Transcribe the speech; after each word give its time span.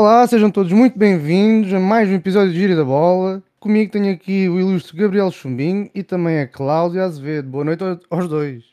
Olá, 0.00 0.24
sejam 0.28 0.48
todos 0.48 0.70
muito 0.70 0.96
bem-vindos 0.96 1.74
a 1.74 1.80
mais 1.80 2.08
um 2.08 2.12
episódio 2.12 2.52
de 2.52 2.60
Giro 2.60 2.76
da 2.76 2.84
Bola. 2.84 3.42
Comigo 3.58 3.90
tenho 3.90 4.14
aqui 4.14 4.48
o 4.48 4.60
ilustre 4.60 4.96
Gabriel 4.96 5.28
Chumbinho 5.32 5.90
e 5.92 6.04
também 6.04 6.38
a 6.38 6.46
Cláudia 6.46 7.02
Azevedo. 7.02 7.48
Boa 7.48 7.64
noite 7.64 7.82
aos 8.08 8.28
dois. 8.28 8.64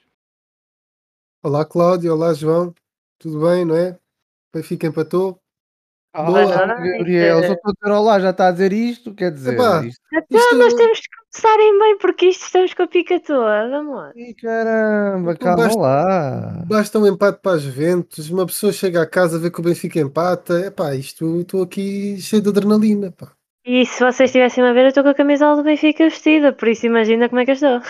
Olá, 1.42 1.66
Cláudia. 1.66 2.14
Olá, 2.14 2.32
João. 2.32 2.76
Tudo 3.18 3.44
bem, 3.44 3.66
não 3.66 3.76
é? 3.76 3.98
Benfica 4.54 4.86
empatou. 4.86 5.40
Olá, 6.16 6.46
Gabriel. 6.46 7.42
Só 7.42 7.54
estou 7.54 7.72
a 7.72 7.74
dizer 7.74 7.96
olá, 7.96 8.20
já 8.20 8.30
está 8.30 8.48
a 8.50 8.52
dizer 8.52 8.72
isto, 8.72 9.12
quer 9.16 9.32
dizer... 9.32 9.56
Epá, 9.56 9.84
isto... 9.84 10.00
Então 10.14 10.58
nós 10.60 10.76
temos 10.76 11.00
que 11.00 11.25
começarem 11.42 11.80
bem 11.80 11.98
porque 11.98 12.28
isto 12.28 12.44
estamos 12.46 12.74
com 12.74 12.84
a 12.84 12.88
pica 12.88 13.20
toda, 13.20 13.78
amor. 13.78 14.12
Ih, 14.16 14.34
caramba, 14.36 15.34
Então 15.34 15.48
calma 15.48 15.64
basta- 15.66 15.80
lá. 15.82 16.64
Basta 16.68 17.00
um 17.00 17.08
empate 17.08 17.40
para 17.42 17.58
as 17.58 17.62
Juventus, 17.62 18.30
uma 18.30 18.46
pessoa 18.46 18.72
chega 18.72 19.02
a 19.02 19.06
casa, 19.10 19.38
vê 19.40 19.52
que 19.52 19.60
o 19.60 19.64
Benfica 19.64 20.00
empata. 20.00 20.60
Epá, 20.68 20.96
isto 20.96 21.42
estou 21.42 21.64
aqui 21.64 22.18
cheio 22.22 22.42
de 22.42 22.50
adrenalina. 22.50 23.12
Pá. 23.12 23.32
E 23.66 23.86
se 23.86 24.00
vocês 24.00 24.30
estivessem 24.30 24.64
a 24.64 24.74
ver, 24.74 24.84
eu 24.84 24.88
estou 24.90 25.04
com 25.04 25.10
a 25.10 25.14
camisola 25.16 25.56
do 25.58 25.64
Benfica 25.64 26.04
vestida, 26.06 26.54
por 26.54 26.68
isso 26.68 26.86
imagina 26.86 27.28
como 27.28 27.42
é 27.42 27.46
que 27.46 27.52
eu 27.52 27.56
estou. 27.56 27.82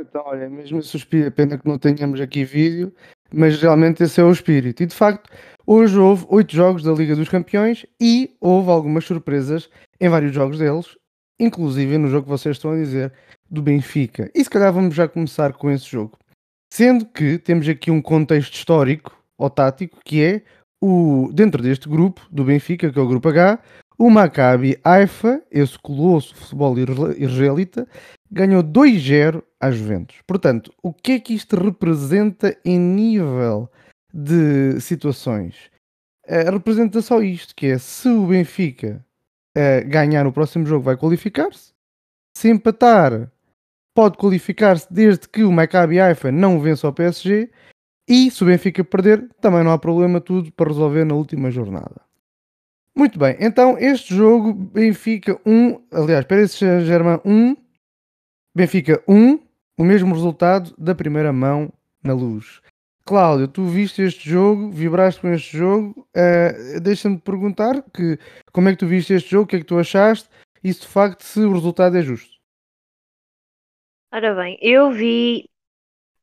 Então, 0.00 0.22
olha, 0.26 0.48
mesmo 0.48 0.80
suspiro, 0.80 1.32
pena 1.32 1.58
que 1.58 1.66
não 1.68 1.76
tenhamos 1.76 2.20
aqui 2.20 2.44
vídeo, 2.44 2.94
mas 3.34 3.60
realmente 3.60 4.02
esse 4.04 4.20
é 4.20 4.24
o 4.24 4.30
espírito. 4.30 4.80
E 4.82 4.86
de 4.86 4.94
facto, 4.94 5.28
hoje 5.66 5.98
houve 5.98 6.24
oito 6.28 6.54
jogos 6.54 6.84
da 6.84 6.92
Liga 6.92 7.16
dos 7.16 7.28
Campeões 7.28 7.84
e 8.00 8.36
houve 8.40 8.70
algumas 8.70 9.04
surpresas 9.04 9.68
em 10.00 10.08
vários 10.08 10.32
jogos 10.32 10.58
deles, 10.60 10.96
inclusive 11.38 11.98
no 11.98 12.08
jogo 12.08 12.24
que 12.24 12.30
vocês 12.30 12.56
estão 12.56 12.72
a 12.72 12.76
dizer 12.76 13.12
do 13.50 13.62
Benfica. 13.62 14.30
E 14.34 14.42
se 14.42 14.50
calhar 14.50 14.72
vamos 14.72 14.94
já 14.94 15.08
começar 15.08 15.52
com 15.52 15.70
esse 15.70 15.86
jogo. 15.86 16.18
Sendo 16.72 17.06
que 17.06 17.38
temos 17.38 17.68
aqui 17.68 17.90
um 17.90 18.02
contexto 18.02 18.54
histórico 18.54 19.16
ou 19.38 19.48
tático 19.48 19.98
que 20.04 20.22
é 20.22 20.42
o 20.82 21.30
dentro 21.32 21.62
deste 21.62 21.88
grupo 21.88 22.26
do 22.30 22.44
Benfica, 22.44 22.90
que 22.92 22.98
é 22.98 23.02
o 23.02 23.08
grupo 23.08 23.28
H, 23.28 23.58
o 23.98 24.10
Maccabi 24.10 24.78
Haifa, 24.84 25.42
esse 25.50 25.76
colosso 25.78 26.34
futebol 26.36 26.78
isra- 26.78 27.16
israelita, 27.18 27.88
ganhou 28.30 28.62
2-0 28.62 29.42
às 29.58 29.74
Juventus. 29.74 30.16
Portanto, 30.26 30.72
o 30.82 30.92
que 30.92 31.12
é 31.12 31.20
que 31.20 31.34
isto 31.34 31.56
representa 31.56 32.56
em 32.64 32.78
nível 32.78 33.68
de 34.12 34.80
situações? 34.80 35.70
Eh, 36.26 36.48
representa 36.50 37.02
só 37.02 37.20
isto, 37.22 37.54
que 37.56 37.66
é 37.66 37.78
se 37.78 38.08
o 38.08 38.26
Benfica 38.26 39.04
eh, 39.58 39.82
ganhar 39.82 40.24
o 40.24 40.32
próximo 40.32 40.64
jogo 40.64 40.84
vai 40.84 40.96
qualificar-se, 40.96 41.72
se 42.32 42.48
empatar 42.48 43.28
pode 43.92 44.16
qualificar-se 44.16 44.86
desde 44.88 45.28
que 45.28 45.42
o 45.42 45.50
Maccabi 45.50 45.98
Haifa 45.98 46.30
não 46.30 46.60
vença 46.60 46.86
o 46.86 46.92
PSG 46.92 47.50
e 48.08 48.30
se 48.30 48.44
o 48.44 48.46
Benfica 48.46 48.84
perder 48.84 49.28
também 49.40 49.64
não 49.64 49.72
há 49.72 49.78
problema, 49.78 50.20
tudo 50.20 50.52
para 50.52 50.68
resolver 50.68 51.04
na 51.04 51.16
última 51.16 51.50
jornada. 51.50 52.00
Muito 52.94 53.18
bem, 53.18 53.36
então 53.40 53.76
este 53.76 54.14
jogo 54.14 54.54
Benfica 54.54 55.36
1, 55.44 55.80
aliás, 55.90 56.24
Paris 56.24 56.52
Saint-Germain 56.52 57.18
1, 57.24 57.56
Benfica 58.54 59.02
1, 59.08 59.40
o 59.76 59.82
mesmo 59.82 60.14
resultado 60.14 60.72
da 60.78 60.94
primeira 60.94 61.32
mão 61.32 61.72
na 62.00 62.14
luz. 62.14 62.60
Cláudio, 63.08 63.48
tu 63.48 63.64
viste 63.64 64.02
este 64.02 64.28
jogo, 64.28 64.70
vibraste 64.70 65.22
com 65.22 65.28
este 65.28 65.56
jogo, 65.56 66.06
eh, 66.14 66.78
deixa-me 66.78 67.18
perguntar 67.18 67.82
que, 67.84 68.18
como 68.52 68.68
é 68.68 68.72
que 68.72 68.78
tu 68.80 68.86
viste 68.86 69.14
este 69.14 69.30
jogo, 69.30 69.44
o 69.44 69.46
que 69.46 69.56
é 69.56 69.58
que 69.60 69.64
tu 69.64 69.78
achaste 69.78 70.28
e 70.62 70.70
se 70.70 70.82
de 70.82 70.88
facto 70.88 71.22
se 71.22 71.40
o 71.40 71.54
resultado 71.54 71.96
é 71.96 72.02
justo. 72.02 72.36
Ora 74.12 74.34
bem, 74.34 74.58
eu 74.60 74.92
vi, 74.92 75.48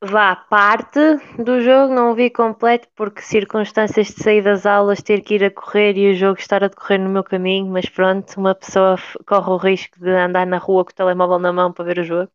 vá, 0.00 0.36
parte 0.36 1.00
do 1.42 1.60
jogo, 1.60 1.92
não 1.92 2.12
o 2.12 2.14
vi 2.14 2.30
completo 2.30 2.86
porque 2.94 3.20
circunstâncias 3.20 4.06
de 4.06 4.22
sair 4.22 4.44
das 4.44 4.64
aulas, 4.64 5.02
ter 5.02 5.22
que 5.22 5.34
ir 5.34 5.44
a 5.44 5.50
correr 5.50 5.98
e 5.98 6.12
o 6.12 6.14
jogo 6.14 6.38
estar 6.38 6.62
a 6.62 6.68
decorrer 6.68 7.00
no 7.00 7.10
meu 7.10 7.24
caminho, 7.24 7.66
mas 7.66 7.88
pronto, 7.88 8.32
uma 8.38 8.54
pessoa 8.54 8.96
corre 9.26 9.50
o 9.50 9.56
risco 9.56 9.98
de 9.98 10.10
andar 10.10 10.46
na 10.46 10.58
rua 10.58 10.84
com 10.84 10.92
o 10.92 10.94
telemóvel 10.94 11.40
na 11.40 11.52
mão 11.52 11.72
para 11.72 11.84
ver 11.84 11.98
o 11.98 12.04
jogo. 12.04 12.30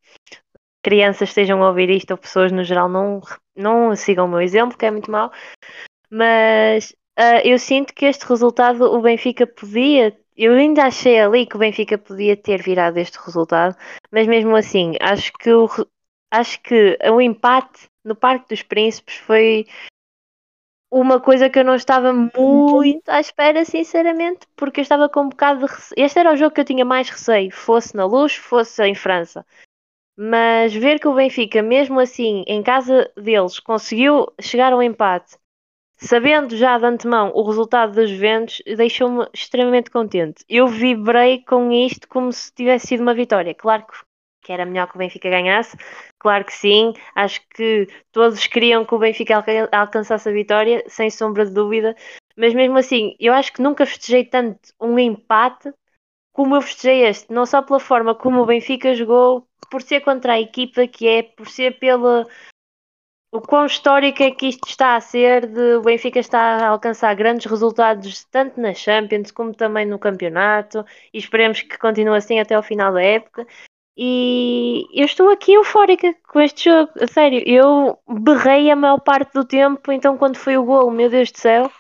Crianças 0.83 1.29
estejam 1.29 1.63
a 1.63 1.69
ouvir 1.69 1.89
isto 1.89 2.11
ou 2.11 2.17
pessoas 2.17 2.51
no 2.51 2.65
geral 2.65 2.89
não, 2.89 3.21
não 3.55 3.95
sigam 3.95 4.25
o 4.25 4.29
meu 4.29 4.41
exemplo, 4.41 4.77
que 4.77 4.85
é 4.85 4.91
muito 4.91 5.11
mau, 5.11 5.31
mas 6.09 6.95
ah, 7.17 7.41
eu 7.45 7.59
sinto 7.59 7.93
que 7.93 8.05
este 8.05 8.25
resultado 8.25 8.83
o 8.83 9.01
Benfica 9.01 9.45
podia, 9.45 10.17
eu 10.35 10.53
ainda 10.53 10.85
achei 10.85 11.19
ali 11.19 11.45
que 11.45 11.55
o 11.55 11.59
Benfica 11.59 11.97
podia 11.97 12.35
ter 12.37 12.61
virado 12.61 12.97
este 12.97 13.17
resultado, 13.19 13.75
mas 14.11 14.27
mesmo 14.27 14.55
assim, 14.55 14.93
acho 15.01 15.31
que 15.33 15.51
o, 15.51 15.69
acho 16.31 16.61
que 16.61 16.97
o 17.11 17.21
empate 17.21 17.87
no 18.03 18.15
Parque 18.15 18.49
dos 18.49 18.63
Príncipes 18.63 19.15
foi 19.15 19.67
uma 20.91 21.21
coisa 21.21 21.49
que 21.49 21.57
eu 21.57 21.63
não 21.63 21.75
estava 21.75 22.11
muito 22.11 23.07
à 23.07 23.19
espera, 23.19 23.63
sinceramente, 23.63 24.45
porque 24.57 24.81
eu 24.81 24.83
estava 24.83 25.07
com 25.07 25.21
um 25.21 25.29
bocado 25.29 25.65
de. 25.65 25.73
Este 25.95 26.19
era 26.19 26.33
o 26.33 26.35
jogo 26.35 26.53
que 26.53 26.61
eu 26.61 26.65
tinha 26.65 26.83
mais 26.83 27.09
receio, 27.09 27.49
fosse 27.51 27.95
na 27.95 28.05
luz, 28.05 28.35
fosse 28.35 28.83
em 28.83 28.93
França. 28.93 29.45
Mas 30.17 30.73
ver 30.73 30.99
que 30.99 31.07
o 31.07 31.15
Benfica, 31.15 31.61
mesmo 31.61 31.99
assim, 31.99 32.43
em 32.47 32.61
casa 32.61 33.11
deles, 33.17 33.59
conseguiu 33.59 34.27
chegar 34.39 34.71
ao 34.73 34.83
empate, 34.83 35.37
sabendo 35.97 36.55
já 36.57 36.77
de 36.77 36.85
antemão 36.85 37.31
o 37.35 37.43
resultado 37.47 37.93
dos 37.95 38.09
Juventus, 38.09 38.61
deixou-me 38.77 39.27
extremamente 39.33 39.91
contente. 39.91 40.45
Eu 40.49 40.67
vibrei 40.67 41.43
com 41.45 41.71
isto 41.71 42.07
como 42.09 42.31
se 42.33 42.53
tivesse 42.53 42.87
sido 42.87 43.01
uma 43.01 43.13
vitória. 43.13 43.55
Claro 43.55 43.85
que, 44.43 44.51
era 44.53 44.65
melhor 44.65 44.87
que 44.89 44.95
o 44.95 44.99
Benfica 44.99 45.29
ganhasse, 45.29 45.77
claro 46.19 46.45
que 46.45 46.53
sim. 46.53 46.93
Acho 47.15 47.41
que 47.55 47.87
todos 48.11 48.45
queriam 48.47 48.85
que 48.85 48.95
o 48.95 48.99
Benfica 48.99 49.35
alca- 49.37 49.69
alcançasse 49.71 50.29
a 50.29 50.31
vitória, 50.33 50.83
sem 50.87 51.09
sombra 51.09 51.45
de 51.45 51.53
dúvida. 51.53 51.95
Mas 52.37 52.53
mesmo 52.53 52.77
assim, 52.77 53.15
eu 53.19 53.33
acho 53.33 53.53
que 53.53 53.61
nunca 53.61 53.85
festejei 53.85 54.25
tanto 54.25 54.59
um 54.81 54.97
empate 54.99 55.71
como 56.33 56.55
eu 56.55 56.61
festejei 56.61 57.05
este, 57.05 57.31
não 57.33 57.45
só 57.45 57.61
pela 57.61 57.79
forma 57.79 58.15
como 58.15 58.41
o 58.41 58.45
Benfica 58.45 58.93
jogou, 58.95 59.47
por 59.71 59.81
ser 59.81 60.01
contra 60.01 60.33
a 60.33 60.39
equipa 60.39 60.85
que 60.85 61.07
é, 61.07 61.23
por 61.23 61.47
ser 61.47 61.79
pela 61.79 62.27
o 63.33 63.39
quão 63.39 63.65
histórico 63.65 64.21
é 64.21 64.29
que 64.29 64.47
isto 64.47 64.67
está 64.67 64.97
a 64.97 65.01
ser, 65.01 65.47
de 65.47 65.75
o 65.75 65.81
Benfica 65.81 66.19
está 66.19 66.57
a 66.57 66.67
alcançar 66.67 67.15
grandes 67.15 67.49
resultados 67.49 68.25
tanto 68.25 68.59
na 68.59 68.73
Champions 68.73 69.31
como 69.31 69.53
também 69.55 69.85
no 69.85 69.97
campeonato 69.97 70.85
e 71.13 71.17
esperemos 71.17 71.61
que 71.61 71.77
continue 71.77 72.17
assim 72.17 72.39
até 72.39 72.55
ao 72.55 72.61
final 72.61 72.91
da 72.91 73.01
época. 73.01 73.47
E 73.95 74.85
eu 74.93 75.05
estou 75.05 75.29
aqui 75.29 75.53
eufórica 75.53 76.13
com 76.27 76.41
este 76.41 76.69
jogo, 76.69 76.91
a 76.99 77.07
sério, 77.07 77.41
eu 77.45 77.97
berrei 78.07 78.69
a 78.69 78.75
maior 78.75 78.99
parte 78.99 79.33
do 79.33 79.45
tempo, 79.45 79.91
então 79.91 80.17
quando 80.17 80.37
foi 80.37 80.57
o 80.57 80.65
gol, 80.65 80.91
meu 80.91 81.09
Deus 81.09 81.31
do 81.31 81.37
céu, 81.37 81.71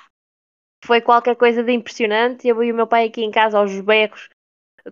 foi 0.85 1.01
qualquer 1.01 1.35
coisa 1.35 1.63
de 1.63 1.71
impressionante. 1.73 2.47
Eu 2.47 2.63
e 2.63 2.71
o 2.71 2.75
meu 2.75 2.87
pai 2.87 3.07
aqui 3.07 3.23
em 3.23 3.31
casa 3.31 3.57
aos 3.57 3.79
berros 3.81 4.29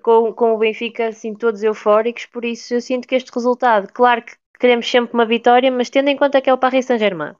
com, 0.02 0.34
com 0.34 0.54
o 0.54 0.58
Benfica 0.58 1.08
assim 1.08 1.34
todos 1.34 1.64
eufóricos, 1.64 2.26
por 2.26 2.46
isso 2.46 2.74
eu 2.74 2.82
sinto 2.82 3.08
que 3.08 3.16
este 3.16 3.32
resultado, 3.34 3.92
claro 3.94 4.22
que 4.22 4.36
queremos 4.60 4.90
sempre 4.90 5.14
uma 5.14 5.26
vitória, 5.26 5.72
mas 5.72 5.90
tendo 5.90 6.10
em 6.10 6.18
conta 6.18 6.42
que 6.42 6.50
é 6.50 6.54
o 6.54 6.58
Paris 6.58 6.86
Saint-Germain, 6.86 7.34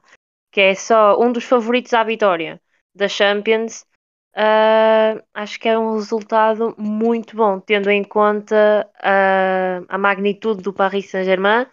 que 0.50 0.60
é 0.60 0.74
só 0.74 1.20
um 1.20 1.32
dos 1.32 1.44
favoritos 1.44 1.92
à 1.92 2.02
vitória 2.02 2.60
da 2.94 3.08
Champions, 3.08 3.86
ah, 4.34 5.22
acho 5.34 5.58
que 5.60 5.68
é 5.68 5.78
um 5.78 5.94
resultado 5.94 6.74
muito 6.78 7.36
bom, 7.36 7.60
tendo 7.60 7.90
em 7.90 8.04
conta 8.04 8.88
ah, 9.02 9.82
a 9.88 9.98
magnitude 9.98 10.62
do 10.62 10.72
Paris 10.72 11.10
Saint-Germain, 11.10 11.66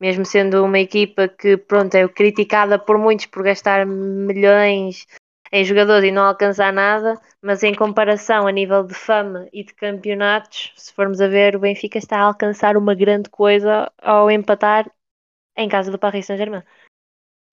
mesmo 0.00 0.24
sendo 0.24 0.64
uma 0.64 0.78
equipa 0.78 1.28
que 1.28 1.56
pronto, 1.56 1.94
é 1.94 2.06
criticada 2.08 2.78
por 2.78 2.98
muitos 2.98 3.26
por 3.26 3.42
gastar 3.42 3.86
milhões 3.86 5.06
em 5.54 5.64
jogadores 5.64 6.08
e 6.08 6.10
não 6.10 6.24
alcançar 6.24 6.72
nada, 6.72 7.14
mas 7.40 7.62
em 7.62 7.72
comparação 7.72 8.44
a 8.44 8.50
nível 8.50 8.82
de 8.82 8.92
fama 8.92 9.46
e 9.52 9.62
de 9.62 9.72
campeonatos, 9.72 10.72
se 10.74 10.92
formos 10.92 11.20
a 11.20 11.28
ver, 11.28 11.54
o 11.54 11.60
Benfica 11.60 11.96
está 11.96 12.18
a 12.18 12.22
alcançar 12.24 12.76
uma 12.76 12.92
grande 12.92 13.30
coisa 13.30 13.88
ao 14.02 14.28
empatar 14.28 14.90
em 15.56 15.68
casa 15.68 15.92
do 15.92 15.98
Paris 15.98 16.26
Saint-Germain. 16.26 16.64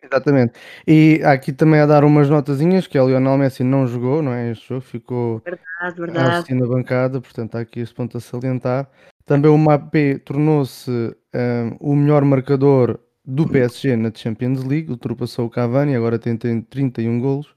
Exatamente. 0.02 0.60
E 0.88 1.22
há 1.24 1.34
aqui 1.34 1.54
também 1.54 1.80
a 1.80 1.86
dar 1.86 2.04
umas 2.04 2.28
notazinhas 2.28 2.88
que 2.88 2.98
o 2.98 3.08
Lionel 3.08 3.38
Messi 3.38 3.64
não 3.64 3.86
jogou, 3.86 4.24
não 4.24 4.34
é? 4.34 4.50
Este 4.50 4.70
jogo 4.70 4.82
ficou 4.82 5.40
Verdade, 5.46 5.68
a 5.80 5.90
verdade. 5.92 6.30
assistir 6.30 6.56
na 6.56 6.66
bancada, 6.66 7.22
portanto 7.22 7.54
há 7.54 7.60
aqui 7.60 7.82
este 7.82 7.94
ponto 7.94 8.18
a 8.18 8.20
salientar. 8.20 8.90
Também 9.28 9.52
o 9.52 9.58
Mbappé 9.60 10.18
tornou-se 10.18 10.90
hum, 10.90 11.78
o 11.80 11.96
melhor 11.96 12.26
marcador 12.26 13.00
do 13.24 13.48
PSG 13.48 13.96
na 13.96 14.12
Champions 14.12 14.64
League, 14.64 14.90
ultrapassou 14.90 15.46
o 15.46 15.50
Cavani, 15.52 15.96
agora 15.96 16.18
tem, 16.18 16.36
tem 16.36 16.64
31 16.64 17.20
golos. 17.20 17.54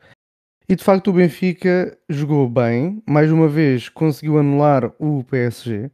E 0.68 0.74
de 0.74 0.82
facto 0.82 1.08
o 1.08 1.12
Benfica 1.12 1.96
jogou 2.08 2.48
bem, 2.48 3.02
mais 3.06 3.30
uma 3.30 3.48
vez 3.48 3.88
conseguiu 3.88 4.38
anular 4.38 4.92
o 4.98 5.22
PSG. 5.24 5.90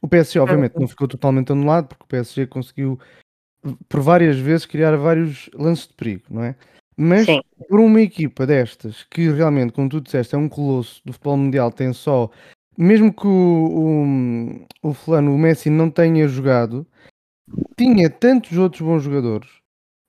O 0.00 0.06
PSG 0.06 0.38
obviamente 0.38 0.78
não 0.78 0.86
ficou 0.86 1.08
totalmente 1.08 1.50
anulado, 1.50 1.88
porque 1.88 2.04
o 2.04 2.08
PSG 2.08 2.46
conseguiu 2.46 2.98
por 3.88 4.00
várias 4.00 4.38
vezes 4.38 4.66
criar 4.66 4.96
vários 4.96 5.48
lances 5.54 5.88
de 5.88 5.94
perigo, 5.94 6.24
não 6.30 6.44
é? 6.44 6.54
Mas 6.96 7.26
Sim. 7.26 7.40
por 7.68 7.80
uma 7.80 8.00
equipa 8.00 8.46
destas, 8.46 9.02
que 9.04 9.28
realmente, 9.30 9.72
como 9.72 9.88
tu 9.88 10.00
disseste, 10.00 10.34
é 10.34 10.38
um 10.38 10.48
colosso 10.48 11.00
do 11.04 11.12
futebol 11.12 11.36
mundial, 11.36 11.72
tem 11.72 11.92
só, 11.92 12.30
mesmo 12.78 13.12
que 13.12 13.26
o, 13.26 14.66
o, 14.82 14.90
o 14.90 14.94
fulano, 14.94 15.34
o 15.34 15.38
Messi, 15.38 15.70
não 15.70 15.90
tenha 15.90 16.28
jogado, 16.28 16.86
tinha 17.76 18.08
tantos 18.08 18.56
outros 18.56 18.82
bons 18.82 19.02
jogadores, 19.02 19.48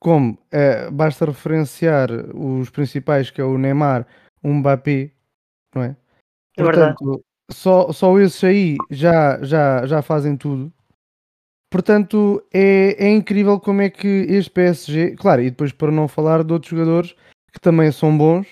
como 0.05 0.37
eh, 0.51 0.91
basta 0.91 1.25
referenciar 1.25 2.11
os 2.35 2.69
principais, 2.69 3.31
que 3.31 3.41
é 3.41 3.43
o 3.43 3.57
Neymar, 3.57 4.05
o 4.43 4.49
Mbappé, 4.53 5.09
não 5.73 5.81
é? 5.81 5.95
É 6.55 6.63
verdade. 6.63 6.95
Portanto, 6.95 7.25
só, 7.51 7.91
só 7.91 8.19
esses 8.19 8.43
aí 8.43 8.77
já, 8.91 9.43
já, 9.43 9.83
já 9.87 10.03
fazem 10.03 10.37
tudo. 10.37 10.71
Portanto, 11.71 12.45
é, 12.53 13.03
é 13.03 13.09
incrível 13.09 13.59
como 13.59 13.81
é 13.81 13.89
que 13.89 14.07
este 14.29 14.51
PSG, 14.51 15.15
claro, 15.15 15.41
e 15.41 15.49
depois 15.49 15.71
para 15.71 15.91
não 15.91 16.07
falar 16.07 16.43
de 16.43 16.53
outros 16.53 16.69
jogadores 16.69 17.15
que 17.51 17.59
também 17.59 17.91
são 17.91 18.15
bons, 18.15 18.47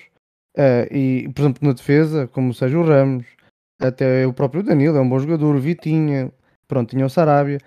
eh, 0.56 0.88
e 0.90 1.28
por 1.32 1.42
exemplo 1.42 1.68
na 1.68 1.72
defesa, 1.72 2.26
como 2.26 2.50
o 2.50 2.54
Sérgio 2.54 2.82
Ramos, 2.82 3.26
até 3.80 4.26
o 4.26 4.32
próprio 4.32 4.64
Danilo 4.64 4.96
é 4.96 5.00
um 5.00 5.08
bom 5.08 5.20
jogador, 5.20 5.54
o 5.54 5.60
Vitinha, 5.60 6.32
pronto, 6.66 6.90
tinha 6.90 7.06
o 7.06 7.10
Sarabia, 7.10 7.60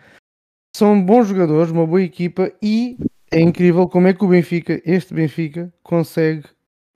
são 0.76 1.02
bons 1.02 1.30
jogadores, 1.30 1.72
uma 1.72 1.88
boa 1.88 2.02
equipa 2.02 2.52
e 2.62 2.98
é 3.32 3.40
incrível 3.40 3.88
como 3.88 4.08
é 4.08 4.14
que 4.14 4.24
o 4.24 4.28
Benfica, 4.28 4.82
este 4.86 5.14
Benfica, 5.14 5.74
consegue 5.84 6.44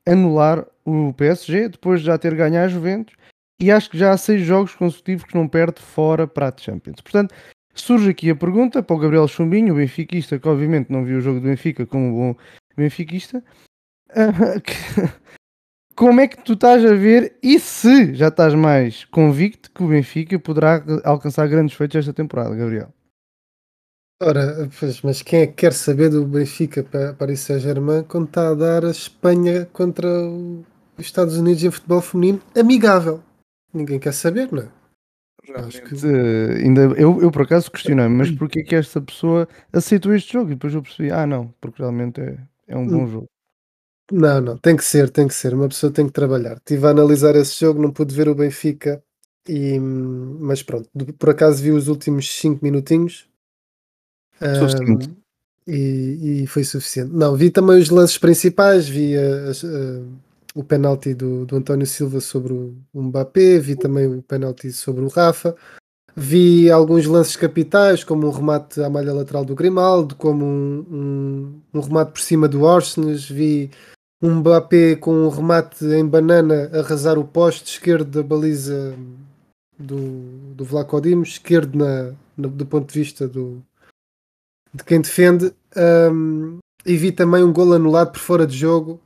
anular 0.07 0.66
o 0.86 1.13
PSG 1.13 1.69
depois 1.69 2.00
de 2.00 2.07
já 2.07 2.18
ter 2.18 2.36
ganho 2.36 2.60
a 2.60 2.68
Juventus 2.68 3.16
e 3.62 3.72
acho 3.72 3.89
que 3.89 3.98
já 3.98 4.12
há 4.12 4.18
seis 4.18 4.42
jogos 4.42 4.74
consecutivos 4.74 5.24
que 5.24 5.36
não 5.36 5.48
perde 5.48 5.81
fora 5.81 6.28
para 6.28 6.50
a 6.50 6.54
Champions. 6.57 7.01
Portanto, 7.01 7.36
surge 7.75 8.10
aqui 8.10 8.30
a 8.30 8.36
pergunta 8.36 8.81
para 8.81 8.95
o 8.95 9.00
Gabriel 9.00 9.28
Chumbinho, 9.28 9.74
o 9.74 9.78
benfiquista, 9.78 10.39
que 10.39 10.48
obviamente 10.48 10.92
não 10.92 11.06
viu 11.06 11.19
o 11.19 11.22
jogo 11.22 11.39
do 11.39 11.48
Benfica 11.48 11.86
como 11.86 12.12
bom 12.12 12.36
benfiquista. 12.75 13.44
Como 15.95 16.19
é 16.19 16.28
que 16.28 16.42
tu 16.42 16.54
estás 16.54 16.83
a 16.83 16.95
ver 16.95 17.38
e 17.44 17.60
se 17.60 18.16
já 18.16 18.30
estás 18.30 18.56
mais 18.56 19.06
convicto 19.06 19.69
que 19.72 19.83
o 19.83 19.88
Benfica 19.88 20.39
poderá 20.39 20.83
alcançar 21.04 21.48
grandes 21.48 21.75
feitos 21.75 21.98
esta 21.98 22.13
temporada, 22.13 22.56
Gabriel? 22.56 22.92
Ora, 24.21 24.69
pois, 24.79 25.01
mas 25.01 25.21
quem 25.21 25.41
é 25.41 25.47
que 25.47 25.53
quer 25.53 25.73
saber 25.73 26.09
do 26.09 26.25
Benfica 26.25 26.83
para 26.83 27.13
Paris 27.13 27.39
Saint-Germain 27.39 28.03
quando 28.03 28.27
está 28.27 28.50
a 28.50 28.53
dar 28.53 28.85
a 28.85 28.91
Espanha 28.91 29.68
contra 29.73 30.07
o- 30.07 30.63
os 30.97 31.06
Estados 31.06 31.38
Unidos 31.38 31.63
em 31.63 31.71
futebol 31.71 32.01
feminino 32.01 32.39
amigável? 32.56 33.21
Ninguém 33.73 34.00
quer 34.00 34.13
saber, 34.13 34.51
não 34.51 34.62
é? 34.63 34.69
Acho 35.56 35.81
que- 35.81 35.95
Eh, 36.06 36.63
ainda, 36.63 36.81
eu, 36.97 37.19
eu 37.21 37.31
por 37.31 37.41
acaso 37.41 37.71
questionei, 37.71 38.07
mas 38.07 38.29
porquê 38.31 38.63
que 38.63 38.75
esta 38.75 39.01
pessoa 39.01 39.47
aceitou 39.73 40.13
este 40.13 40.33
jogo? 40.33 40.51
E 40.51 40.56
depois 40.56 40.73
eu 40.73 40.83
percebi, 40.83 41.12
ah 41.12 41.25
não, 41.25 41.53
porque 41.59 41.81
realmente 41.81 42.21
é, 42.21 42.38
é 42.68 42.77
um 42.77 42.88
bom 42.88 43.07
jogo. 43.07 43.27
Não, 44.12 44.41
não, 44.41 44.57
tem 44.57 44.75
que 44.75 44.83
ser, 44.83 45.09
tem 45.09 45.27
que 45.27 45.33
ser. 45.33 45.53
Uma 45.53 45.69
pessoa 45.69 45.91
tem 45.91 46.06
que 46.06 46.12
trabalhar. 46.13 46.57
Estive 46.57 46.85
a 46.85 46.89
analisar 46.91 47.35
esse 47.35 47.59
jogo, 47.59 47.81
não 47.81 47.91
pude 47.91 48.13
ver 48.13 48.29
o 48.29 48.35
Benfica, 48.35 49.01
e, 49.47 49.79
hum, 49.79 50.38
mas 50.41 50.62
pronto, 50.62 50.89
por 51.18 51.29
acaso 51.31 51.63
vi 51.63 51.71
os 51.71 51.88
últimos 51.88 52.29
5 52.35 52.63
minutinhos. 52.63 53.27
Hum, 54.42 54.98
e, 55.68 56.42
e 56.44 56.48
foi 56.48 56.64
suficiente. 56.64 57.12
Não, 57.14 57.36
vi 57.36 57.50
também 57.52 57.80
os 57.80 57.90
lances 57.90 58.18
principais, 58.18 58.88
vi 58.90 59.16
a- 59.16 59.52
a- 59.52 60.02
o 60.56 60.64
penalti 60.64 61.14
do, 61.14 61.46
do 61.46 61.56
António 61.56 61.86
Silva 61.86 62.20
sobre 62.20 62.52
o 62.54 62.74
Mbappé, 62.94 63.60
vi 63.60 63.76
também 63.76 64.08
o 64.08 64.22
penalti 64.22 64.72
sobre 64.72 65.04
o 65.04 65.08
Rafa, 65.08 65.56
vi 66.16 66.70
alguns 66.70 67.06
lances 67.06 67.36
capitais, 67.38 68.04
como 68.04 68.28
um 68.28 68.32
remate 68.32 68.82
à 68.82 68.90
malha 68.90 69.14
lateral 69.14 69.46
do 69.46 69.56
Grimaldo, 69.56 70.16
como 70.16 70.44
um, 70.44 70.86
um, 70.92 71.54
um 71.74 71.80
remate 71.80 72.12
por 72.12 72.20
cima 72.22 72.48
do 72.50 72.64
Orsnes, 72.64 73.30
vi 73.30 73.70
um 74.22 74.36
Mbappé 74.40 74.96
com 74.98 75.14
um 75.14 75.30
remate 75.30 75.86
em 75.86 76.06
banana 76.06 76.70
arrasar 76.74 77.18
o 77.18 77.24
poste 77.24 77.74
esquerdo 77.74 78.10
da 78.10 78.24
baliza 78.24 78.94
do, 79.80 80.54
do 80.56 80.66
Vlaco 80.66 81.00
Dimos, 81.00 81.30
esquerdo 81.30 81.78
na, 81.78 82.12
na- 82.38 82.48
do 82.50 82.66
ponto 82.66 82.92
de 82.92 83.00
vista 83.00 83.28
do, 83.28 83.64
de 84.73 84.83
quem 84.83 85.01
defende. 85.01 85.53
Um, 85.75 86.59
e 86.85 86.97
vi 86.97 87.12
também 87.12 87.44
um 87.44 87.53
gol 87.53 87.73
anulado 87.73 88.12
por 88.12 88.19
fora 88.19 88.47
de 88.47 88.57
jogo 88.57 89.00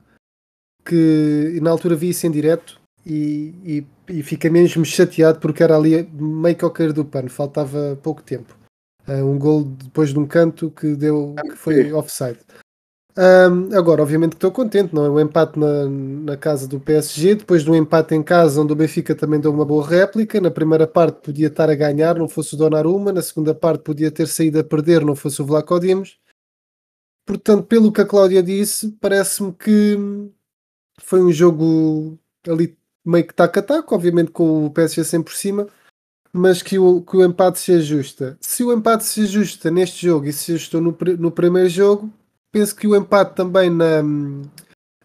que 0.84 1.58
na 1.60 1.70
altura 1.70 1.96
vi 1.96 2.10
isso 2.10 2.26
em 2.26 2.30
direto 2.30 2.80
e, 3.04 3.54
e, 3.64 3.86
e 4.08 4.22
fiquei 4.22 4.48
mesmo 4.48 4.84
chateado 4.84 5.40
porque 5.40 5.62
era 5.62 5.76
ali 5.76 6.08
meio 6.12 6.56
que 6.56 6.64
ao 6.64 6.70
cair 6.70 6.92
do 6.92 7.04
pano, 7.04 7.28
faltava 7.28 7.98
pouco 8.02 8.22
tempo. 8.22 8.56
Uh, 9.06 9.24
um 9.24 9.38
gol 9.38 9.64
depois 9.64 10.10
de 10.10 10.18
um 10.18 10.26
canto 10.26 10.70
que 10.70 10.94
deu 10.94 11.34
que 11.50 11.56
foi 11.56 11.92
offside. 11.92 12.38
Um, 13.18 13.74
agora, 13.74 14.02
obviamente 14.02 14.32
que 14.32 14.36
estou 14.36 14.52
contente, 14.52 14.94
não 14.94 15.06
é? 15.06 15.08
O 15.08 15.18
empate 15.18 15.58
na, 15.58 15.88
na 15.88 16.36
casa 16.36 16.68
do 16.68 16.78
PSG, 16.78 17.36
depois 17.36 17.64
de 17.64 17.70
um 17.70 17.74
empate 17.74 18.14
em 18.14 18.22
casa, 18.22 18.60
onde 18.60 18.74
o 18.74 18.76
Benfica 18.76 19.14
também 19.14 19.40
deu 19.40 19.50
uma 19.50 19.64
boa 19.64 19.86
réplica. 19.86 20.38
Na 20.38 20.50
primeira 20.50 20.86
parte 20.86 21.22
podia 21.22 21.46
estar 21.46 21.70
a 21.70 21.74
ganhar, 21.74 22.16
não 22.16 22.28
fosse 22.28 22.54
o 22.54 22.58
Donnarumma. 22.58 23.12
Na 23.12 23.22
segunda 23.22 23.54
parte 23.54 23.82
podia 23.82 24.10
ter 24.10 24.28
saído 24.28 24.58
a 24.58 24.64
perder, 24.64 25.02
não 25.02 25.16
fosse 25.16 25.40
o 25.40 25.46
Vlaco 25.46 25.80
Dimos. 25.80 26.18
Portanto, 27.24 27.64
pelo 27.64 27.90
que 27.90 28.02
a 28.02 28.06
Cláudia 28.06 28.42
disse, 28.42 28.92
parece-me 29.00 29.52
que 29.52 29.98
foi 31.00 31.22
um 31.22 31.32
jogo 31.32 32.18
ali 32.46 32.76
meio 33.04 33.26
que 33.26 33.34
taco 33.34 33.58
a 33.58 33.62
taco, 33.62 33.94
obviamente 33.94 34.30
com 34.30 34.66
o 34.66 34.70
PSG 34.70 35.04
sempre 35.04 35.32
por 35.32 35.38
cima, 35.38 35.66
mas 36.32 36.62
que 36.62 36.78
o, 36.78 37.00
que 37.02 37.16
o 37.16 37.24
empate 37.24 37.58
se 37.58 37.72
ajusta. 37.72 38.36
Se 38.40 38.62
o 38.62 38.72
empate 38.72 39.04
se 39.04 39.22
ajusta 39.22 39.70
neste 39.70 40.06
jogo 40.06 40.26
e 40.26 40.32
se 40.32 40.52
ajustou 40.52 40.80
no, 40.80 40.96
no 41.18 41.30
primeiro 41.30 41.68
jogo, 41.68 42.12
penso 42.56 42.74
que 42.74 42.86
o 42.86 42.96
empate 42.96 43.34
também 43.34 43.68
na, 43.68 44.02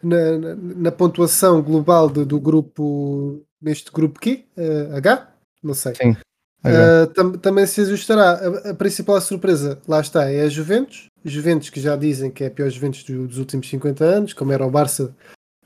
na, 0.02 0.56
na- 0.56 0.92
pontuação 0.92 1.62
global 1.62 2.08
do, 2.08 2.26
do 2.26 2.40
grupo, 2.40 3.44
neste 3.62 3.92
grupo 3.92 4.22
Q, 4.22 4.46
eh, 4.56 4.90
H, 4.94 5.28
não 5.62 5.74
sei. 5.74 5.94
Sim. 5.96 6.16
Uh, 6.64 7.08
tam- 7.14 7.34
também 7.34 7.66
se 7.68 7.82
ajustará. 7.82 8.40
A, 8.40 8.70
a 8.70 8.74
principal 8.74 9.20
surpresa, 9.20 9.82
lá 9.86 10.00
está, 10.00 10.32
é 10.32 10.44
a 10.44 10.48
Juventus. 10.50 11.08
Juventus 11.26 11.70
que 11.70 11.82
já 11.82 11.98
dizem 11.98 12.32
que 12.32 12.46
é 12.46 12.48
a 12.48 12.52
pior 12.52 12.70
Juventus 12.70 13.04
do- 13.04 13.28
dos 13.28 13.38
últimos 13.38 13.68
50 13.68 14.06
anos, 14.06 14.34
como 14.34 14.54
era 14.54 14.66
o 14.66 14.72
Barça 14.72 15.14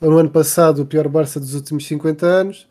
no 0.02 0.18
ano 0.18 0.32
passado, 0.32 0.82
o 0.82 0.86
pior 0.88 1.08
Barça 1.08 1.40
dos 1.40 1.54
últimos 1.54 1.86
50 1.86 2.26
anos. 2.26 2.68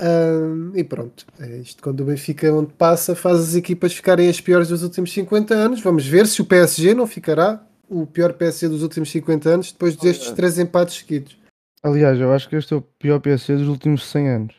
Um, 0.00 0.72
e 0.74 0.82
pronto, 0.82 1.24
é 1.38 1.58
isto. 1.58 1.80
Quando 1.80 2.00
o 2.00 2.04
Benfica 2.06 2.52
onde 2.52 2.72
passa, 2.72 3.14
faz 3.14 3.38
as 3.38 3.54
equipas 3.54 3.92
ficarem 3.94 4.28
as 4.28 4.40
piores 4.40 4.68
dos 4.68 4.82
últimos 4.82 5.12
50 5.12 5.54
anos. 5.54 5.80
Vamos 5.80 6.04
ver 6.04 6.26
se 6.26 6.42
o 6.42 6.44
PSG 6.44 6.94
não 6.94 7.06
ficará 7.06 7.64
o 8.02 8.06
pior 8.06 8.32
PSG 8.32 8.68
dos 8.68 8.82
últimos 8.82 9.10
50 9.10 9.48
anos 9.48 9.72
depois 9.72 9.96
destes 9.96 10.28
Olha. 10.28 10.36
três 10.36 10.58
empates 10.58 10.96
seguidos. 10.96 11.38
Aliás, 11.82 12.18
eu 12.18 12.32
acho 12.32 12.48
que 12.48 12.56
este 12.56 12.74
é 12.74 12.76
o 12.76 12.82
pior 12.82 13.20
PSG 13.20 13.56
dos 13.56 13.68
últimos 13.68 14.04
100 14.06 14.28
anos. 14.28 14.54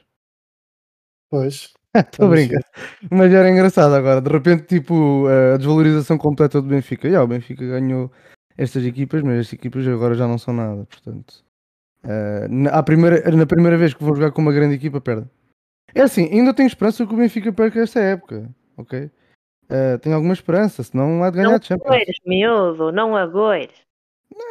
Pois, 1.29 1.73
Estou 1.95 2.29
brincar. 2.29 2.61
Mas 3.09 3.33
era 3.33 3.49
engraçado 3.49 3.93
agora, 3.95 4.21
de 4.21 4.29
repente, 4.29 4.63
tipo, 4.63 5.25
a 5.27 5.57
desvalorização 5.57 6.17
completa 6.17 6.61
do 6.61 6.67
Benfica. 6.67 7.09
Já, 7.09 7.23
o 7.23 7.27
Benfica 7.27 7.65
ganhou 7.65 8.11
estas 8.57 8.83
equipas, 8.85 9.21
mas 9.21 9.39
estas 9.39 9.53
equipas 9.53 9.87
agora 9.87 10.13
já 10.15 10.27
não 10.27 10.37
são 10.37 10.53
nada, 10.53 10.85
portanto. 10.85 11.43
eh, 12.03 12.47
na, 12.49 12.83
primeira, 12.83 13.31
na 13.31 13.45
primeira 13.45 13.77
vez 13.77 13.93
que 13.93 14.03
vou 14.03 14.15
jogar 14.15 14.31
com 14.31 14.41
uma 14.41 14.53
grande 14.53 14.75
equipa, 14.75 15.01
perde. 15.01 15.27
É 15.93 16.01
assim, 16.01 16.29
ainda 16.31 16.53
tenho 16.53 16.67
esperança 16.67 17.05
que 17.05 17.13
o 17.13 17.17
Benfica 17.17 17.51
perca 17.53 17.79
esta 17.79 17.99
época, 17.99 18.49
ok? 18.77 19.09
Eh, 19.69 19.97
tenho 19.97 20.15
alguma 20.15 20.33
esperança, 20.33 20.83
senão 20.83 21.23
há 21.23 21.29
de 21.29 21.37
ganhar 21.37 21.49
Não 21.49 21.55
a 21.55 21.61
Champions. 21.61 21.85
agoires, 21.87 22.15
miúdo, 22.25 22.91
não 22.91 23.15
agoires. 23.15 23.73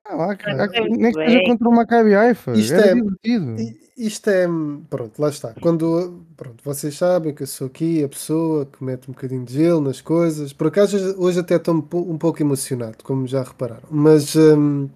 Não, 0.09 0.21
há, 0.23 0.35
que- 0.37 0.53
Não 0.53 0.65
há 0.65 0.69
nem 0.69 1.13
que 1.13 1.25
seja 1.25 1.41
contra 1.45 1.69
o 1.69 1.73
Maccabi 1.73 2.15
Haifa, 2.15 2.53
Isto 2.53 2.75
é- 2.75 2.95
divertido. 2.95 3.57
Isto 3.97 4.31
é, 4.31 4.47
pronto, 4.91 5.21
lá 5.21 5.29
está. 5.29 5.55
Quando, 5.61 6.25
pronto, 6.37 6.57
vocês 6.65 6.97
sabem 6.97 7.33
que 7.35 7.43
eu 7.43 7.47
sou 7.47 7.67
aqui 7.69 8.03
a 8.03 8.09
pessoa 8.09 8.67
que 8.67 8.83
mete 8.83 9.09
um 9.09 9.13
bocadinho 9.13 9.45
de 9.45 9.53
gelo 9.53 9.81
nas 9.81 10.01
coisas. 10.01 10.53
Por 10.53 10.67
acaso, 10.69 10.97
hoje- 11.17 11.39
até 11.39 11.57
estou 11.57 11.75
um 11.75 11.81
po- 11.81 12.19
pouco 12.19 12.43
emocionado, 12.43 13.05
como 13.05 13.27
já 13.27 13.43
repararam. 13.43 13.87
Mas 13.91 14.35
hum, 14.35 14.89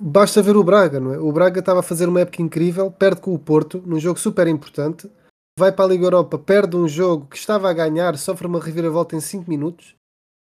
basta 0.00 0.42
ver 0.42 0.56
o 0.56 0.64
Braga, 0.64 1.00
não 1.00 1.14
é? 1.14 1.18
O 1.18 1.32
Braga 1.32 1.60
estava 1.60 1.80
a 1.80 1.82
fazer 1.82 2.06
uma 2.08 2.20
época 2.20 2.42
incrível, 2.42 2.90
perde 2.90 3.20
com 3.22 3.32
o 3.32 3.38
Porto, 3.38 3.82
num 3.86 3.98
jogo 4.00 4.18
super 4.18 4.46
importante. 4.46 5.08
Vai 5.58 5.72
para 5.72 5.86
a 5.86 5.88
Liga 5.88 6.04
Europa, 6.04 6.38
perde 6.38 6.76
um 6.76 6.86
jogo 6.86 7.26
que 7.30 7.36
estava 7.36 7.70
a 7.70 7.72
ganhar, 7.72 8.16
sofre 8.18 8.46
uma 8.46 8.60
reviravolta 8.60 9.16
em 9.16 9.20
5 9.20 9.48
minutos. 9.48 9.94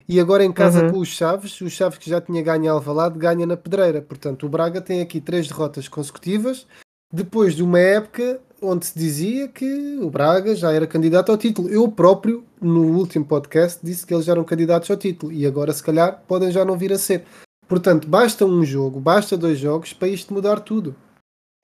E 0.09 0.19
agora 0.19 0.43
em 0.43 0.51
casa 0.51 0.83
Uhum. 0.83 0.91
com 0.91 0.99
os 0.99 1.07
Chaves, 1.07 1.61
os 1.61 1.71
Chaves 1.71 1.97
que 1.97 2.09
já 2.09 2.19
tinha 2.19 2.41
ganho 2.41 2.65
em 2.65 2.67
Alvalade, 2.67 3.17
ganha 3.17 3.45
na 3.45 3.55
Pedreira. 3.55 4.01
Portanto, 4.01 4.45
o 4.45 4.49
Braga 4.49 4.81
tem 4.81 5.01
aqui 5.01 5.21
três 5.21 5.47
derrotas 5.47 5.87
consecutivas 5.87 6.67
depois 7.13 7.55
de 7.55 7.63
uma 7.63 7.79
época 7.79 8.41
onde 8.61 8.85
se 8.85 8.99
dizia 8.99 9.47
que 9.47 9.97
o 10.01 10.09
Braga 10.09 10.53
já 10.55 10.73
era 10.73 10.85
candidato 10.85 11.31
ao 11.31 11.37
título. 11.37 11.69
Eu 11.69 11.89
próprio, 11.89 12.43
no 12.61 12.97
último 12.97 13.23
podcast, 13.25 13.79
disse 13.85 14.05
que 14.05 14.13
eles 14.13 14.25
já 14.25 14.33
eram 14.33 14.43
candidatos 14.43 14.89
ao 14.91 14.97
título 14.97 15.31
e 15.31 15.45
agora, 15.45 15.71
se 15.71 15.83
calhar, 15.83 16.21
podem 16.27 16.51
já 16.51 16.65
não 16.65 16.77
vir 16.77 16.91
a 16.91 16.97
ser. 16.97 17.23
Portanto, 17.67 18.07
basta 18.09 18.45
um 18.45 18.63
jogo, 18.63 18.99
basta 18.99 19.37
dois 19.37 19.57
jogos 19.57 19.93
para 19.93 20.07
isto 20.09 20.33
mudar 20.33 20.59
tudo. 20.61 20.95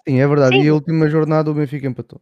Sim, 0.08 0.20
é 0.20 0.28
verdade. 0.28 0.56
Sim. 0.58 0.64
E 0.64 0.70
a 0.70 0.74
última 0.74 1.10
jornada 1.10 1.50
o 1.52 1.54
Benfica 1.54 1.88
empatou. 1.88 2.22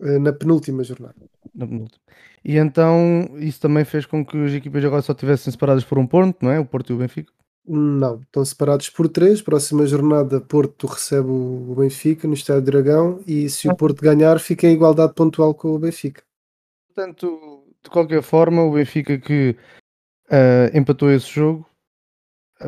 Eh, 0.00 0.18
Na 0.18 0.32
penúltima 0.32 0.82
jornada. 0.84 1.14
na 1.54 1.66
penúltima. 1.66 2.00
E 2.44 2.56
então 2.56 3.28
isso 3.38 3.60
também 3.60 3.84
fez 3.84 4.06
com 4.06 4.24
que 4.24 4.36
as 4.44 4.52
equipas 4.52 4.84
agora 4.84 5.02
só 5.02 5.12
estivessem 5.12 5.50
separadas 5.52 5.84
por 5.84 5.98
um 5.98 6.06
ponto, 6.06 6.44
não 6.44 6.50
é? 6.50 6.60
O 6.60 6.66
Porto 6.66 6.90
e 6.90 6.94
o 6.94 6.98
Benfica. 6.98 7.32
Não, 7.68 8.20
estão 8.20 8.44
separados 8.44 8.88
por 8.90 9.08
três. 9.08 9.42
Próxima 9.42 9.86
jornada, 9.86 10.40
Porto 10.40 10.86
recebe 10.86 11.28
o 11.28 11.72
o 11.72 11.74
Benfica 11.74 12.28
no 12.28 12.34
Estádio 12.34 12.62
Dragão 12.62 13.20
e 13.26 13.50
se 13.50 13.68
o 13.68 13.74
Porto 13.74 14.00
ganhar, 14.00 14.38
fica 14.38 14.66
em 14.68 14.74
igualdade 14.74 15.14
pontual 15.14 15.52
com 15.54 15.74
o 15.74 15.78
Benfica. 15.78 16.22
Portanto, 16.94 17.64
de 17.82 17.90
qualquer 17.90 18.22
forma, 18.22 18.62
o 18.62 18.72
Benfica 18.72 19.18
que 19.18 19.56
uh, 20.30 20.76
empatou 20.76 21.10
esse 21.10 21.28
jogo 21.28 21.66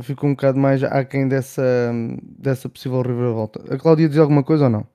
ficou 0.02 0.28
um 0.28 0.34
bocado 0.34 0.58
mais 0.58 0.82
aquém 0.82 1.28
dessa, 1.28 1.62
dessa 2.22 2.68
possível 2.68 3.00
reviravolta. 3.00 3.62
A 3.72 3.78
Cláudia 3.78 4.08
diz 4.08 4.18
alguma 4.18 4.42
coisa 4.42 4.64
ou 4.64 4.70
não? 4.70 4.86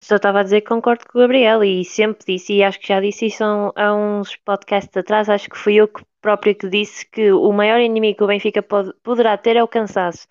Só 0.00 0.16
estava 0.16 0.40
a 0.40 0.42
dizer 0.42 0.60
que 0.60 0.68
concordo 0.68 1.04
com 1.06 1.18
o 1.18 1.20
Gabriel 1.20 1.64
e 1.64 1.84
sempre 1.84 2.24
disse, 2.26 2.54
e 2.54 2.62
acho 2.62 2.78
que 2.78 2.88
já 2.88 3.00
disse 3.00 3.26
isso 3.26 3.42
há 3.44 3.94
uns 3.94 4.36
podcasts 4.36 4.96
atrás, 4.96 5.28
acho 5.28 5.50
que 5.50 5.58
fui 5.58 5.74
eu 5.74 5.88
que, 5.88 6.02
próprio 6.20 6.54
que 6.54 6.68
disse 6.68 7.04
que 7.10 7.32
o 7.32 7.52
maior 7.52 7.80
inimigo 7.80 8.18
que 8.18 8.24
o 8.24 8.28
Benfica 8.28 8.62
pode, 8.62 8.92
poderá 9.02 9.36
ter 9.36 9.56
é 9.56 9.62
o 9.62 9.68
cansaço. 9.68 10.28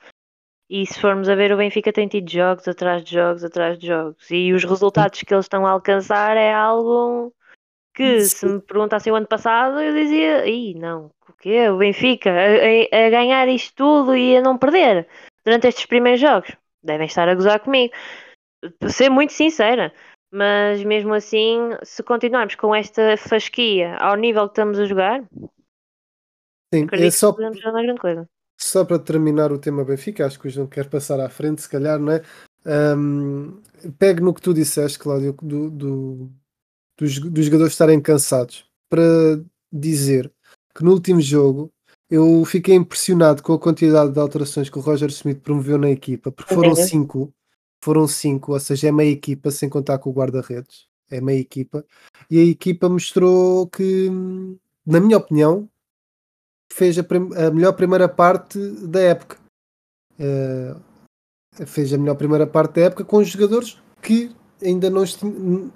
E 0.70 0.86
se 0.86 1.00
formos 1.00 1.30
a 1.30 1.36
ver, 1.36 1.54
o 1.54 1.58
Benfica 1.58 1.94
tem 1.94 2.08
tido 2.08 2.30
jogos 2.30 2.68
atrás 2.68 3.04
de 3.04 3.14
jogos 3.14 3.44
atrás 3.44 3.78
de 3.78 3.88
jogos. 3.88 4.30
E 4.30 4.52
os 4.52 4.64
resultados 4.66 5.22
que 5.22 5.34
eles 5.34 5.46
estão 5.46 5.66
a 5.66 5.72
alcançar 5.72 6.36
é 6.36 6.54
algo 6.54 7.34
que, 7.94 8.22
se 8.22 8.46
me 8.46 8.62
perguntassem 8.62 9.12
o 9.12 9.16
ano 9.16 9.28
passado, 9.28 9.80
eu 9.80 9.94
dizia: 9.94 10.46
Ih, 10.46 10.76
não, 10.76 11.10
o 11.28 11.34
quê? 11.34 11.70
O 11.70 11.78
Benfica 11.78 12.30
a, 12.30 12.98
a, 13.04 13.08
a 13.08 13.10
ganhar 13.10 13.48
isto 13.48 13.76
tudo 13.76 14.16
e 14.16 14.38
a 14.38 14.42
não 14.42 14.58
perder 14.58 15.08
durante 15.46 15.68
estes 15.68 15.86
primeiros 15.86 16.20
jogos. 16.20 16.52
Devem 16.84 17.08
estar 17.08 17.28
a 17.30 17.36
gozar 17.36 17.60
comigo. 17.62 17.94
Para 18.80 18.90
ser 18.90 19.10
muito 19.10 19.34
sincera. 19.34 19.94
Mas 20.32 20.84
mesmo 20.84 21.14
assim, 21.14 21.58
se 21.84 22.04
continuarmos 22.04 22.56
com 22.56 22.76
esta 22.76 23.16
fasquia 23.18 23.96
ao 23.98 24.16
nível 24.16 24.44
que 24.48 24.52
estamos 24.52 24.78
a 24.78 24.86
jogar, 24.86 25.24
Sim, 26.74 26.88
é 26.92 27.12
só, 27.12 27.32
que 27.32 27.38
podemos 27.38 27.60
jogar 27.62 27.82
grande 27.82 28.00
coisa. 28.00 28.30
só 28.60 28.84
para 28.84 29.00
terminar 29.00 29.54
o 29.54 29.58
tema 29.58 29.86
Benfica, 29.86 30.26
acho 30.26 30.38
que 30.38 30.48
o 30.48 30.50
João 30.50 30.68
quer 30.68 30.90
passar 30.90 31.20
à 31.22 31.30
frente, 31.30 31.62
se 31.62 31.70
calhar, 31.70 31.98
não 31.98 32.12
é? 32.12 32.22
Um, 32.66 33.62
pegue 33.98 34.22
no 34.22 34.34
que 34.34 34.42
tu 34.42 34.54
disseste, 34.54 35.00
Cláudio, 35.00 35.32
do, 35.42 35.70
do, 35.70 36.30
dos, 37.00 37.20
dos 37.20 37.46
jogadores 37.46 37.72
estarem 37.72 38.02
cansados, 38.02 38.66
para 38.90 39.02
dizer 39.72 40.30
que 40.76 40.84
no 40.84 40.92
último 40.92 41.22
jogo 41.22 41.72
eu 42.10 42.44
fiquei 42.44 42.76
impressionado 42.76 43.42
com 43.42 43.54
a 43.54 43.60
quantidade 43.60 44.12
de 44.12 44.20
alterações 44.20 44.70
que 44.70 44.78
o 44.78 44.82
Roger 44.82 45.10
Smith 45.10 45.40
promoveu 45.42 45.78
na 45.78 45.90
equipa, 45.90 46.32
porque 46.32 46.54
foram 46.54 46.70
Uhum. 46.70 46.76
cinco, 46.76 47.34
foram 47.82 48.08
cinco, 48.08 48.54
ou 48.54 48.60
seja, 48.60 48.88
é 48.88 48.92
meia 48.92 49.12
equipa, 49.12 49.52
sem 49.52 49.70
contar 49.70 50.00
com 50.00 50.10
o 50.10 50.14
guarda-redes, 50.14 50.88
é 51.10 51.22
meia 51.22 51.40
equipa, 51.40 51.86
e 52.30 52.40
a 52.40 52.44
equipa 52.44 52.90
mostrou 52.90 53.68
que, 53.68 54.10
na 54.86 55.00
minha 55.00 55.18
opinião, 55.18 55.70
fez 56.72 56.98
a, 56.98 57.02
a 57.48 57.52
melhor 57.52 57.74
primeira 57.74 58.08
parte 58.08 58.60
da 58.60 59.00
época. 59.00 59.38
Eh, 60.20 60.76
fez 61.66 61.94
a 61.94 61.98
melhor 61.98 62.16
primeira 62.16 62.46
parte 62.46 62.76
da 62.76 62.82
época 62.82 63.04
com 63.04 63.18
os 63.18 63.30
jogadores 63.30 63.78
que 64.02 64.32
ainda 64.62 64.90
não 64.90 65.04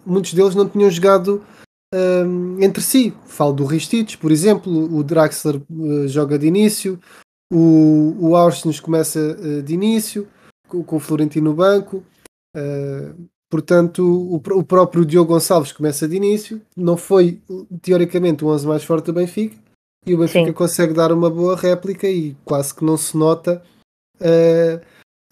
muitos 0.06 0.34
deles 0.34 0.56
não 0.56 0.68
tinham 0.68 0.90
jogado 0.90 1.44
hum, 1.94 2.58
entre 2.62 2.82
si. 2.82 3.14
Falo 3.26 3.54
do 3.54 3.66
Ristich, 3.66 4.18
por 4.18 4.32
exemplo, 4.32 4.72
o 4.96 5.04
Draxler 5.04 5.56
eh, 5.56 6.08
joga 6.08 6.38
de 6.38 6.48
início, 6.48 7.00
o, 7.52 8.16
o 8.20 8.36
Austin 8.36 8.72
começa 8.82 9.20
eh, 9.20 9.62
de 9.62 9.74
início, 9.74 10.28
com, 10.84 10.96
o 10.96 11.00
Florentino 11.00 11.50
no 11.50 11.56
banco. 11.56 12.04
eh, 12.56 13.14
portanto, 13.50 14.04
o, 14.04 14.36
o 14.36 14.64
próprio 14.64 15.06
Diogo 15.06 15.34
Gonçalves 15.34 15.72
começa 15.72 16.08
de 16.08 16.16
início. 16.16 16.62
Não 16.76 16.96
foi, 16.98 17.42
teoricamente, 17.82 18.46
o 18.46 18.48
11 18.48 18.68
mais 18.68 18.84
forte 18.84 19.06
do 19.08 19.14
Benfica. 19.14 19.56
E 20.06 20.16
o 20.16 20.18
Benfica 20.18 20.48
Sim. 20.48 20.54
consegue 20.54 20.94
dar 20.94 21.12
uma 21.12 21.30
boa 21.30 21.56
réplica 21.56 22.08
e 22.08 22.36
quase 22.44 22.74
que 22.74 22.84
não 22.84 22.98
se 22.98 23.16
nota 23.16 23.62
eh, 24.20 24.80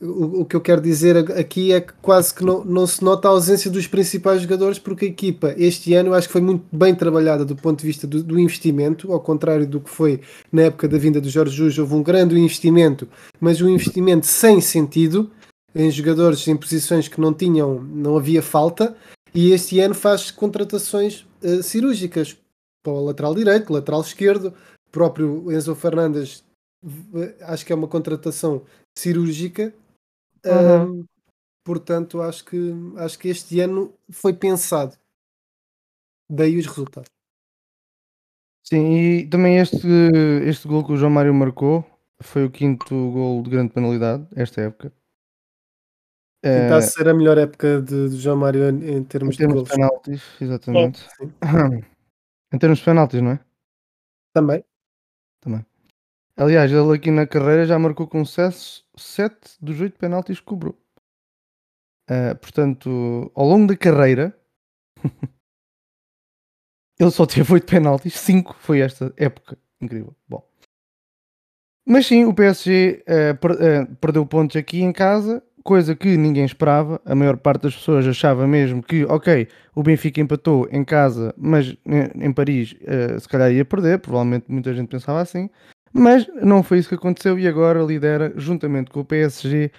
o, 0.01 0.41
o 0.41 0.45
que 0.45 0.55
eu 0.55 0.61
quero 0.61 0.81
dizer 0.81 1.17
aqui 1.37 1.73
é 1.73 1.81
que 1.81 1.93
quase 2.01 2.33
que 2.33 2.43
não, 2.43 2.63
não 2.63 2.87
se 2.87 3.03
nota 3.03 3.27
a 3.27 3.31
ausência 3.31 3.69
dos 3.69 3.85
principais 3.87 4.41
jogadores, 4.41 4.79
porque 4.79 5.05
a 5.05 5.09
equipa 5.09 5.53
este 5.57 5.93
ano 5.93 6.09
eu 6.09 6.13
acho 6.13 6.27
que 6.27 6.33
foi 6.33 6.41
muito 6.41 6.65
bem 6.71 6.95
trabalhada 6.95 7.43
do 7.43 7.55
ponto 7.55 7.79
de 7.81 7.85
vista 7.87 8.07
do, 8.07 8.23
do 8.23 8.39
investimento, 8.39 9.11
ao 9.11 9.19
contrário 9.19 9.67
do 9.67 9.79
que 9.81 9.89
foi 9.89 10.21
na 10.51 10.63
época 10.63 10.87
da 10.87 10.97
vinda 10.97 11.19
do 11.19 11.29
Jorge 11.29 11.55
Jesus, 11.55 11.77
houve 11.77 11.95
um 11.95 12.03
grande 12.03 12.37
investimento, 12.39 13.07
mas 13.41 13.61
um 13.61 13.67
investimento 13.69 14.25
sem 14.25 14.61
sentido 14.61 15.29
em 15.75 15.91
jogadores 15.91 16.47
em 16.47 16.55
posições 16.55 17.07
que 17.07 17.21
não 17.21 17.33
tinham, 17.33 17.81
não 17.81 18.17
havia 18.17 18.41
falta, 18.41 18.95
e 19.35 19.51
este 19.51 19.79
ano 19.79 19.93
faz 19.93 20.31
contratações 20.31 21.25
eh, 21.43 21.61
cirúrgicas 21.61 22.35
para 22.83 22.93
o 22.93 23.05
lateral 23.05 23.35
direito, 23.35 23.71
lateral 23.71 24.01
esquerdo, 24.01 24.53
próprio 24.91 25.51
Enzo 25.51 25.75
Fernandes 25.75 26.43
v- 26.81 27.35
acho 27.41 27.63
que 27.65 27.71
é 27.71 27.75
uma 27.75 27.87
contratação 27.87 28.63
cirúrgica. 28.97 29.71
Uhum. 30.45 31.01
Ahm, 31.01 31.05
portanto, 31.63 32.21
acho 32.21 32.45
que, 32.45 32.57
acho 32.97 33.19
que 33.19 33.29
este 33.29 33.59
ano 33.61 33.93
foi 34.11 34.33
pensado. 34.33 34.97
Daí 36.29 36.57
os 36.59 36.67
resultados. 36.67 37.09
Sim, 38.63 38.93
e 39.21 39.27
também 39.27 39.57
este, 39.57 39.87
este 40.45 40.67
gol 40.67 40.85
que 40.85 40.91
o 40.91 40.97
João 40.97 41.11
Mário 41.11 41.33
marcou 41.33 41.83
foi 42.21 42.45
o 42.45 42.51
quinto 42.51 42.93
gol 43.11 43.41
de 43.41 43.49
grande 43.49 43.73
penalidade 43.73 44.27
esta 44.35 44.61
época. 44.61 44.93
Está 46.43 46.75
a 46.75 46.77
Eh, 46.77 46.81
ser 46.81 47.07
a 47.09 47.13
melhor 47.13 47.37
época 47.37 47.81
de, 47.81 48.09
de 48.09 48.17
João 48.17 48.37
Mário 48.37 48.63
em, 48.69 48.83
em 48.93 48.97
em 48.97 49.03
termos 49.03 49.35
de 49.35 49.39
termos 49.39 49.55
gols. 49.55 49.69
de 49.69 49.75
penaltis, 49.75 50.23
exatamente. 50.41 50.99
Sim. 51.17 51.33
Em 52.53 52.57
termos 52.59 52.79
de 52.79 52.85
penaltis, 52.85 53.21
não 53.21 53.31
é? 53.31 53.39
Também. 54.33 54.63
Também. 55.41 55.65
Aliás, 56.39 56.71
ele 56.71 56.95
aqui 56.95 57.11
na 57.11 57.27
carreira 57.27 57.65
já 57.65 57.77
marcou 57.77 58.07
com 58.07 58.23
sucesso 58.23 58.85
7 58.95 59.57
dos 59.61 59.81
8 59.81 59.99
penaltis 59.99 60.39
que 60.39 60.45
cobrou. 60.45 60.77
Eh, 62.09 62.33
portanto, 62.35 63.29
ao 63.35 63.45
longo 63.45 63.67
da 63.67 63.75
carreira, 63.75 64.33
ele 66.97 67.11
só 67.11 67.25
teve 67.25 67.51
8 67.53 67.65
penaltis, 67.69 68.13
5 68.17 68.55
foi 68.57 68.79
esta 68.79 69.13
época. 69.17 69.57
Incrível. 69.81 70.15
Bom. 70.29 70.47
Mas 71.85 72.05
sim, 72.07 72.23
o 72.23 72.33
PSG 72.33 73.03
eh, 73.05 73.33
per- 73.33 73.57
eh, 73.61 73.85
perdeu 73.99 74.25
pontos 74.25 74.55
aqui 74.55 74.81
em 74.81 74.93
casa, 74.93 75.43
coisa 75.63 75.93
que 75.93 76.15
ninguém 76.15 76.45
esperava. 76.45 77.01
A 77.03 77.13
maior 77.15 77.35
parte 77.35 77.63
das 77.63 77.75
pessoas 77.75 78.07
achava 78.07 78.47
mesmo 78.47 78.81
que, 78.81 79.03
ok, 79.05 79.47
o 79.75 79.83
Benfica 79.83 80.21
empatou 80.21 80.69
em 80.71 80.85
casa, 80.85 81.33
mas 81.37 81.75
eh, 81.85 82.11
em 82.15 82.31
Paris 82.31 82.75
eh, 82.81 83.19
se 83.19 83.27
calhar 83.27 83.51
ia 83.51 83.65
perder. 83.65 83.99
Provavelmente 83.99 84.45
muita 84.49 84.73
gente 84.73 84.87
pensava 84.87 85.19
assim. 85.19 85.49
Mas 85.91 86.27
não 86.41 86.61
foi 86.63 86.79
isso 86.79 86.89
que 86.89 86.95
aconteceu 86.95 87.37
e 87.39 87.47
agora 87.47 87.81
lidera, 87.81 88.33
juntamente 88.35 88.91
com 88.91 88.99
o 88.99 89.05
PSG, 89.05 89.71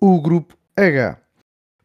o 0.00 0.20
grupo 0.20 0.54
H. 0.76 1.18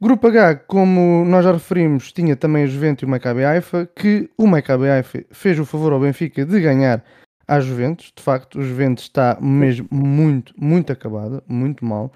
Grupo 0.01 0.27
H, 0.27 0.55
como 0.67 1.24
nós 1.25 1.46
já 1.46 1.53
referimos, 1.53 2.12
tinha 2.12 2.36
também 2.36 2.65
o 2.65 2.67
Juventus 2.67 3.03
e 3.03 3.05
o 3.05 3.10
Maccabi 3.10 3.46
Haifa, 3.46 3.89
que 3.96 4.29
o 4.38 4.46
Maccabi 4.46 4.89
Haifa 4.89 5.24
fez 5.32 5.58
o 5.58 5.65
favor 5.65 5.93
ao 5.93 6.00
Benfica 6.01 6.46
de 6.46 6.60
ganhar 6.60 7.01
à 7.48 7.60
Juventus. 7.62 8.12
De 8.13 8.22
facto, 8.22 8.60
o 8.60 8.63
Juventus 8.63 9.05
está 9.05 9.38
mesmo 9.39 9.88
muito, 9.89 10.53
muito 10.58 10.91
acabado, 10.91 11.41
muito 11.48 11.86
mal. 11.86 12.12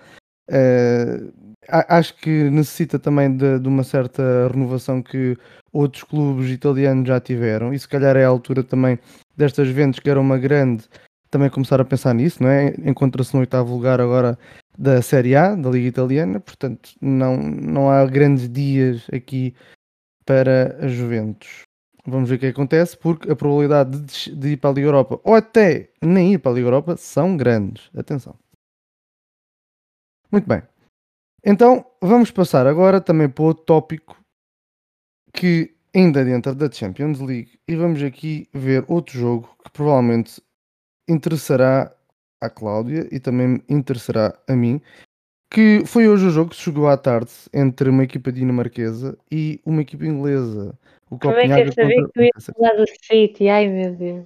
A- 1.70 1.98
acho 1.98 2.16
que 2.16 2.50
necessita 2.50 2.98
também 3.00 3.36
de, 3.36 3.60
de 3.60 3.68
uma 3.68 3.84
certa 3.84 4.48
renovação 4.52 5.02
que 5.02 5.38
outros 5.74 6.04
clubes 6.04 6.50
italianos 6.50 7.08
já 7.08 7.20
tiveram 7.20 7.74
e 7.74 7.80
se 7.80 7.88
calhar 7.88 8.16
é 8.16 8.24
a 8.24 8.28
altura 8.28 8.64
também 8.64 8.98
destas 9.36 9.68
Juventus 9.68 10.00
que 10.00 10.10
era 10.10 10.20
uma 10.20 10.38
grande 10.38 10.86
também 11.30 11.50
começar 11.50 11.80
a 11.82 11.86
pensar 11.86 12.14
nisso, 12.14 12.42
não 12.42 12.50
é? 12.50 12.74
Encontra-se 12.86 13.34
no 13.34 13.42
oitavo 13.42 13.74
lugar 13.74 14.00
agora 14.00 14.38
da 14.78 15.02
Série 15.02 15.36
A, 15.36 15.56
da 15.56 15.70
Liga 15.70 15.88
Italiana, 15.88 16.40
portanto 16.40 16.92
não, 17.02 17.38
não 17.38 17.90
há 17.90 18.06
grandes 18.06 18.50
dias 18.50 19.08
aqui 19.12 19.56
para 20.26 20.78
a 20.82 20.88
Juventus. 20.88 21.62
Vamos 22.06 22.30
ver 22.30 22.36
o 22.36 22.40
que 22.40 22.48
acontece, 22.48 22.98
porque 22.98 23.30
a 23.30 23.36
probabilidade 23.36 24.00
de, 24.00 24.36
de 24.36 24.48
ir 24.50 24.58
para 24.58 24.70
a 24.70 24.74
Liga 24.74 24.88
Europa 24.88 25.20
ou 25.24 25.36
até 25.36 25.90
nem 26.02 26.34
ir 26.34 26.38
para 26.38 26.52
a 26.52 26.56
Liga 26.56 26.68
Europa 26.68 26.96
são 26.96 27.36
grandes. 27.36 27.90
Atenção. 27.96 28.36
Muito 30.32 30.48
bem. 30.48 30.62
Então 31.44 31.86
vamos 32.02 32.32
passar 32.32 32.68
agora 32.68 33.02
também 33.02 33.30
para 33.30 33.44
outro 33.44 33.64
tópico 33.64 34.18
que 35.34 35.76
ainda 35.94 36.24
dentro 36.24 36.54
da 36.54 36.72
Champions 36.72 37.20
League 37.20 37.60
e 37.68 37.76
vamos 37.76 38.02
aqui 38.04 38.48
ver 38.54 38.86
outro 38.88 39.18
jogo 39.18 39.56
que 39.64 39.72
provavelmente 39.72 40.42
interessará 41.08 41.94
à 42.42 42.50
Cláudia 42.50 43.08
e 43.12 43.20
também 43.20 43.62
interessará 43.70 44.38
a 44.48 44.56
mim, 44.56 44.82
que 45.52 45.84
foi 45.86 46.08
hoje 46.08 46.28
o 46.28 46.30
jogo 46.30 46.52
que 46.52 46.56
se 46.56 46.64
jogou 46.64 46.88
à 46.88 46.98
tarde 46.98 47.32
entre 47.54 47.90
uma 47.90 48.04
equipa 48.04 48.32
dinamarquesa 48.32 49.18
e 49.32 49.62
uma 49.66 49.82
equipa 49.82 50.06
inglesa. 50.06 50.78
O 51.10 51.18
Como 51.18 51.36
é 51.36 51.48
que 51.48 51.70
eu 51.70 51.74
sabia 51.74 51.96
contra 51.96 52.08
que 52.08 52.14
tu 52.14 52.22
ias 52.22 52.46
falar 52.46 52.74
do 52.74 52.86
City? 53.06 53.50
Ai 53.50 53.68
meu 53.68 53.96
Deus. 53.96 54.26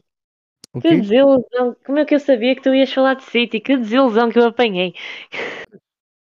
Que 0.81 1.01
desilusão. 1.01 1.75
Como 1.85 1.99
é 1.99 2.05
que 2.05 2.15
eu 2.15 2.19
sabia 2.19 2.55
que 2.55 2.61
tu 2.61 2.73
ias 2.73 2.91
falar 2.91 3.15
de 3.15 3.23
City? 3.23 3.59
Que 3.59 3.77
desilusão 3.77 4.31
que 4.31 4.39
eu 4.39 4.45
apanhei. 4.45 4.95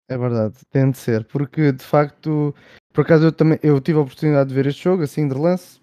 É 0.09 0.17
verdade, 0.17 0.55
tem 0.71 0.89
de 0.89 0.97
ser, 0.97 1.23
porque 1.25 1.71
de 1.71 1.83
facto, 1.83 2.55
por 2.91 3.01
acaso 3.01 3.25
eu 3.25 3.31
também 3.31 3.59
eu 3.61 3.79
tive 3.79 3.99
a 3.99 4.01
oportunidade 4.01 4.49
de 4.49 4.55
ver 4.55 4.65
este 4.65 4.83
jogo, 4.83 5.03
assim 5.03 5.27
de 5.27 5.35
relance, 5.35 5.79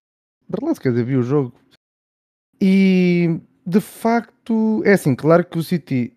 de 0.49 0.61
relance, 0.61 0.81
quer 0.81 0.89
dizer, 0.89 1.05
vi 1.05 1.17
o 1.17 1.23
jogo, 1.23 1.55
e 2.61 3.41
de 3.67 3.81
facto, 3.81 4.83
é 4.85 4.93
assim, 4.93 5.15
claro 5.15 5.45
que 5.45 5.59
o 5.59 5.63
City 5.63 6.17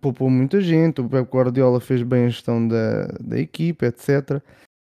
poupou 0.00 0.28
muita 0.30 0.60
gente, 0.60 1.00
o 1.00 1.08
Pep 1.08 1.28
Guardiola 1.30 1.80
fez 1.80 2.02
bem 2.02 2.26
a 2.26 2.28
gestão 2.28 2.66
da, 2.66 3.06
da 3.20 3.38
equipa, 3.38 3.86
etc. 3.86 4.42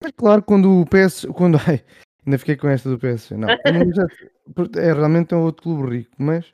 Mas 0.02 0.12
claro, 0.16 0.42
quando 0.42 0.80
o 0.80 0.86
PS, 0.86 1.26
quando, 1.32 1.58
ai, 1.68 1.82
Ainda 2.24 2.38
fiquei 2.38 2.56
com 2.56 2.68
esta 2.68 2.88
do 2.88 2.98
PSG. 2.98 3.36
Não, 3.36 3.48
é 4.78 4.92
realmente 4.92 5.34
é 5.34 5.36
um 5.36 5.42
outro 5.42 5.62
clube 5.62 5.96
rico, 5.96 6.12
mas. 6.18 6.46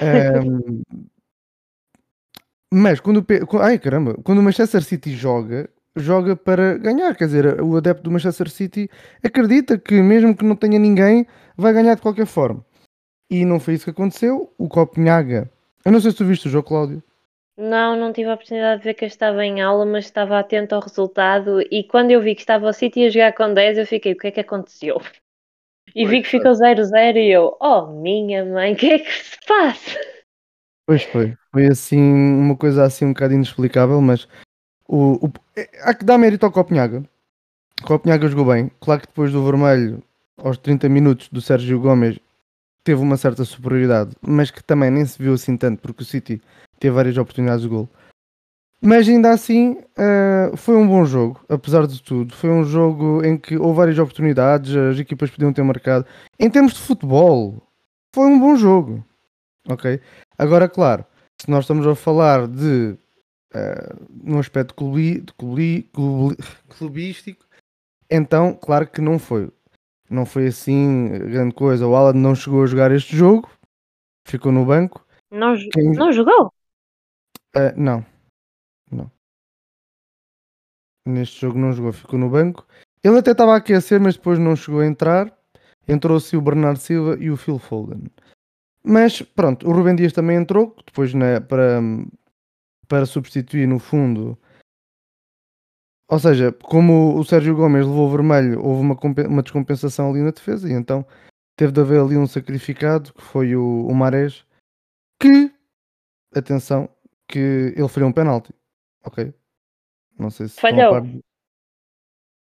ehm, 0.00 0.82
mas 2.72 3.00
quando 3.00 3.18
o 3.18 3.58
ai 3.58 3.78
caramba, 3.78 4.14
quando 4.22 4.38
o 4.38 4.42
Manchester 4.42 4.82
City 4.82 5.14
joga, 5.14 5.68
joga 5.96 6.36
para 6.36 6.78
ganhar. 6.78 7.14
Quer 7.16 7.26
dizer, 7.26 7.60
o 7.60 7.76
adepto 7.76 8.04
do 8.04 8.10
Manchester 8.10 8.50
City 8.50 8.88
acredita 9.22 9.78
que 9.78 10.00
mesmo 10.02 10.36
que 10.36 10.44
não 10.44 10.56
tenha 10.56 10.78
ninguém, 10.78 11.26
vai 11.56 11.72
ganhar 11.72 11.94
de 11.94 12.02
qualquer 12.02 12.26
forma. 12.26 12.64
E 13.30 13.44
não 13.44 13.58
foi 13.58 13.74
isso 13.74 13.84
que 13.84 13.90
aconteceu. 13.90 14.52
O 14.58 14.68
Copenhaga. 14.68 15.50
Eu 15.84 15.92
não 15.92 16.00
sei 16.00 16.10
se 16.10 16.16
tu 16.16 16.24
viste 16.24 16.46
o 16.46 16.50
jogo, 16.50 16.68
Cláudio. 16.68 17.02
Não, 17.58 17.96
não 17.98 18.12
tive 18.12 18.28
a 18.28 18.34
oportunidade 18.34 18.82
de 18.82 18.84
ver 18.84 18.94
que 18.94 19.04
eu 19.04 19.08
estava 19.08 19.44
em 19.44 19.62
aula, 19.62 19.86
mas 19.86 20.04
estava 20.04 20.38
atento 20.38 20.74
ao 20.74 20.80
resultado 20.82 21.60
e 21.70 21.84
quando 21.84 22.10
eu 22.10 22.20
vi 22.20 22.34
que 22.34 22.42
estava 22.42 22.68
o 22.68 22.72
City 22.72 23.06
a 23.06 23.10
jogar 23.10 23.32
com 23.32 23.54
10, 23.54 23.78
eu 23.78 23.86
fiquei, 23.86 24.12
o 24.12 24.16
que 24.18 24.26
é 24.26 24.30
que 24.30 24.40
aconteceu? 24.40 25.00
E 25.94 26.04
vi 26.06 26.20
que 26.20 26.28
ficou 26.28 26.52
0-0 26.52 27.16
e 27.16 27.30
eu, 27.30 27.56
oh 27.58 27.86
minha 27.86 28.44
mãe, 28.44 28.74
o 28.74 28.76
que 28.76 28.90
é 28.92 28.98
que 28.98 29.10
se 29.10 29.38
passa? 29.48 29.98
Pois 30.86 31.02
foi. 31.04 31.34
Foi 31.50 31.66
assim, 31.66 31.98
uma 31.98 32.54
coisa 32.56 32.84
assim 32.84 33.06
um 33.06 33.14
bocado 33.14 33.32
inexplicável, 33.32 34.02
mas 34.02 34.28
o, 34.86 35.26
o- 35.26 35.32
é- 35.56 35.70
há 35.82 35.94
que 35.94 36.04
dar 36.04 36.18
mérito 36.18 36.44
ao 36.44 36.52
Copenhaga. 36.52 37.02
O 37.82 37.86
Copenhaga 37.86 38.28
jogou 38.28 38.44
bem. 38.52 38.70
Claro 38.80 39.00
que 39.00 39.06
depois 39.06 39.32
do 39.32 39.42
vermelho, 39.42 40.02
aos 40.36 40.58
30 40.58 40.90
minutos 40.90 41.28
do 41.30 41.40
Sérgio 41.40 41.80
Gomes, 41.80 42.18
teve 42.86 43.02
uma 43.02 43.16
certa 43.16 43.44
superioridade, 43.44 44.14
mas 44.22 44.48
que 44.48 44.62
também 44.62 44.92
nem 44.92 45.04
se 45.04 45.20
viu 45.20 45.34
assim 45.34 45.56
tanto, 45.56 45.82
porque 45.82 46.04
o 46.04 46.06
City 46.06 46.40
teve 46.78 46.94
várias 46.94 47.16
oportunidades 47.16 47.62
de 47.62 47.68
gol. 47.68 47.88
Mas 48.80 49.08
ainda 49.08 49.30
assim, 49.30 49.78
eh, 49.98 50.52
foi 50.54 50.76
um 50.76 50.86
bom 50.86 51.04
jogo, 51.04 51.44
apesar 51.48 51.84
de 51.88 52.00
tudo. 52.00 52.32
Foi 52.32 52.48
um 52.48 52.62
jogo 52.62 53.24
em 53.24 53.36
que 53.36 53.56
houve 53.56 53.76
várias 53.76 53.98
oportunidades, 53.98 54.76
as 54.76 55.00
equipas 55.00 55.30
podiam 55.30 55.52
ter 55.52 55.64
marcado. 55.64 56.06
Em 56.38 56.48
termos 56.48 56.74
de 56.74 56.78
futebol, 56.78 57.60
foi 58.14 58.26
um 58.26 58.38
bom 58.38 58.54
jogo. 58.54 59.04
Ok? 59.68 60.00
Agora, 60.38 60.68
claro, 60.68 61.04
se 61.42 61.50
nós 61.50 61.64
estamos 61.64 61.84
a 61.88 61.96
falar 61.96 62.46
de 62.46 62.96
eh, 63.52 63.94
num 64.22 64.38
aspecto 64.38 64.74
clubi, 64.74 65.24
clubi- 65.36 65.88
clubi- 65.92 66.36
clubístico, 66.78 67.44
então, 68.08 68.54
claro 68.54 68.86
que 68.86 69.00
não 69.00 69.18
foi. 69.18 69.50
Não 70.08 70.24
foi 70.24 70.46
assim 70.48 71.08
grande 71.08 71.54
coisa. 71.54 71.86
O 71.86 71.94
Alan 71.96 72.12
não 72.12 72.34
chegou 72.34 72.62
a 72.62 72.66
jogar 72.66 72.92
este 72.92 73.16
jogo, 73.16 73.50
ficou 74.26 74.52
no 74.52 74.64
banco. 74.64 75.04
Não, 75.30 75.54
Quem- 75.72 75.92
não 75.92 76.12
jogou? 76.12 76.52
Eh, 77.54 77.72
não, 77.76 78.04
não. 78.90 79.10
Neste 81.06 81.40
jogo 81.40 81.58
não 81.58 81.72
jogou, 81.72 81.92
ficou 81.92 82.18
no 82.18 82.28
banco. 82.30 82.66
Ele 83.02 83.18
até 83.18 83.30
estava 83.32 83.54
a 83.54 83.56
aquecer, 83.56 84.00
mas 84.00 84.16
depois 84.16 84.38
não 84.38 84.56
chegou 84.56 84.80
a 84.80 84.86
entrar. 84.86 85.32
Entrou-se 85.88 86.36
o 86.36 86.40
Bernardo 86.40 86.78
Silva 86.80 87.16
e 87.20 87.30
o 87.30 87.36
Phil 87.36 87.58
Foden. 87.58 88.04
Mas 88.82 89.22
pronto, 89.22 89.68
o 89.68 89.72
Rubem 89.72 89.94
Dias 89.94 90.12
também 90.12 90.36
entrou, 90.36 90.74
depois 90.84 91.14
né, 91.14 91.38
para, 91.40 91.80
para 92.88 93.06
substituir 93.06 93.66
no 93.66 93.78
fundo. 93.78 94.36
Ou 96.08 96.18
seja, 96.18 96.52
como 96.52 97.18
o 97.18 97.24
Sérgio 97.24 97.56
Gomes 97.56 97.84
levou 97.84 98.06
o 98.06 98.10
vermelho, 98.10 98.64
houve 98.64 98.80
uma, 98.80 98.96
uma 99.28 99.42
descompensação 99.42 100.10
ali 100.10 100.22
na 100.22 100.30
defesa 100.30 100.68
e 100.68 100.72
então 100.72 101.04
teve 101.56 101.72
de 101.72 101.80
haver 101.80 102.00
ali 102.00 102.16
um 102.16 102.26
sacrificado 102.26 103.12
que 103.12 103.22
foi 103.22 103.56
o, 103.56 103.86
o 103.86 103.94
Marés, 103.94 104.46
que, 105.20 105.52
atenção, 106.34 106.88
que 107.28 107.74
ele 107.76 107.88
falhou 107.88 108.08
um 108.08 108.12
penalti. 108.12 108.54
Ok? 109.04 109.34
Não 110.18 110.30
sei 110.30 110.48
se 110.48 110.60
Falhou. 110.60 110.92
par 110.92 111.02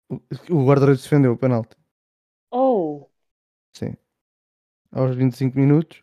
O, 0.09 0.21
o 0.51 0.67
guarda-redes 0.67 1.03
defendeu 1.03 1.33
o 1.33 1.39
penalti. 1.39 1.77
Oh, 2.51 3.07
Sim. 3.77 3.95
Aos 4.91 5.15
25 5.15 5.59
minutos. 5.59 6.03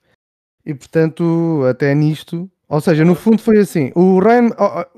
E 0.65 0.73
portanto, 0.73 1.61
até 1.69 1.93
nisto. 1.93 2.49
Ou 2.69 2.79
seja, 2.79 3.03
no 3.03 3.15
fundo 3.15 3.41
foi 3.41 3.59
assim. 3.59 3.91
O 3.95 4.19
Ryan. 4.19 4.49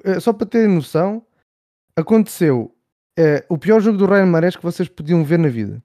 eh, 0.03 0.19
Só 0.19 0.33
para 0.33 0.45
terem 0.47 0.75
noção, 0.75 1.25
aconteceu 1.97 2.75
eh, 3.17 3.45
o 3.49 3.57
pior 3.57 3.79
jogo 3.79 3.97
do 3.97 4.05
Ryan 4.05 4.25
Mares 4.25 4.55
que 4.55 4.63
vocês 4.63 4.89
podiam 4.89 5.23
ver 5.23 5.39
na 5.39 5.47
vida. 5.47 5.81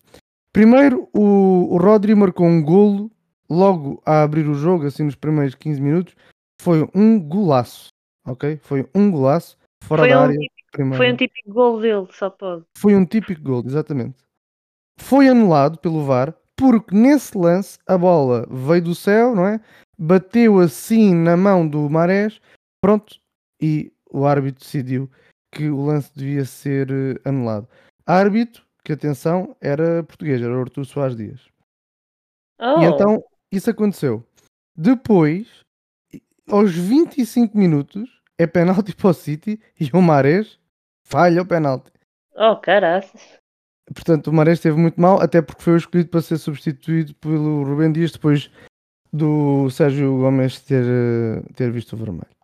Primeiro, 0.53 1.09
o, 1.15 1.75
o 1.75 1.77
Rodri 1.77 2.15
marcou 2.15 2.47
um 2.47 2.63
golo 2.63 3.11
logo 3.49 4.03
a 4.05 4.23
abrir 4.23 4.49
o 4.49 4.55
jogo, 4.55 4.87
assim 4.87 5.05
nos 5.05 5.15
primeiros 5.15 5.55
15 5.55 5.81
minutos. 5.81 6.15
Foi 6.61 6.89
um 6.95 7.19
golaço. 7.21 7.89
Ok? 8.27 8.59
Foi 8.63 8.89
um 8.95 9.11
golaço. 9.11 9.57
Fora 9.85 10.03
Foi 10.03 10.11
da 10.11 10.21
um 10.21 10.23
área. 10.25 10.39
típico- 10.39 10.95
foi 10.97 11.13
um 11.13 11.17
típico 11.17 11.53
gol 11.53 11.81
dele, 11.81 12.07
só 12.13 12.31
pode. 12.31 12.65
Foi 12.79 12.95
um 12.95 13.05
típico 13.05 13.43
gol, 13.43 13.63
exatamente. 13.65 14.17
Foi 15.01 15.29
anulado 15.29 15.79
pelo 15.79 16.05
VAR 16.05 16.35
porque 16.57 16.95
nesse 16.95 17.37
lance 17.37 17.79
a 17.87 17.97
bola 17.97 18.47
veio 18.51 18.83
do 18.83 18.95
céu, 18.95 19.35
não 19.35 19.47
é? 19.47 19.61
Bateu 19.99 20.59
assim 20.61 21.15
na 21.15 21.37
mão 21.37 21.67
do 21.67 21.89
Marés, 21.89 22.41
pronto, 22.83 23.19
e 23.61 23.91
o 24.11 24.27
árbitro 24.27 24.63
decidiu 24.63 25.11
que 25.53 25.69
o 25.69 25.85
lance 25.85 26.11
devia 26.15 26.45
ser 26.45 26.91
eh, 26.91 27.29
anulado. 27.29 27.69
Árbitro, 28.07 28.65
que 28.85 28.93
atenção, 28.93 29.57
era 29.61 30.03
português, 30.03 30.41
era 30.41 30.59
Artur 30.59 30.85
Soares 30.85 31.17
Dias. 31.17 31.41
Oh, 32.59 32.81
E 32.81 32.85
então 32.85 33.23
isso 33.51 33.71
aconteceu. 33.71 34.25
Depois, 34.77 35.65
aos 36.49 36.73
25 36.73 37.57
minutos, 37.57 38.21
é 38.39 38.47
penalti 38.47 38.95
para 38.97 39.11
o 39.11 39.15
City 39.15 39.61
e 39.79 39.91
o 39.93 40.01
Marés 40.01 40.59
falha 41.05 41.43
o 41.43 41.47
penalti. 41.47 41.93
oh 42.37 42.57
caraças. 42.57 43.41
Portanto, 43.93 44.29
o 44.29 44.33
Marés 44.33 44.59
esteve 44.59 44.77
muito 44.79 45.01
mal, 45.01 45.21
até 45.21 45.43
porque 45.43 45.63
foi 45.63 45.77
escolhido 45.77 46.11
para 46.11 46.23
ser 46.23 46.39
substituído 46.39 47.13
pelo 47.17 47.65
Rubem 47.65 47.91
Dias 47.93 48.13
depois 48.13 48.49
do 49.13 49.69
Sérgio 49.71 50.17
Gomes 50.19 50.61
ter, 50.61 50.85
eh, 50.85 51.43
ter 51.57 51.73
visto 51.73 51.95
o 51.95 51.97
vermelho. 51.97 52.40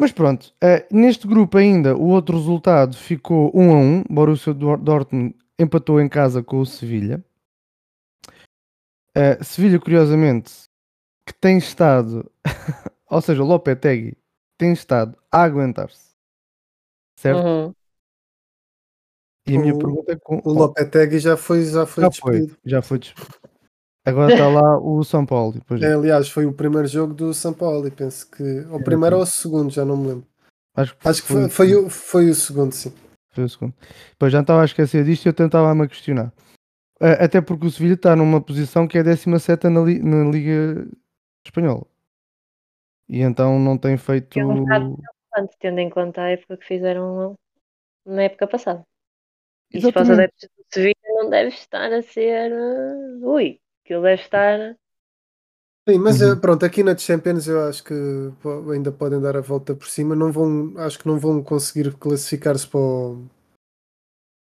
Mas 0.00 0.12
pronto, 0.12 0.54
eh, 0.62 0.86
neste 0.90 1.26
grupo 1.26 1.58
ainda 1.58 1.94
o 1.94 2.06
outro 2.06 2.38
resultado 2.38 2.96
ficou 2.96 3.50
1 3.54 3.70
a 3.70 3.76
1. 3.76 4.04
Borussia 4.08 4.54
Dor- 4.54 4.78
Dortmund 4.78 5.34
empatou 5.58 6.00
em 6.00 6.08
casa 6.08 6.42
com 6.42 6.58
o 6.58 6.64
Sevilha. 6.64 7.22
Eh, 9.14 9.44
Sevilha, 9.44 9.78
curiosamente, 9.78 10.52
que 11.26 11.34
tem 11.34 11.58
estado, 11.58 12.30
ou 13.10 13.20
seja, 13.20 13.42
o 13.42 13.46
Lopetegui 13.46 14.16
tem 14.56 14.72
estado 14.72 15.18
a 15.30 15.42
aguentar-se. 15.42 16.14
Certo? 17.18 17.44
Uhum. 17.46 17.74
E 19.46 19.56
a 19.56 19.60
minha 19.60 19.74
O- 19.74 19.78
pergunta 19.78 20.12
é 20.12 20.16
com, 20.16 20.40
O 20.44 20.52
Lopetegui 20.54 21.18
já 21.18 21.36
foi, 21.36 21.62
já 21.66 21.84
foi 21.84 22.04
já 22.04 22.10
foi, 22.10 22.32
despedido. 22.32 22.58
já 22.64 22.80
foi 22.80 22.98
despedido. 22.98 23.49
Agora 24.10 24.32
está 24.32 24.48
lá 24.48 24.78
o 24.78 25.02
São 25.04 25.24
Paulo. 25.24 25.52
Depois, 25.54 25.82
É, 25.82 25.94
aliás, 25.94 26.28
foi 26.28 26.46
o 26.46 26.52
primeiro 26.52 26.86
jogo 26.86 27.14
do 27.14 27.32
São 27.34 27.52
Paulo 27.52 27.86
e 27.86 27.90
penso 27.90 28.30
que. 28.30 28.42
Ou 28.70 28.78
o 28.78 28.84
primeiro 28.84 29.16
ou 29.16 29.22
o 29.22 29.26
segundo, 29.26 29.70
já 29.70 29.84
não 29.84 29.96
me 29.96 30.08
lembro. 30.08 30.26
acho 30.74 30.96
que, 30.96 31.08
Acho 31.08 31.22
que 31.22 31.28
foi, 31.28 31.48
foi, 31.48 31.74
o, 31.74 31.90
foi 31.90 32.30
o 32.30 32.34
segundo, 32.34 32.72
sim. 32.72 32.92
foi 33.32 33.44
o 33.44 33.48
segundo. 33.48 33.74
Depois 34.10 34.32
já 34.32 34.40
estava 34.40 34.62
a 34.62 34.64
esquecer 34.64 35.04
disto 35.04 35.26
e 35.26 35.28
eu 35.28 35.32
tentava-me 35.34 35.82
a 35.84 35.88
questionar. 35.88 36.32
Eh, 37.00 37.24
Até 37.24 37.40
porque 37.40 37.66
o 37.66 37.70
Sevilha 37.70 37.94
está 37.94 38.14
numa 38.14 38.40
posição 38.40 38.86
que 38.86 38.98
é 38.98 39.02
17 39.02 39.68
na, 39.68 39.80
li- 39.80 40.02
na 40.02 40.30
Liga 40.30 40.86
Espanhola. 41.46 41.86
E 43.08 43.20
então 43.22 43.58
não 43.58 43.76
tem 43.78 43.96
feito. 43.96 44.38
É 44.38 44.44
um 44.44 44.60
bocado 44.64 44.98
Portanto, 45.32 45.56
tendo 45.60 45.78
em 45.78 45.88
conta 45.88 46.22
a 46.22 46.30
época 46.30 46.56
que 46.56 46.66
fizeram 46.66 47.34
na 48.04 48.22
época 48.22 48.46
passada. 48.48 48.84
Isso 49.72 49.92
para 49.92 50.02
os 50.02 50.08
Exatamente. 50.08 50.12
adeptos 50.34 50.48
do 50.56 50.64
Sevilha 50.74 50.94
não 51.22 51.30
deve 51.30 51.48
estar 51.50 51.92
a 51.92 52.02
ser. 52.02 52.52
uh, 52.52 53.20
Ui, 53.90 53.96
aquilo 53.96 54.02
deve 54.02 54.22
estar. 54.22 54.76
Sim, 55.88 55.98
mas 55.98 56.20
Uhum. 56.20 56.32
eh, 56.32 56.36
pronto, 56.36 56.64
aqui 56.64 56.82
na 56.82 56.96
Champions 56.96 57.48
eu 57.48 57.60
acho 57.68 57.82
que 57.82 57.94
ainda 58.72 58.92
podem 58.92 59.20
dar 59.20 59.36
a 59.36 59.40
volta 59.40 59.74
por 59.74 59.88
cima. 59.88 60.14
Não 60.14 60.30
vão, 60.30 60.74
acho 60.76 60.98
que 60.98 61.06
não 61.08 61.18
vão 61.18 61.42
conseguir 61.42 61.92
classificar-se 61.96 62.66
para, 62.68 62.78
o- 62.80 63.24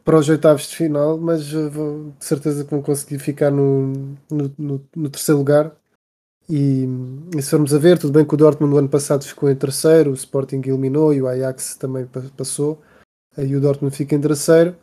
para 0.05 0.19
os 0.19 0.29
oitavos 0.29 0.69
de 0.69 0.77
final, 0.77 1.19
mas 1.19 1.53
eh, 1.53 1.69
vão, 1.69 2.11
de 2.19 2.25
certeza 2.25 2.65
que 2.65 2.71
vão 2.71 2.83
conseguir 2.83 3.19
ficar 3.19 3.51
no, 3.51 3.93
no, 4.31 4.53
no- 4.59 4.89
no 4.97 5.11
terceiro 5.11 5.39
lugar. 5.39 5.77
E, 6.49 6.87
e 7.37 7.43
se 7.43 7.51
formos 7.51 7.75
a 7.75 7.79
ver, 7.79 7.99
tudo 7.99 8.13
bem 8.13 8.27
que 8.27 8.35
o 8.35 8.37
Dortmund 8.37 8.73
no 8.73 8.79
ano 8.79 8.89
passado 8.89 9.25
ficou 9.25 9.51
em 9.51 9.57
terceiro, 9.57 10.11
o 10.13 10.15
Sporting 10.15 10.63
eliminou 10.65 11.13
e 11.13 11.21
o 11.21 11.27
Ajax 11.29 11.77
também 11.77 12.07
pa- 12.07 12.23
passou. 12.37 12.81
Aí 13.37 13.55
o 13.55 13.61
Dortmund 13.61 13.95
fica 13.97 14.15
em 14.15 14.21
terceiro. 14.21 14.77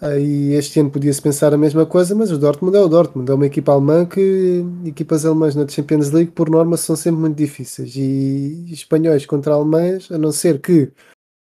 Aí 0.00 0.52
este 0.52 0.78
ano 0.78 0.90
podia-se 0.90 1.22
pensar 1.22 1.54
a 1.54 1.58
mesma 1.58 1.86
coisa, 1.86 2.14
mas 2.14 2.30
o 2.30 2.38
Dortmund 2.38 2.76
é 2.76 2.80
o 2.80 2.88
Dortmund, 2.88 3.30
é 3.30 3.34
uma 3.34 3.46
equipa 3.46 3.72
alemã 3.72 4.04
que 4.04 4.62
equipas 4.84 5.24
alemãs 5.24 5.54
na 5.54 5.66
Champions 5.66 6.10
League 6.10 6.32
por 6.32 6.50
norma 6.50 6.76
são 6.76 6.94
sempre 6.94 7.20
muito 7.20 7.36
difíceis 7.36 7.96
e 7.96 8.66
espanhóis 8.70 9.24
contra 9.24 9.54
alemães, 9.54 10.10
a 10.12 10.18
não 10.18 10.32
ser 10.32 10.60
que 10.60 10.92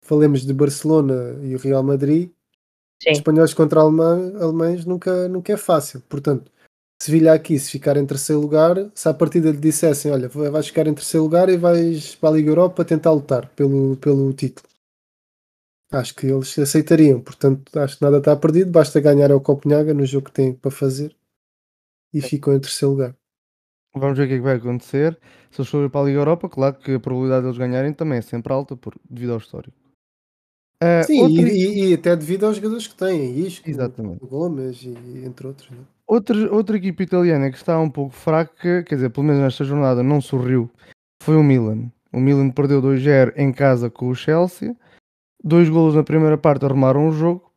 falemos 0.06 0.46
de 0.46 0.54
Barcelona 0.54 1.36
e 1.42 1.56
o 1.56 1.58
Real 1.58 1.82
Madrid, 1.82 2.30
Sim. 3.02 3.12
espanhóis 3.12 3.54
contra 3.56 3.80
alemã- 3.80 4.34
alemães 4.40 4.86
nunca, 4.86 5.28
nunca 5.28 5.54
é 5.54 5.58
fácil. 5.58 6.02
Portanto, 6.08 6.52
Sevilha 7.04 7.34
aqui, 7.34 7.60
se 7.60 7.70
ficar 7.70 7.98
em 7.98 8.06
terceiro 8.06 8.42
lugar, 8.42 8.90
se 8.96 9.10
à 9.10 9.14
partida 9.14 9.52
lhe 9.52 9.58
dissessem, 9.58 10.10
olha, 10.10 10.30
vais 10.30 10.68
ficar 10.68 10.88
em 10.88 10.94
terceiro 10.94 11.26
lugar 11.26 11.50
e 11.50 11.58
vais 11.58 12.16
para 12.16 12.30
a 12.30 12.32
Liga 12.32 12.50
Europa 12.50 12.86
tentar 12.86 13.12
lutar 13.12 13.50
pelo, 13.58 13.98
pelo 13.98 14.32
título. 14.32 14.70
Acho 15.94 16.16
que 16.16 16.26
eles 16.26 16.58
aceitariam, 16.58 17.22
portanto 17.22 17.80
acho 17.80 17.98
que 17.98 18.04
nada 18.04 18.18
está 18.18 18.36
perdido, 18.36 18.72
basta 18.72 19.00
ganhar 19.00 19.32
ao 19.32 19.40
Copenhaga 19.40 19.94
no 19.94 20.06
jogo 20.06 20.26
que 20.26 20.34
têm 20.34 20.54
para 20.54 20.72
fazer 20.72 21.16
e 22.14 22.20
ficam 22.20 22.54
em 22.54 22.60
terceiro 22.60 22.94
lugar. 22.94 23.16
Vamos 23.96 24.18
ver 24.18 24.26
o 24.26 24.28
que 24.28 24.34
é 24.34 24.38
que 24.38 24.44
vai 24.44 24.56
acontecer. 24.56 25.20
Se 25.52 25.62
eles 25.62 25.70
forem 25.70 25.90
para 25.90 26.02
a 26.02 26.06
Liga 26.06 26.20
Europa, 26.20 26.50
claro 26.50 26.76
que 26.76 26.96
a 26.96 27.00
probabilidade 27.00 27.44
deles 27.44 27.58
ganharem 27.58 27.94
também 27.94 28.18
é 28.18 28.22
sempre 28.22 28.52
alta 28.52 28.76
por, 28.76 28.96
devido 29.08 29.34
ao 29.34 29.38
histórico. 29.38 29.78
Uh, 30.82 31.06
Sim, 31.06 31.22
outra... 31.22 31.50
e, 31.50 31.90
e, 31.90 31.94
até 31.94 32.16
devido 32.16 32.46
aos 32.46 32.56
jogadores 32.56 32.88
que 32.88 32.96
têm, 32.96 33.40
Isco, 33.40 33.70
Exatamente. 33.70 34.24
o 34.24 34.28
Gomes 34.28 34.84
e 34.84 35.24
entre 35.24 35.48
outros. 35.48 35.70
Né? 35.70 35.78
Outra, 36.06 36.54
outra 36.54 36.76
equipa 36.76 37.04
italiana 37.04 37.50
que 37.50 37.56
está 37.56 37.80
um 37.80 37.90
pouco 37.90 38.14
fraca, 38.14 38.84
quer 38.84 38.96
dizer, 38.96 39.10
pelo 39.10 39.28
menos 39.28 39.42
nesta 39.42 39.64
jornada 39.64 40.04
não 40.04 40.20
sorriu, 40.20 40.70
foi 41.22 41.38
o 41.38 41.44
Milan. 41.44 41.90
O 42.12 42.20
Milan 42.20 42.50
perdeu 42.50 42.82
2-0 42.82 43.34
em 43.38 43.54
casa 43.54 43.90
com 43.90 44.10
o 44.10 44.16
Chelsea. 44.16 44.76
Dois 45.44 45.70
golos 45.70 45.96
na 45.96 46.04
primeira 46.04 46.38
parte 46.38 46.66
arrumaram 46.66 47.10
o 47.10 47.12
jogo. 47.12 47.52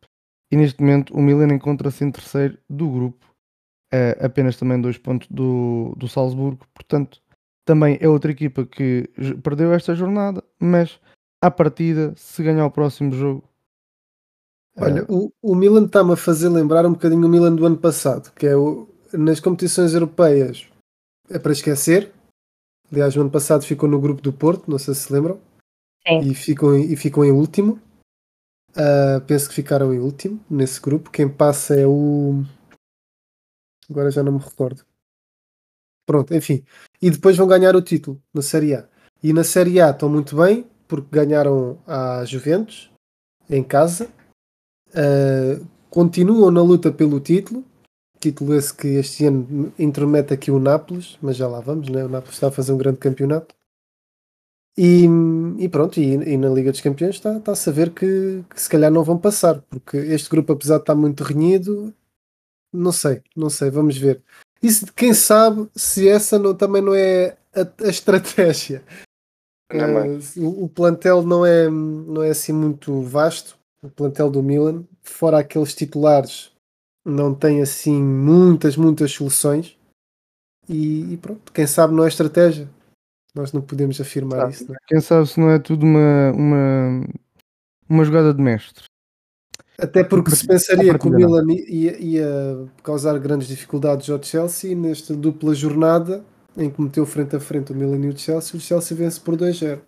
E 0.51 0.55
neste 0.55 0.81
momento 0.81 1.13
o 1.13 1.21
Milan 1.21 1.53
encontra-se 1.53 2.03
em 2.03 2.11
terceiro 2.11 2.57
do 2.69 2.89
grupo. 2.89 3.25
É, 3.91 4.17
apenas 4.25 4.57
também 4.57 4.79
dois 4.79 4.97
pontos 4.97 5.27
do, 5.29 5.93
do 5.97 6.07
Salzburgo. 6.07 6.65
Portanto, 6.73 7.21
também 7.65 7.97
é 8.01 8.07
outra 8.07 8.31
equipa 8.31 8.65
que 8.65 9.09
perdeu 9.43 9.73
esta 9.73 9.95
jornada. 9.95 10.43
Mas 10.59 10.99
à 11.41 11.49
partida, 11.49 12.13
se 12.15 12.43
ganhar 12.43 12.65
o 12.65 12.71
próximo 12.71 13.11
jogo. 13.13 13.43
Olha, 14.77 14.99
é... 14.99 15.05
o, 15.07 15.31
o 15.41 15.55
Milan 15.55 15.85
está-me 15.85 16.13
a 16.13 16.17
fazer 16.17 16.49
lembrar 16.49 16.85
um 16.85 16.93
bocadinho 16.93 17.25
o 17.25 17.29
Milan 17.29 17.55
do 17.55 17.65
ano 17.65 17.77
passado, 17.77 18.31
que 18.33 18.45
é 18.45 18.55
o, 18.55 18.87
nas 19.13 19.39
competições 19.39 19.93
europeias 19.93 20.67
é 21.29 21.37
para 21.37 21.51
esquecer, 21.51 22.13
Aliás, 22.91 23.15
no 23.15 23.21
ano 23.21 23.31
passado 23.31 23.65
ficou 23.65 23.89
no 23.89 23.99
grupo 23.99 24.21
do 24.21 24.31
Porto, 24.31 24.69
não 24.71 24.79
sei 24.79 24.93
se 24.93 25.01
se 25.01 25.13
lembram. 25.13 25.39
E 26.23 26.33
ficam, 26.33 26.77
e 26.77 26.95
ficam 26.95 27.25
em 27.25 27.31
último. 27.31 27.79
Uh, 28.71 29.19
penso 29.25 29.49
que 29.49 29.55
ficaram 29.55 29.93
em 29.93 29.99
último 29.99 30.39
nesse 30.49 30.79
grupo. 30.79 31.09
Quem 31.09 31.27
passa 31.27 31.75
é 31.75 31.85
o. 31.85 32.43
Agora 33.89 34.11
já 34.11 34.23
não 34.23 34.33
me 34.33 34.39
recordo. 34.39 34.85
Pronto, 36.05 36.33
enfim. 36.33 36.63
E 37.01 37.09
depois 37.09 37.35
vão 37.35 37.47
ganhar 37.47 37.75
o 37.75 37.81
título 37.81 38.21
na 38.33 38.41
Série 38.41 38.75
A. 38.75 38.87
E 39.21 39.33
na 39.33 39.43
Série 39.43 39.81
A 39.81 39.89
estão 39.89 40.09
muito 40.09 40.35
bem, 40.35 40.65
porque 40.87 41.09
ganharam 41.11 41.77
a 41.85 42.23
Juventus 42.25 42.91
em 43.49 43.63
casa. 43.63 44.09
Uh, 44.89 45.65
continuam 45.89 46.51
na 46.51 46.61
luta 46.61 46.91
pelo 46.91 47.19
título 47.19 47.65
Título 48.19 48.55
esse 48.55 48.73
que 48.73 48.87
este 48.87 49.25
ano 49.25 49.71
intromete 49.77 50.33
aqui 50.33 50.49
o 50.49 50.59
Nápoles, 50.59 51.17
mas 51.21 51.37
já 51.37 51.47
lá 51.47 51.59
vamos, 51.59 51.87
né? 51.89 52.03
o 52.03 52.09
Nápoles 52.09 52.35
está 52.35 52.47
a 52.47 52.51
fazer 52.51 52.73
um 52.73 52.77
grande 52.77 52.97
campeonato. 52.97 53.53
E, 54.77 55.05
e 55.57 55.67
pronto, 55.69 55.99
e, 55.99 56.13
e, 56.13 56.37
na 56.37 56.49
Liga 56.49 56.71
dos 56.71 56.81
Campeões 56.81 57.15
está, 57.15 57.37
está 57.37 57.51
a 57.51 57.55
saber 57.55 57.91
que, 57.91 58.43
que, 58.47 58.61
se 58.61 58.69
calhar 58.69 58.91
não 58.91 59.03
vão 59.03 59.17
passar, 59.17 59.59
porque 59.69 59.97
este 59.97 60.29
grupo, 60.29 60.53
apesar 60.53 60.75
de 60.75 60.83
estar 60.83 60.93
muito 60.93 61.23
renhido, 61.23 61.91
não 62.71 62.91
sei, 62.91 63.23
não 63.35 63.49
sei, 63.49 63.71
vamos 63.71 63.97
ver. 63.97 64.21
Isso, 64.61 64.85
quem 64.93 65.13
sabe 65.13 65.67
se 65.75 66.07
essa 66.07 66.37
não, 66.37 66.53
também 66.53 66.81
não 66.81 66.93
é 66.93 67.37
a, 67.55 67.85
a 67.85 67.89
estratégia. 67.89 68.83
Uh, 69.73 70.45
o, 70.45 70.65
o, 70.65 70.69
plantel 70.69 71.23
não 71.23 71.45
é, 71.45 71.69
não 71.69 72.21
é 72.21 72.29
assim 72.29 72.53
muito 72.53 73.01
vasto, 73.01 73.57
o 73.81 73.89
plantel 73.89 74.29
do 74.29 74.43
Milan, 74.43 74.85
fora 75.01 75.39
aqueles 75.39 75.73
titulares 75.73 76.51
não 77.03 77.33
tem 77.33 77.61
assim 77.61 78.01
muitas, 78.01 78.75
muitas 78.75 79.11
soluções. 79.11 79.77
E, 80.69 81.13
e 81.13 81.17
pronto, 81.17 81.51
quem 81.53 81.65
sabe 81.65 81.93
não 81.93 82.03
é 82.03 82.07
estratégia. 82.09 82.69
Nós 83.37 83.53
não 83.53 83.61
podemos 83.61 84.01
afirmar 84.01 84.39
sabe, 84.39 84.53
isso. 84.53 84.67
Não 84.67 84.75
é? 84.75 84.77
Quem 84.87 84.99
sabe 84.99 85.27
se 85.27 85.39
não 85.39 85.51
é 85.51 85.59
tudo 85.59 85.85
uma, 85.85 86.31
uma, 86.31 87.07
uma 87.87 88.03
jogada 88.03 88.33
de 88.33 88.41
mestre. 88.41 88.85
Até 89.79 90.03
porque 90.03 90.31
se 90.31 90.47
pensaria 90.47 90.97
que 90.97 91.07
o 91.07 91.11
Milan 91.11 91.45
ia, 91.51 91.99
ia, 91.99 92.67
causar 92.81 93.17
grandes 93.19 93.47
dificuldades 93.47 94.09
ao 94.09 94.21
Chelsea 94.21 94.75
nesta 94.75 95.15
dupla 95.15 95.53
jornada 95.53 96.25
em 96.57 96.71
que 96.71 96.81
meteu 96.81 97.05
frente 97.05 97.35
a 97.35 97.39
frente 97.39 97.71
o 97.71 97.75
Milan 97.75 98.03
e 98.03 98.09
o 98.09 98.17
Chelsea, 98.17 98.57
o 98.57 98.59
Chelsea 98.59 98.97
vence 98.97 99.19
por 99.19 99.37
2-0 99.37 99.79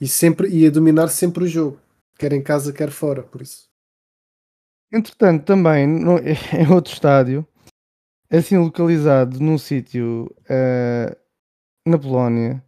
e 0.00 0.08
sempre 0.08 0.48
ia 0.48 0.70
dominar 0.70 1.06
sempre 1.08 1.44
o 1.44 1.46
jogo, 1.46 1.78
quer 2.18 2.32
em 2.32 2.42
casa, 2.42 2.72
quer 2.72 2.90
fora, 2.90 3.22
por 3.22 3.40
isso. 3.40 3.68
Entretanto, 4.92 5.44
também 5.44 5.86
no, 5.86 6.18
em 6.18 6.72
outro 6.72 6.92
estádio, 6.92 7.46
assim 8.30 8.58
localizado 8.58 9.38
num 9.38 9.58
sítio 9.58 10.34
uh, 10.50 11.16
na 11.86 11.98
Polónia, 11.98 12.62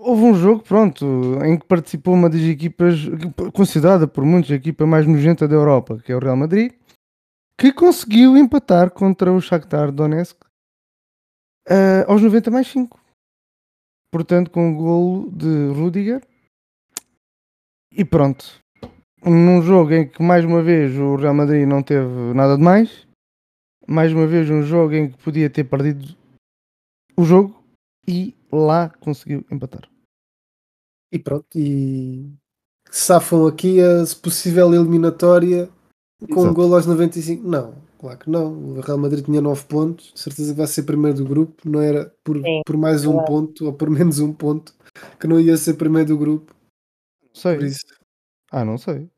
houve 0.00 0.22
um 0.22 0.34
jogo, 0.34 0.62
pronto, 0.62 1.04
em 1.44 1.58
que 1.58 1.66
participou 1.66 2.14
uma 2.14 2.30
das 2.30 2.40
equipas 2.40 2.96
considerada 3.52 4.08
por 4.08 4.24
muitos 4.24 4.50
a 4.50 4.54
equipa 4.54 4.86
mais 4.86 5.06
nojenta 5.06 5.46
da 5.46 5.54
Europa, 5.54 6.00
que 6.04 6.10
é 6.10 6.16
o 6.16 6.18
Real 6.18 6.36
Madrid, 6.36 6.72
que 7.56 7.72
conseguiu 7.72 8.36
empatar 8.36 8.90
contra 8.90 9.30
o 9.30 9.40
Shakhtar 9.40 9.92
Donetsk 9.92 10.42
uh, 11.68 12.08
aos 12.08 12.22
90 12.22 12.50
mais 12.50 12.66
5. 12.68 12.98
Portanto, 14.10 14.50
com 14.50 14.72
o 14.72 14.76
golo 14.76 15.30
de 15.30 15.68
Rudiger. 15.68 16.26
E 17.92 18.04
pronto, 18.04 18.60
num 19.24 19.60
jogo 19.62 19.92
em 19.92 20.08
que 20.08 20.22
mais 20.22 20.44
uma 20.44 20.62
vez 20.62 20.96
o 20.96 21.16
Real 21.16 21.34
Madrid 21.34 21.66
não 21.66 21.82
teve 21.82 22.32
nada 22.34 22.56
de 22.56 22.62
mais, 22.62 23.06
mais 23.86 24.12
uma 24.12 24.26
vez 24.26 24.48
um 24.48 24.62
jogo 24.62 24.94
em 24.94 25.10
que 25.10 25.18
podia 25.18 25.50
ter 25.50 25.64
perdido 25.64 26.16
o 27.16 27.24
jogo 27.24 27.59
e 28.06 28.34
lá 28.52 28.88
conseguiu 28.88 29.44
empatar. 29.50 29.88
E 31.12 31.18
pronto, 31.18 31.46
e 31.56 32.32
safam 32.90 33.46
aqui 33.46 33.80
a 33.80 34.04
possível 34.22 34.72
eliminatória 34.74 35.68
com 36.32 36.40
Exato. 36.40 36.48
um 36.48 36.54
gol 36.54 36.74
aos 36.74 36.86
95. 36.86 37.46
Não, 37.46 37.74
claro 37.98 38.18
que 38.18 38.30
não. 38.30 38.52
O 38.52 38.80
Real 38.80 38.98
Madrid 38.98 39.24
tinha 39.24 39.40
9 39.40 39.64
pontos, 39.66 40.12
certeza 40.14 40.52
que 40.52 40.58
vai 40.58 40.66
ser 40.66 40.84
primeiro 40.84 41.18
do 41.18 41.24
grupo, 41.24 41.68
não 41.68 41.80
era 41.80 42.14
por, 42.22 42.40
por 42.64 42.76
mais 42.76 43.04
um 43.04 43.24
ponto 43.24 43.66
ou 43.66 43.72
por 43.72 43.90
menos 43.90 44.20
um 44.20 44.32
ponto 44.32 44.74
que 45.18 45.26
não 45.26 45.40
ia 45.40 45.56
ser 45.56 45.74
primeiro 45.74 46.08
do 46.08 46.18
grupo. 46.18 46.54
Sei. 47.32 47.56
Por 47.56 47.64
isso 47.64 48.00
ah, 48.50 48.64
não 48.64 48.76
sei. 48.76 49.08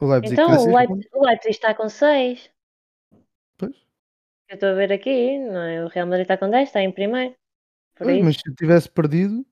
O 0.00 0.06
Leipzig 0.06 0.34
Então, 0.34 0.50
o 0.50 0.76
Leipzig, 0.76 1.08
o 1.12 1.24
Leipzig 1.24 1.50
está 1.50 1.74
com 1.74 1.88
6. 1.88 2.50
Pois. 3.58 3.74
Eu 4.48 4.54
estou 4.54 4.68
a 4.68 4.74
ver 4.74 4.92
aqui, 4.92 5.38
não 5.38 5.62
é? 5.62 5.84
O 5.84 5.88
Real 5.88 6.06
Madrid 6.06 6.24
está 6.24 6.36
com 6.36 6.50
10, 6.50 6.68
está 6.68 6.82
em 6.82 6.92
primeiro. 6.92 7.34
Pois, 8.04 8.24
mas 8.24 8.36
se 8.36 8.54
tivesse 8.54 8.88
perdido, 8.88 9.44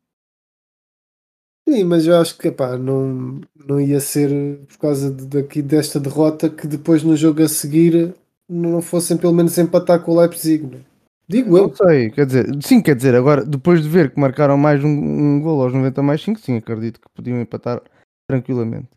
Sim, 1.69 1.85
mas 1.85 2.07
eu 2.07 2.17
acho 2.17 2.39
que 2.39 2.49
epá, 2.49 2.79
não, 2.79 3.43
não 3.55 3.79
ia 3.79 4.01
ser 4.01 4.59
por 4.69 4.79
causa 4.79 5.11
de- 5.13 5.27
daqui 5.27 5.61
desta 5.61 6.01
derrota 6.01 6.49
que 6.49 6.67
depois 6.67 7.03
no 7.03 7.15
jogo 7.15 7.43
a 7.43 7.49
seguir 7.49 8.15
não 8.49 8.81
fossem 8.81 9.19
pelo 9.19 9.35
menos 9.35 9.59
empatar 9.59 10.03
com 10.03 10.13
o 10.13 10.19
Leipzig. 10.19 10.65
Não? 10.67 10.79
é? 10.79 10.83
Digo 11.29 11.59
eu. 11.59 11.69
não 11.69 11.75
sei, 11.75 12.11
quer 12.11 12.25
dizer, 12.25 12.47
sim, 12.63 12.81
quer 12.81 12.97
dizer, 12.97 13.15
agora 13.15 13.45
depois 13.45 13.83
de 13.83 13.89
ver 13.89 14.11
que 14.11 14.19
marcaram 14.19 14.57
mais 14.57 14.83
um, 14.83 14.89
um 14.89 15.41
gol 15.43 15.63
aos 15.63 15.75
90 15.75 16.03
mais 16.03 16.23
5, 16.23 16.41
sim, 16.41 16.57
acredito 16.57 16.99
que 16.99 17.09
podiam 17.15 17.39
empatar 17.39 17.83
tranquilamente. 18.27 18.89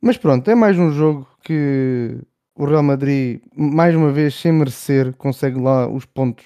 Mas 0.00 0.16
pronto, 0.16 0.48
é 0.48 0.54
mais 0.54 0.78
um 0.78 0.92
jogo 0.92 1.26
que 1.42 2.16
o 2.56 2.66
Real 2.66 2.84
Madrid, 2.84 3.40
mais 3.52 3.96
uma 3.96 4.12
vez, 4.12 4.36
sem 4.36 4.52
merecer, 4.52 5.12
consegue 5.16 5.58
lá 5.60 5.88
os 5.88 6.04
pontos 6.04 6.44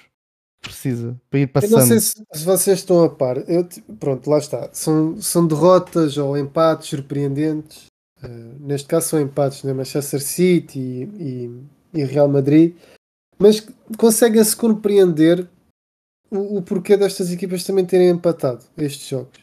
precisa 0.61 1.19
para 1.29 1.39
ir 1.39 1.47
passando. 1.47 1.71
Eu 1.71 1.79
não 1.79 1.87
sei 1.87 1.99
se, 1.99 2.23
se 2.31 2.45
vocês 2.45 2.79
estão 2.79 3.03
a 3.03 3.09
par. 3.09 3.37
Eu, 3.49 3.67
pronto, 3.99 4.29
lá 4.29 4.37
está. 4.37 4.69
São, 4.71 5.19
são 5.19 5.45
derrotas 5.45 6.17
ou 6.17 6.37
empates 6.37 6.87
surpreendentes. 6.87 7.85
Uh, 8.23 8.55
neste 8.59 8.87
caso 8.87 9.09
são 9.09 9.19
empates, 9.19 9.63
né? 9.63 9.73
Manchester 9.73 10.21
City 10.21 10.79
e, 10.79 11.49
e, 11.95 12.01
e 12.01 12.03
Real 12.05 12.27
Madrid. 12.27 12.75
Mas 13.39 13.67
conseguem-se 13.97 14.55
compreender 14.55 15.47
o, 16.29 16.57
o 16.57 16.61
porquê 16.61 16.95
destas 16.95 17.31
equipas 17.31 17.63
também 17.63 17.85
terem 17.85 18.09
empatado 18.09 18.63
estes 18.77 19.07
jogos. 19.07 19.39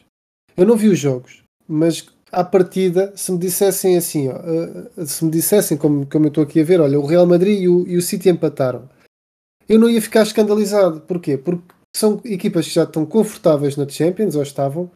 Eu 0.55 0.65
não 0.65 0.77
vi 0.77 0.87
os 0.87 0.97
jogos, 0.97 1.43
mas 1.67 2.07
à 2.31 2.43
partida, 2.43 3.11
se 3.15 3.31
me 3.31 3.37
dissessem 3.37 3.97
assim, 3.97 4.29
ó, 4.29 4.37
uh, 4.37 5.05
se 5.05 5.25
me 5.25 5.31
dissessem, 5.31 5.77
como, 5.77 6.05
como 6.05 6.25
eu 6.25 6.29
estou 6.29 6.43
aqui 6.43 6.61
a 6.61 6.63
ver, 6.63 6.79
olha, 6.79 6.99
o 6.99 7.05
Real 7.05 7.25
Madrid 7.25 7.61
e 7.61 7.67
o, 7.67 7.87
e 7.87 7.97
o 7.97 8.01
City 8.01 8.29
empataram, 8.29 8.89
eu 9.69 9.79
não 9.79 9.89
ia 9.89 10.01
ficar 10.01 10.23
escandalizado. 10.23 11.01
Porquê? 11.01 11.37
Porque 11.37 11.63
são 11.95 12.19
equipas 12.25 12.67
que 12.67 12.73
já 12.73 12.83
estão 12.83 13.05
confortáveis 13.05 13.77
na 13.77 13.87
Champions, 13.87 14.35
ou 14.35 14.41
estavam, 14.41 14.91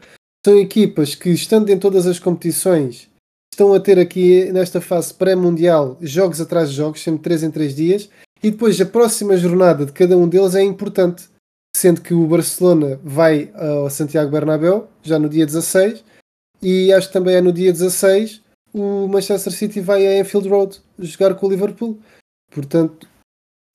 são 0.46 0.58
equipas 0.58 1.16
que, 1.16 1.30
estando 1.30 1.70
em 1.70 1.80
todas 1.80 2.08
as 2.08 2.20
competições, 2.20 3.10
estão 3.54 3.74
a 3.74 3.80
ter 3.80 4.00
aqui 4.00 4.52
nesta 4.52 4.82
fase 4.82 5.14
pré-mundial 5.14 5.98
jogos 6.02 6.42
atrás 6.42 6.72
de 6.72 6.76
jogos, 6.76 7.02
sempre 7.02 7.22
3 7.22 7.44
em 7.44 7.52
3 7.52 7.76
dias, 7.76 8.10
e 8.42 8.50
depois 8.52 8.82
a 8.82 8.86
próxima 8.86 9.38
jornada 9.38 9.86
de 9.86 9.92
cada 9.92 10.18
um 10.18 10.28
deles 10.28 10.56
é 10.56 10.64
importante, 10.64 11.26
sendo 11.76 12.02
que 12.02 12.14
o 12.14 12.28
Barcelona 12.28 13.00
vai 13.04 13.52
ao 13.54 13.90
Santiago 13.90 14.32
Bernabéu, 14.32 14.88
já 15.02 15.20
no 15.20 15.30
dia 15.30 15.46
16, 15.46 16.04
e 16.62 16.92
acho 16.92 17.08
que 17.08 17.14
também 17.14 17.36
é 17.36 17.42
no 17.42 17.54
dia 17.54 17.72
16 17.72 18.42
o 18.74 19.08
Manchester 19.08 19.54
City 19.54 19.80
vai 19.80 20.08
a 20.08 20.22
Anfield 20.22 20.50
Road 20.50 20.82
jogar 20.98 21.36
com 21.36 21.46
o 21.46 21.50
Liverpool. 21.50 22.00
Portanto, 22.52 23.08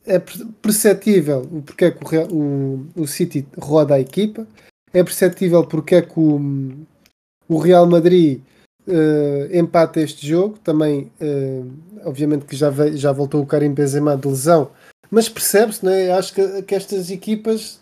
é 0.07 0.19
perceptível 0.63 1.49
o 1.53 1.63
porque 1.63 1.87
é 1.87 1.91
que 1.91 2.17
o, 2.17 2.87
o, 2.97 3.03
o 3.03 3.07
City 3.07 3.47
roda 3.59 3.95
a 3.95 4.01
equipa, 4.01 4.47
é 4.93 5.03
perceptível 5.03 5.67
porque 5.67 5.97
é 5.97 6.03
que 6.03 6.19
o, 6.19 6.41
o 7.49 7.59
Real 7.59 7.87
Madrid 7.87 8.41
uh, 8.87 9.57
empata 9.57 10.01
este 10.01 10.27
jogo. 10.27 10.59
Também, 10.65 11.13
uh, 11.21 11.71
obviamente, 12.05 12.47
que 12.47 12.57
já, 12.57 12.71
veio, 12.71 12.97
já 12.97 13.13
voltou 13.13 13.43
o 13.43 13.47
Karim 13.47 13.75
Benzema 13.75 14.17
de 14.17 14.29
lesão, 14.29 14.71
mas 15.11 15.29
percebe-se, 15.29 15.87
é? 15.89 16.13
Acho 16.13 16.35
que, 16.35 16.63
que 16.63 16.75
estas 16.75 17.11
equipas 17.11 17.81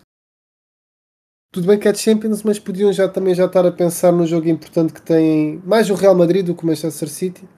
tudo 1.57 1.69
bem 1.69 1.79
que 1.79 1.89
é 1.89 1.93
de 1.93 1.99
Champions, 1.99 2.43
mas 2.43 2.59
podiam 2.59 2.93
já 2.93 3.09
também 3.09 3.35
já 3.35 3.47
estar 3.47 3.65
a 3.65 3.73
pensar 3.73 4.13
no 4.13 4.27
jogo 4.27 4.47
importante 4.47 4.93
que 4.93 5.01
têm, 5.01 5.59
mais 5.65 5.89
o 5.89 5.95
Real 5.95 6.15
Madrid 6.15 6.45
do 6.45 6.55
que 6.55 6.63
o 6.63 6.67
Manchester 6.67 7.09
City, 7.09 7.49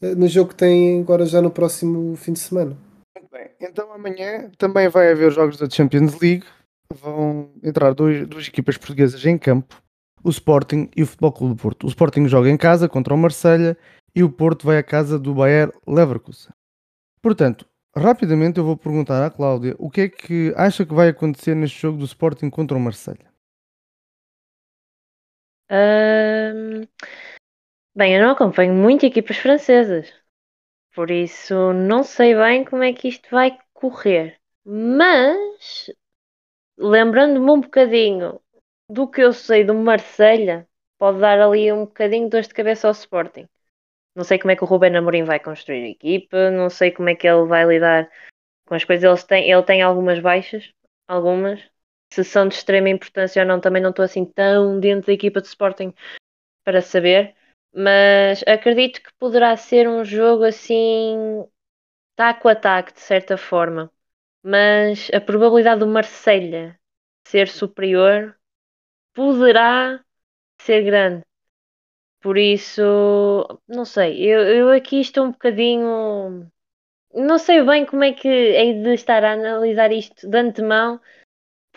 eh, 0.00 0.14
no 0.14 0.26
jogo 0.26 0.48
que 0.48 0.54
têm 0.54 1.02
agora 1.02 1.26
já 1.26 1.42
no 1.42 1.50
próximo 1.50 2.16
fim 2.16 2.32
de 2.32 2.38
semana. 2.38 2.74
Muito 3.18 3.30
bem, 3.32 3.50
então 3.60 3.92
amanhã 3.92 4.50
também 4.56 4.88
vai 4.88 5.10
haver 5.10 5.32
jogos 5.32 5.56
da 5.56 5.68
Champions 5.68 6.18
League, 6.20 6.46
vão 6.94 7.52
entrar 7.62 7.92
dois, 7.92 8.26
duas 8.26 8.46
equipas 8.46 8.76
portuguesas 8.76 9.24
em 9.26 9.36
campo, 9.36 9.82
o 10.22 10.30
Sporting 10.30 10.88
e 10.96 11.02
o 11.02 11.06
Futebol 11.06 11.32
Clube 11.32 11.54
do 11.54 11.60
Porto. 11.60 11.84
O 11.84 11.88
Sporting 11.88 12.28
joga 12.28 12.48
em 12.48 12.56
casa 12.56 12.88
contra 12.88 13.14
o 13.14 13.18
Marselha 13.18 13.76
e 14.14 14.22
o 14.22 14.30
Porto 14.30 14.66
vai 14.66 14.78
à 14.78 14.82
casa 14.82 15.18
do 15.18 15.34
Bayer 15.34 15.72
Leverkusen. 15.86 16.52
Portanto, 17.20 17.66
Rapidamente 17.98 18.58
eu 18.58 18.64
vou 18.64 18.76
perguntar 18.76 19.26
à 19.26 19.30
Cláudia 19.30 19.74
o 19.78 19.90
que 19.90 20.02
é 20.02 20.08
que 20.08 20.54
acha 20.56 20.86
que 20.86 20.94
vai 20.94 21.08
acontecer 21.08 21.54
neste 21.54 21.80
jogo 21.80 21.98
do 21.98 22.04
Sporting 22.04 22.48
contra 22.48 22.76
o 22.76 22.80
Marselha. 22.80 23.26
bem, 27.96 28.14
eu 28.14 28.22
não 28.22 28.30
acompanho 28.30 28.72
muito 28.72 29.04
equipas 29.04 29.36
francesas, 29.36 30.12
por 30.98 31.12
isso 31.12 31.72
não 31.72 32.02
sei 32.02 32.34
bem 32.34 32.64
como 32.64 32.82
é 32.82 32.92
que 32.92 33.06
isto 33.06 33.30
vai 33.30 33.56
correr. 33.72 34.36
Mas 34.64 35.92
lembrando-me 36.76 37.48
um 37.52 37.60
bocadinho 37.60 38.40
do 38.90 39.08
que 39.08 39.20
eu 39.20 39.32
sei 39.32 39.62
do 39.62 39.74
Marselha, 39.74 40.66
pode 40.98 41.20
dar 41.20 41.40
ali 41.40 41.72
um 41.72 41.84
bocadinho 41.84 42.24
de 42.24 42.30
dor 42.30 42.42
de 42.42 42.52
cabeça 42.52 42.88
ao 42.88 42.92
Sporting. 42.92 43.48
Não 44.12 44.24
sei 44.24 44.40
como 44.40 44.50
é 44.50 44.56
que 44.56 44.64
o 44.64 44.66
Ruben 44.66 44.96
Amorim 44.96 45.22
vai 45.22 45.38
construir 45.38 45.84
a 45.84 45.88
equipa, 45.90 46.50
não 46.50 46.68
sei 46.68 46.90
como 46.90 47.08
é 47.08 47.14
que 47.14 47.28
ele 47.28 47.46
vai 47.46 47.64
lidar 47.64 48.10
com 48.66 48.74
as 48.74 48.82
coisas. 48.82 49.04
Ele 49.04 49.28
tem, 49.28 49.48
ele 49.48 49.62
tem 49.62 49.82
algumas 49.82 50.18
baixas, 50.18 50.72
algumas. 51.06 51.62
Se 52.12 52.24
são 52.24 52.48
de 52.48 52.56
extrema 52.56 52.88
importância 52.88 53.40
ou 53.42 53.46
não, 53.46 53.60
também 53.60 53.80
não 53.80 53.90
estou 53.90 54.04
assim 54.04 54.24
tão 54.24 54.80
dentro 54.80 55.06
da 55.06 55.12
equipa 55.12 55.40
de 55.40 55.46
Sporting 55.46 55.94
para 56.64 56.82
saber. 56.82 57.36
Mas 57.78 58.42
acredito 58.48 59.02
que 59.02 59.12
poderá 59.18 59.56
ser 59.56 59.88
um 59.88 60.04
jogo 60.04 60.44
assim 60.44 61.44
taco 62.16 62.48
a 62.48 62.54
taco, 62.56 62.92
de 62.92 63.00
certa 63.00 63.36
forma. 63.38 63.90
Mas 64.42 65.10
a 65.14 65.20
probabilidade 65.20 65.80
do 65.80 65.86
Marselha 65.88 66.78
ser 67.26 67.48
superior 67.48 68.36
poderá 69.14 70.04
ser 70.62 70.82
grande. 70.84 71.24
Por 72.20 72.36
isso, 72.38 72.82
não 73.68 73.84
sei, 73.84 74.22
eu, 74.24 74.40
eu 74.42 74.70
aqui 74.72 75.00
estou 75.00 75.24
um 75.26 75.32
bocadinho. 75.32 76.50
Não 77.14 77.38
sei 77.38 77.62
bem 77.64 77.86
como 77.86 78.04
é 78.04 78.12
que 78.12 78.28
hei 78.28 78.82
de 78.82 78.94
estar 78.94 79.24
a 79.24 79.32
analisar 79.34 79.92
isto 79.92 80.28
de 80.28 80.38
antemão, 80.38 81.00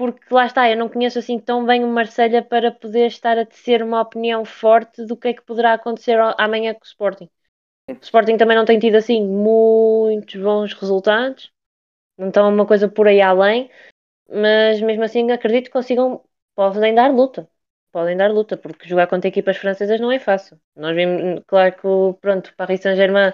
porque 0.01 0.33
lá 0.33 0.47
está, 0.47 0.67
eu 0.67 0.75
não 0.75 0.89
conheço 0.89 1.19
assim 1.19 1.37
tão 1.37 1.63
bem 1.63 1.83
o 1.83 1.87
Marselha 1.87 2.43
para 2.43 2.71
poder 2.71 3.05
estar 3.05 3.37
a 3.37 3.45
tecer 3.45 3.83
uma 3.83 4.01
opinião 4.01 4.43
forte 4.43 5.05
do 5.05 5.15
que 5.15 5.27
é 5.27 5.33
que 5.33 5.43
poderá 5.43 5.73
acontecer 5.73 6.17
amanhã 6.39 6.73
com 6.73 6.81
o 6.81 6.87
Sporting. 6.87 7.29
O 7.87 7.93
Sporting 8.01 8.35
também 8.35 8.57
não 8.57 8.65
tem 8.65 8.79
tido 8.79 8.95
assim 8.95 9.23
muitos 9.23 10.41
bons 10.41 10.73
resultados, 10.73 11.51
não 12.17 12.29
estão 12.29 12.49
uma 12.49 12.65
coisa 12.65 12.89
por 12.89 13.07
aí 13.07 13.21
além, 13.21 13.69
mas 14.29 14.81
mesmo 14.81 15.03
assim 15.03 15.31
acredito 15.31 15.65
que 15.65 15.71
consigam, 15.71 16.23
podem 16.55 16.95
dar 16.95 17.11
luta 17.13 17.49
podem 17.91 18.15
dar 18.15 18.31
luta, 18.31 18.57
porque 18.57 18.87
jogar 18.87 19.07
contra 19.07 19.27
equipas 19.27 19.57
francesas 19.57 19.99
não 19.99 20.11
é 20.11 20.17
fácil. 20.17 20.57
Nós 20.75 20.95
vimos, 20.95 21.41
claro 21.45 21.75
que 21.75 21.85
o 21.85 22.13
pronto, 22.15 22.53
Paris 22.55 22.81
Saint-Germain 22.81 23.33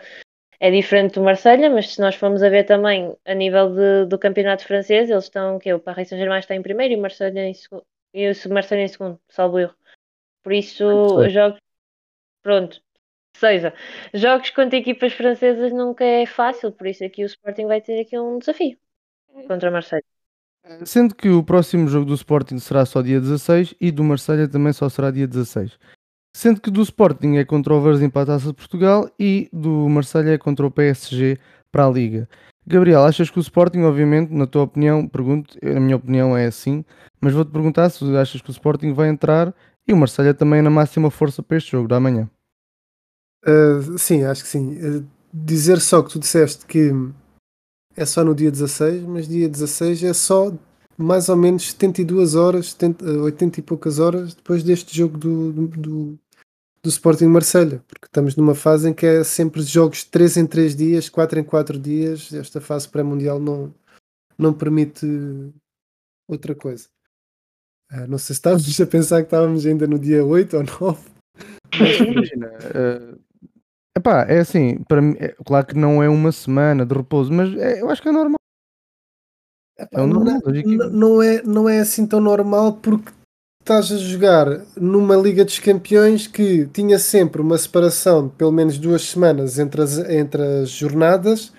é 0.60 0.72
diferente 0.72 1.15
do 1.15 1.24
Marselha, 1.24 1.70
mas 1.70 1.93
se 1.93 2.02
nós 2.02 2.15
formos 2.15 2.41
a 2.41 2.50
ver 2.50 2.63
também 2.65 3.15
a 3.26 3.34
nível 3.34 3.74
de, 3.74 4.06
do 4.06 4.17
campeonato 4.17 4.65
francês, 4.65 5.10
eles 5.10 5.26
estão, 5.26 5.60
que 5.60 5.72
o 5.74 5.80
Paris 5.80 6.10
Saint-Germain 6.10 6.39
está 6.39 6.56
em 6.56 6.62
primeiro 6.62 6.93
e 6.93 6.98
o 6.98 7.02
Marselha 7.02 7.48
em 7.48 7.54
segundo, 7.54 7.86
e 8.13 8.30
o 8.30 8.54
Marselha 8.54 8.82
em 8.82 8.88
segundo, 8.88 9.20
salvo 9.30 9.60
erro. 9.60 9.76
Por 10.43 10.54
isso, 10.54 10.86
os 10.86 11.32
jogos, 11.32 11.60
pronto, 12.41 12.82
seja, 13.36 13.74
jogos 14.13 14.50
contra 14.50 14.80
equipas 14.80 15.13
francesas 15.13 15.72
nunca 15.72 16.04
é 16.04 16.26
fácil, 16.26 16.72
por 16.72 16.88
isso 16.88 17.04
aqui 17.04 17.24
o 17.24 17.28
Sporting 17.28 17.67
vai 17.67 17.82
ter 17.82 18.00
aqui 18.02 18.17
um 18.17 18.39
desafio 18.39 18.78
contra 19.48 19.70
o 19.70 19.74
Marselha. 19.74 20.04
Sendo 20.86 21.15
que 21.15 21.30
o 21.30 21.43
próximo 21.43 21.88
jogo 21.88 22.06
do 22.06 22.13
Sporting 22.13 22.60
será 22.60 22.86
só 22.86 23.02
dia 23.02 23.22
16 23.22 23.76
e 23.80 23.89
do 23.89 24.04
Marselha 24.04 24.50
também 24.50 24.74
só 24.74 24.89
será 24.89 25.12
dia 25.12 25.28
16. 25.28 25.78
Sendo 26.38 26.62
que 26.62 26.69
do 26.69 26.84
Sporting 26.84 27.38
é 27.38 27.43
contra 27.43 27.73
o 27.73 27.82
Varzim 27.82 28.12
para 28.12 28.21
a 28.21 28.26
Taça 28.28 28.50
de 28.50 28.54
Portugal 28.54 29.10
e 29.19 29.50
do 29.52 29.89
Marselha 29.89 30.34
é 30.34 30.38
contra 30.38 30.67
o 30.67 30.69
PSG 30.69 31.39
para 31.71 31.88
a 31.88 31.89
Liga. 31.89 32.30
Gabriel, 32.63 33.06
achas 33.06 33.32
que 33.32 33.39
o 33.39 33.41
Sporting, 33.41 33.80
obviamente, 33.80 34.32
na 34.32 34.45
tua 34.45 34.62
opinião, 34.62 35.08
pergunto, 35.08 35.58
na 35.63 35.80
minha 35.80 35.95
opinião 35.95 36.38
é 36.38 36.45
assim, 36.45 36.86
mas 37.19 37.34
vou-te 37.34 37.50
perguntar 37.50 37.89
se 37.89 38.06
achas 38.15 38.39
que 38.39 38.52
o 38.52 38.52
Sporting 38.52 38.93
vai 38.93 39.10
entrar 39.10 39.52
e 39.88 39.91
o 39.91 39.97
Marselha 39.97 40.32
também 40.32 40.62
na 40.62 40.69
máxima 40.69 41.10
força 41.10 41.41
para 41.41 41.58
este 41.58 41.71
jogo 41.71 41.88
da 41.88 42.00
manhã. 42.00 42.30
Uh, 43.43 43.97
sim, 43.97 44.23
acho 44.23 44.43
que 44.43 44.50
sim. 44.50 44.78
Uh, 44.78 45.08
dizer 45.34 45.82
só 45.82 46.04
que 46.04 46.12
tu 46.12 46.19
disseste 46.19 46.67
que 46.67 46.91
é 47.95 48.06
só 48.06 48.23
no 48.23 48.36
dia 48.36 48.52
16, 48.52 49.06
mas 49.06 49.28
dia 49.28 49.50
16 49.50 50.04
é 50.04 50.13
só 50.13 50.54
mais 50.95 51.30
ou 51.30 51.36
menos 51.36 51.71
72 51.71 52.36
horas, 52.36 52.73
70, 52.73 53.06
80 53.21 53.60
e 53.60 53.63
poucas 53.63 53.97
horas 53.97 54.36
depois 54.36 54.62
deste 54.62 54.95
jogo 54.95 55.17
do, 55.17 55.52
do, 55.52 56.19
do 56.81 56.89
Sporting 56.89 57.27
Marselha, 57.27 57.83
porque 57.87 58.05
estamos 58.05 58.35
numa 58.35 58.55
fase 58.55 58.89
em 58.89 58.93
que 58.93 59.05
é 59.05 59.23
sempre 59.23 59.61
jogos 59.61 60.03
3 60.03 60.37
em 60.37 60.45
3 60.45 60.75
dias, 60.75 61.09
4 61.09 61.39
em 61.39 61.43
4 61.43 61.79
dias. 61.79 62.33
Esta 62.33 62.61
fase 62.61 62.87
pré-mundial 62.87 63.39
não, 63.39 63.73
não 64.37 64.53
permite 64.53 65.05
outra 66.27 66.55
coisa. 66.55 66.87
Uh, 67.91 68.07
não 68.07 68.17
sei 68.17 68.33
se 68.35 68.39
estávamos 68.39 68.79
a 68.81 68.87
pensar 68.87 69.21
que 69.21 69.27
estávamos 69.27 69.65
ainda 69.65 69.87
no 69.87 69.99
dia 69.99 70.23
8 70.23 70.57
ou 70.57 70.63
9. 70.63 71.09
Mas 71.79 71.99
imagina, 71.99 72.47
uh, 72.47 73.19
Epá, 73.97 74.27
é 74.29 74.39
assim, 74.39 74.83
para 74.83 75.01
mim, 75.01 75.15
é, 75.19 75.29
claro 75.43 75.65
que 75.65 75.75
não 75.75 76.03
é 76.03 76.07
uma 76.07 76.31
semana 76.31 76.85
de 76.85 76.93
repouso, 76.93 77.33
mas 77.33 77.51
é, 77.57 77.81
eu 77.81 77.89
acho 77.89 77.99
que 77.99 78.09
é 78.09 78.11
normal. 78.11 78.37
Epá, 79.75 80.01
é 80.01 80.05
normal 80.05 80.39
não, 80.45 80.89
não, 80.91 81.21
é, 81.23 81.41
não 81.41 81.69
é 81.69 81.79
assim 81.79 82.05
tão 82.05 82.21
normal 82.21 82.73
porque 82.73 83.11
estás 83.67 83.91
a 83.91 83.97
jogar 83.97 84.62
numa 84.77 85.17
Liga 85.17 85.43
dos 85.43 85.60
Campeões 85.60 86.25
que 86.25 86.65
tinha 86.67 86.97
sempre 86.97 87.41
uma 87.41 87.58
separação 87.58 88.30
de 88.30 88.34
pelo 88.34 88.49
menos 88.49 88.77
duas 88.77 89.01
semanas 89.01 89.60
entre 89.60 89.82
as, 89.82 89.97
entre 90.10 90.41
as 90.41 90.69
jornadas 90.69 91.51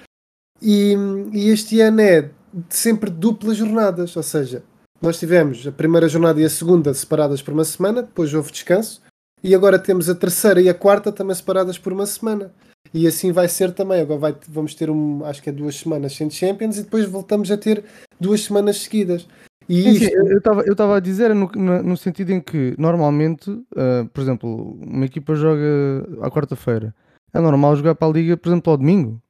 e, 0.63 0.97
e 1.35 1.51
este 1.51 1.83
ano 1.83 2.01
é 2.01 2.31
sempre 2.71 3.11
duplas 3.11 3.59
jornadas, 3.59 4.17
ou 4.17 4.23
seja, 4.23 4.63
nós 5.03 5.19
tivemos 5.19 5.67
a 5.67 5.71
primeira 5.71 6.09
jornada 6.09 6.41
e 6.41 6.47
a 6.47 6.49
segunda 6.49 6.95
separadas 6.95 7.43
por 7.43 7.53
uma 7.53 7.65
semana, 7.65 8.03
depois 8.03 8.33
houve 8.33 8.53
descanso 8.53 9.03
e 9.43 9.55
agora 9.55 9.79
temos 9.79 10.09
a 10.09 10.15
terceira 10.15 10.61
e 10.61 10.69
a 10.69 10.75
quarta 10.75 11.13
também 11.13 11.35
separadas 11.35 11.79
por 11.79 11.93
uma 11.93 12.07
semana. 12.07 12.51
E 12.93 13.07
assim 13.07 13.33
vai 13.33 13.49
ser 13.49 13.73
também. 13.73 14.01
Agora 14.01 14.19
vai, 14.19 14.37
vamos 14.49 14.75
ter, 14.75 14.91
um, 14.91 15.25
acho 15.25 15.43
que 15.43 15.51
é 15.51 15.53
duas 15.53 15.77
semanas 15.77 16.15
sem 16.15 16.31
Champions 16.31 16.79
e 16.79 16.83
depois 16.83 17.05
voltamos 17.07 17.51
a 17.51 17.57
ter 17.57 17.85
duas 18.21 18.43
semanas 18.43 18.79
seguidas. 18.79 19.27
E 19.69 19.91
isto... 19.91 20.17
eu 20.17 20.73
estava 20.73 20.97
a 20.97 21.01
dizer 21.01 21.35
no, 21.35 21.51
no, 21.55 21.83
no, 21.83 21.97
sentido 21.97 22.33
em 22.33 22.41
que 22.41 22.75
normalmente, 22.79 23.51
uh, 23.51 24.09
por 24.13 24.23
exemplo, 24.23 24.79
uma 24.81 25.05
equipa 25.05 25.35
joga 25.35 26.09
à 26.23 26.31
quarta-feira. 26.31 26.95
É 27.35 27.39
normal 27.39 27.77
jogar 27.77 27.95
para 27.95 28.09
a 28.09 28.11
liga, 28.11 28.37
por 28.37 28.49
exemplo, 28.49 28.71
ao 28.71 28.79
domingo. 28.79 29.21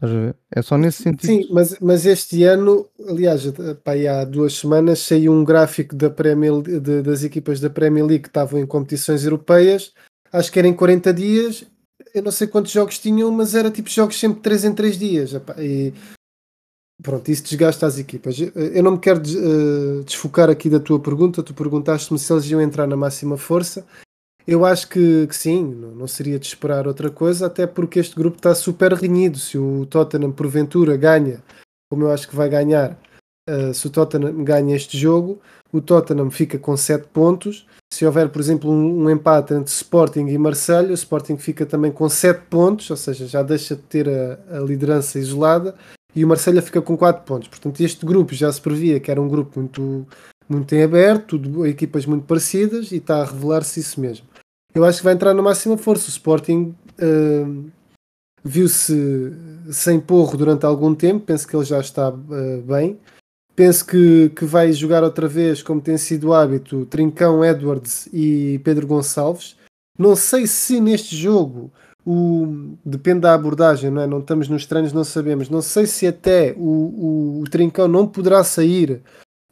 Estás 0.00 0.16
a 0.16 0.18
ver? 0.18 0.36
É 0.50 0.62
só 0.62 0.78
nesse 0.78 1.02
sentido. 1.02 1.26
Sim, 1.26 1.46
mas, 1.50 1.78
mas 1.78 2.06
este 2.06 2.42
ano, 2.44 2.88
aliás, 3.06 3.42
pá, 3.84 3.92
há 3.92 4.24
duas 4.24 4.54
semanas 4.54 5.00
saiu 5.00 5.30
um 5.30 5.44
gráfico 5.44 5.94
da 5.94 6.08
Premier, 6.08 6.62
de, 6.62 7.02
das 7.02 7.22
equipas 7.22 7.60
da 7.60 7.68
Premier 7.68 8.06
League 8.06 8.22
que 8.22 8.28
estavam 8.28 8.58
em 8.58 8.66
competições 8.66 9.24
europeias. 9.24 9.92
Acho 10.32 10.50
que 10.50 10.58
era 10.58 10.66
em 10.66 10.72
40 10.72 11.12
dias. 11.12 11.64
Eu 12.14 12.22
não 12.22 12.32
sei 12.32 12.46
quantos 12.46 12.72
jogos 12.72 12.98
tinham, 12.98 13.30
mas 13.30 13.54
era 13.54 13.70
tipo 13.70 13.90
jogos 13.90 14.18
sempre 14.18 14.40
3 14.40 14.64
em 14.64 14.74
3 14.74 14.98
dias. 14.98 15.32
E 15.58 15.92
pronto, 17.02 17.30
isso 17.30 17.44
desgasta 17.44 17.86
as 17.86 17.98
equipas. 17.98 18.38
Eu 18.40 18.82
não 18.82 18.92
me 18.92 18.98
quero 18.98 19.20
uh, 19.20 20.02
desfocar 20.02 20.48
aqui 20.48 20.70
da 20.70 20.80
tua 20.80 20.98
pergunta. 20.98 21.42
Tu 21.42 21.52
perguntaste-me 21.52 22.18
se 22.18 22.32
eles 22.32 22.46
iam 22.46 22.62
entrar 22.62 22.86
na 22.86 22.96
máxima 22.96 23.36
força. 23.36 23.84
Eu 24.46 24.64
acho 24.64 24.88
que, 24.88 25.26
que 25.26 25.36
sim, 25.36 25.62
não, 25.62 26.06
seria 26.06 26.38
de 26.38 26.46
esperar 26.46 26.86
outra 26.86 27.10
coisa, 27.10 27.46
até 27.46 27.66
porque 27.66 27.98
este 27.98 28.16
grupo 28.16 28.36
está 28.36 28.54
super 28.54 28.92
renhido. 28.92 29.38
Se 29.38 29.58
o 29.58 29.86
Tottenham 29.86 30.32
porventura 30.32 30.96
ganha, 30.96 31.42
como 31.90 32.04
eu 32.04 32.10
acho 32.10 32.28
que 32.28 32.36
vai 32.36 32.48
ganhar, 32.48 32.98
uh, 33.48 33.72
se 33.74 33.86
o 33.86 33.90
Tottenham 33.90 34.42
ganha 34.42 34.74
este 34.74 34.96
jogo, 34.98 35.40
o 35.72 35.80
Tottenham 35.80 36.30
fica 36.30 36.58
com 36.58 36.76
7 36.76 37.08
pontos. 37.08 37.66
Se 37.92 38.06
houver, 38.06 38.28
por 38.28 38.40
exemplo, 38.40 38.70
um, 38.70 39.04
um, 39.04 39.10
empate 39.10 39.54
entre 39.54 39.72
Sporting 39.72 40.26
e 40.26 40.38
Marselha, 40.38 40.90
o 40.90 40.94
Sporting 40.94 41.36
fica 41.36 41.66
também 41.66 41.92
com 41.92 42.08
7 42.08 42.42
pontos, 42.48 42.90
ou 42.90 42.96
seja, 42.96 43.26
já 43.26 43.42
deixa 43.42 43.74
de 43.76 43.82
ter 43.82 44.08
a, 44.08 44.58
a 44.58 44.60
liderança 44.60 45.18
isolada, 45.18 45.74
e 46.14 46.24
o 46.24 46.28
Marselha 46.28 46.62
fica 46.62 46.80
com 46.80 46.96
4 46.96 47.24
pontos. 47.24 47.48
Portanto, 47.48 47.80
este 47.80 48.06
grupo 48.06 48.34
já 48.34 48.50
se 48.52 48.60
previa 48.60 49.00
que 49.00 49.10
era 49.10 49.20
um 49.20 49.28
grupo 49.28 49.58
muito, 49.58 50.06
muito 50.48 50.72
em 50.74 50.82
aberto, 50.82 51.38
tudo, 51.38 51.66
equipas 51.66 52.06
muito 52.06 52.26
parecidas, 52.26 52.92
e 52.92 52.96
está 52.96 53.22
a 53.22 53.24
revelar-se 53.24 53.80
isso 53.80 54.00
mesmo. 54.00 54.29
Eu 54.74 54.84
acho 54.84 54.98
que 54.98 55.04
vai 55.04 55.14
entrar 55.14 55.34
na 55.34 55.42
máxima 55.42 55.76
força. 55.76 56.06
O 56.06 56.10
Sporting 56.10 56.74
uh, 57.00 57.70
viu-se 58.42 59.32
sem 59.70 60.00
porro 60.00 60.36
durante 60.36 60.64
algum 60.64 60.94
tempo, 60.94 61.26
penso 61.26 61.46
que 61.46 61.54
ele 61.54 61.64
já 61.64 61.80
está 61.80 62.10
uh, 62.10 62.62
bem. 62.62 62.98
Penso 63.54 63.84
que, 63.84 64.30
que 64.30 64.44
vai 64.44 64.72
jogar 64.72 65.02
outra 65.02 65.28
vez, 65.28 65.62
como 65.62 65.80
tem 65.80 65.98
sido 65.98 66.28
o 66.28 66.34
hábito, 66.34 66.86
Trincão, 66.86 67.44
Edwards 67.44 68.08
e 68.12 68.58
Pedro 68.64 68.86
Gonçalves. 68.86 69.56
Não 69.98 70.16
sei 70.16 70.46
se 70.46 70.80
neste 70.80 71.14
jogo 71.14 71.70
o, 72.06 72.74
depende 72.84 73.20
da 73.20 73.34
abordagem, 73.34 73.90
não 73.90 74.00
é? 74.00 74.06
Não 74.06 74.20
estamos 74.20 74.48
nos 74.48 74.64
treinos, 74.64 74.92
não 74.92 75.04
sabemos. 75.04 75.50
Não 75.50 75.60
sei 75.60 75.86
se 75.86 76.06
até 76.06 76.54
o, 76.56 76.60
o, 76.60 77.40
o 77.42 77.44
Trincão 77.50 77.86
não 77.86 78.06
poderá 78.06 78.42
sair 78.42 79.02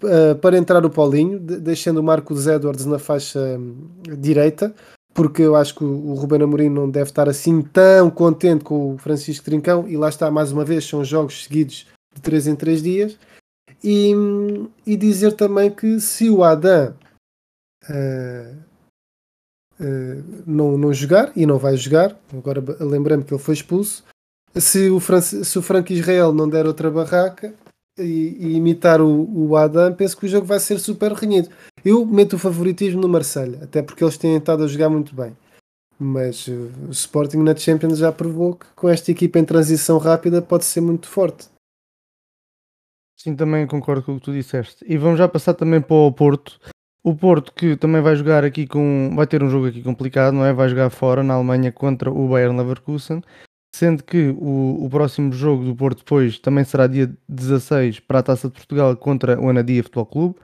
uh, 0.02 0.34
para 0.40 0.56
entrar 0.56 0.84
o 0.86 0.90
Paulinho, 0.90 1.38
de, 1.38 1.58
deixando 1.58 1.98
o 1.98 2.02
Marcos 2.02 2.46
Edwards 2.46 2.86
na 2.86 2.98
faixa 2.98 3.38
um, 3.38 3.88
direita, 4.18 4.74
porque 5.18 5.42
eu 5.42 5.56
acho 5.56 5.74
que 5.74 5.82
o, 5.82 6.14
Ruben 6.14 6.42
Amorim 6.42 6.68
não 6.68 6.88
deve 6.88 7.10
estar 7.10 7.28
assim 7.28 7.60
tão 7.60 8.08
contente 8.08 8.62
com 8.62 8.94
o 8.94 8.98
Francisco 8.98 9.44
Trincão, 9.44 9.88
e 9.88 9.96
lá 9.96 10.08
está, 10.08 10.30
mais 10.30 10.52
uma 10.52 10.64
vez, 10.64 10.84
são 10.84 11.04
jogos 11.04 11.42
seguidos 11.42 11.88
de 12.14 12.22
3 12.22 12.46
em 12.46 12.54
3 12.54 12.80
dias. 12.80 13.18
E, 13.82 14.12
e 14.86 14.96
dizer 14.96 15.32
também 15.32 15.72
que 15.72 15.98
se 15.98 16.30
o 16.30 16.44
Adam 16.44 16.94
uh, 17.90 18.56
uh, 19.80 20.42
não, 20.46 20.78
não 20.78 20.94
jogar, 20.94 21.32
e 21.34 21.44
não 21.44 21.58
vai 21.58 21.76
jogar, 21.76 22.16
agora 22.32 22.62
lembrando 22.78 23.24
que 23.24 23.34
ele 23.34 23.42
foi 23.42 23.54
expulso, 23.54 24.04
se 24.54 24.88
o, 24.88 25.00
Fran 25.00 25.20
se 25.20 25.58
o 25.58 25.62
Franco 25.62 25.92
Israel 25.92 26.32
não 26.32 26.48
der 26.48 26.64
outra 26.64 26.92
barraca 26.92 27.52
e, 27.98 28.36
e 28.38 28.56
imitar 28.56 29.00
o, 29.00 29.28
o, 29.34 29.56
Adam, 29.56 29.92
penso 29.94 30.16
que 30.16 30.26
o 30.26 30.28
jogo 30.28 30.46
vai 30.46 30.60
ser 30.60 30.78
super 30.78 31.10
renhido. 31.10 31.48
Eu 31.88 32.04
meto 32.04 32.36
o 32.36 32.38
favoritismo 32.38 33.00
no 33.00 33.08
Marselha 33.08 33.64
até 33.64 33.80
porque 33.80 34.04
eles 34.04 34.18
têm 34.18 34.36
estado 34.36 34.62
a 34.62 34.66
jogar 34.66 34.90
muito 34.90 35.16
bem. 35.16 35.34
Mas 35.98 36.46
uh, 36.46 36.70
o 36.86 36.90
Sporting 36.90 37.38
na 37.38 37.56
Champions 37.56 37.96
já 37.96 38.12
provou 38.12 38.56
que 38.56 38.66
com 38.76 38.90
esta 38.90 39.10
equipa 39.10 39.38
em 39.38 39.44
transição 39.46 39.96
rápida 39.96 40.42
pode 40.42 40.66
ser 40.66 40.82
muito 40.82 41.08
forte. 41.08 41.48
Sim, 43.16 43.34
também 43.34 43.66
concordo 43.66 44.02
com 44.02 44.12
o 44.12 44.16
que 44.16 44.24
tu 44.26 44.32
disseste. 44.34 44.84
E 44.86 44.98
vamos 44.98 45.16
já 45.16 45.26
passar 45.26 45.54
também 45.54 45.80
para 45.80 45.96
o 45.96 46.12
Porto. 46.12 46.60
O 47.02 47.16
Porto 47.16 47.54
que 47.54 47.74
também 47.74 48.02
vai 48.02 48.14
jogar 48.16 48.44
aqui 48.44 48.66
com. 48.66 49.10
vai 49.16 49.26
ter 49.26 49.42
um 49.42 49.48
jogo 49.48 49.68
aqui 49.68 49.82
complicado, 49.82 50.34
não 50.34 50.44
é? 50.44 50.52
Vai 50.52 50.68
jogar 50.68 50.90
fora 50.90 51.22
na 51.22 51.32
Alemanha 51.32 51.72
contra 51.72 52.10
o 52.10 52.28
Bayern 52.28 52.58
Leverkusen. 52.58 53.22
Sendo 53.74 54.04
que 54.04 54.28
o, 54.38 54.84
o 54.84 54.90
próximo 54.90 55.32
jogo 55.32 55.64
do 55.64 55.74
Porto 55.74 56.00
depois 56.00 56.38
também 56.38 56.64
será 56.64 56.86
dia 56.86 57.10
16 57.26 58.00
para 58.00 58.18
a 58.18 58.22
Taça 58.22 58.48
de 58.48 58.52
Portugal 58.52 58.94
contra 58.94 59.40
o 59.40 59.48
Anadia 59.48 59.82
Futebol 59.82 60.04
Clube. 60.04 60.36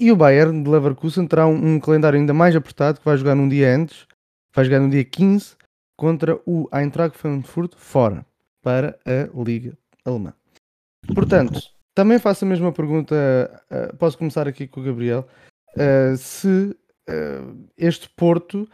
E 0.00 0.10
o 0.10 0.16
Bayern 0.16 0.62
de 0.62 0.70
Leverkusen 0.70 1.26
terá 1.26 1.46
um, 1.46 1.74
um, 1.74 1.80
calendário 1.80 2.18
ainda 2.18 2.32
mais 2.32 2.54
apertado 2.54 2.98
que 2.98 3.04
vai 3.04 3.16
jogar 3.16 3.34
num 3.34 3.48
dia 3.48 3.74
antes, 3.74 4.06
vai 4.54 4.64
jogar 4.64 4.80
no 4.80 4.88
dia 4.88 5.04
15 5.04 5.56
contra 5.96 6.40
o 6.46 6.68
Eintracht 6.72 7.18
Frankfurt 7.18 7.74
fora 7.76 8.24
para 8.62 8.98
a 9.04 9.42
Liga 9.42 9.76
Alemã. 10.04 10.32
Portanto, 11.14 11.60
também 11.94 12.18
faço 12.18 12.44
a 12.44 12.48
mesma 12.48 12.72
pergunta, 12.72 13.14
uh, 13.70 13.96
posso 13.96 14.16
começar 14.16 14.48
aqui 14.48 14.66
com 14.66 14.80
o 14.80 14.84
Gabriel, 14.84 15.28
uh, 15.76 16.16
se 16.16 16.76
uh, 17.08 17.68
este 17.76 18.08
Porto, 18.10 18.68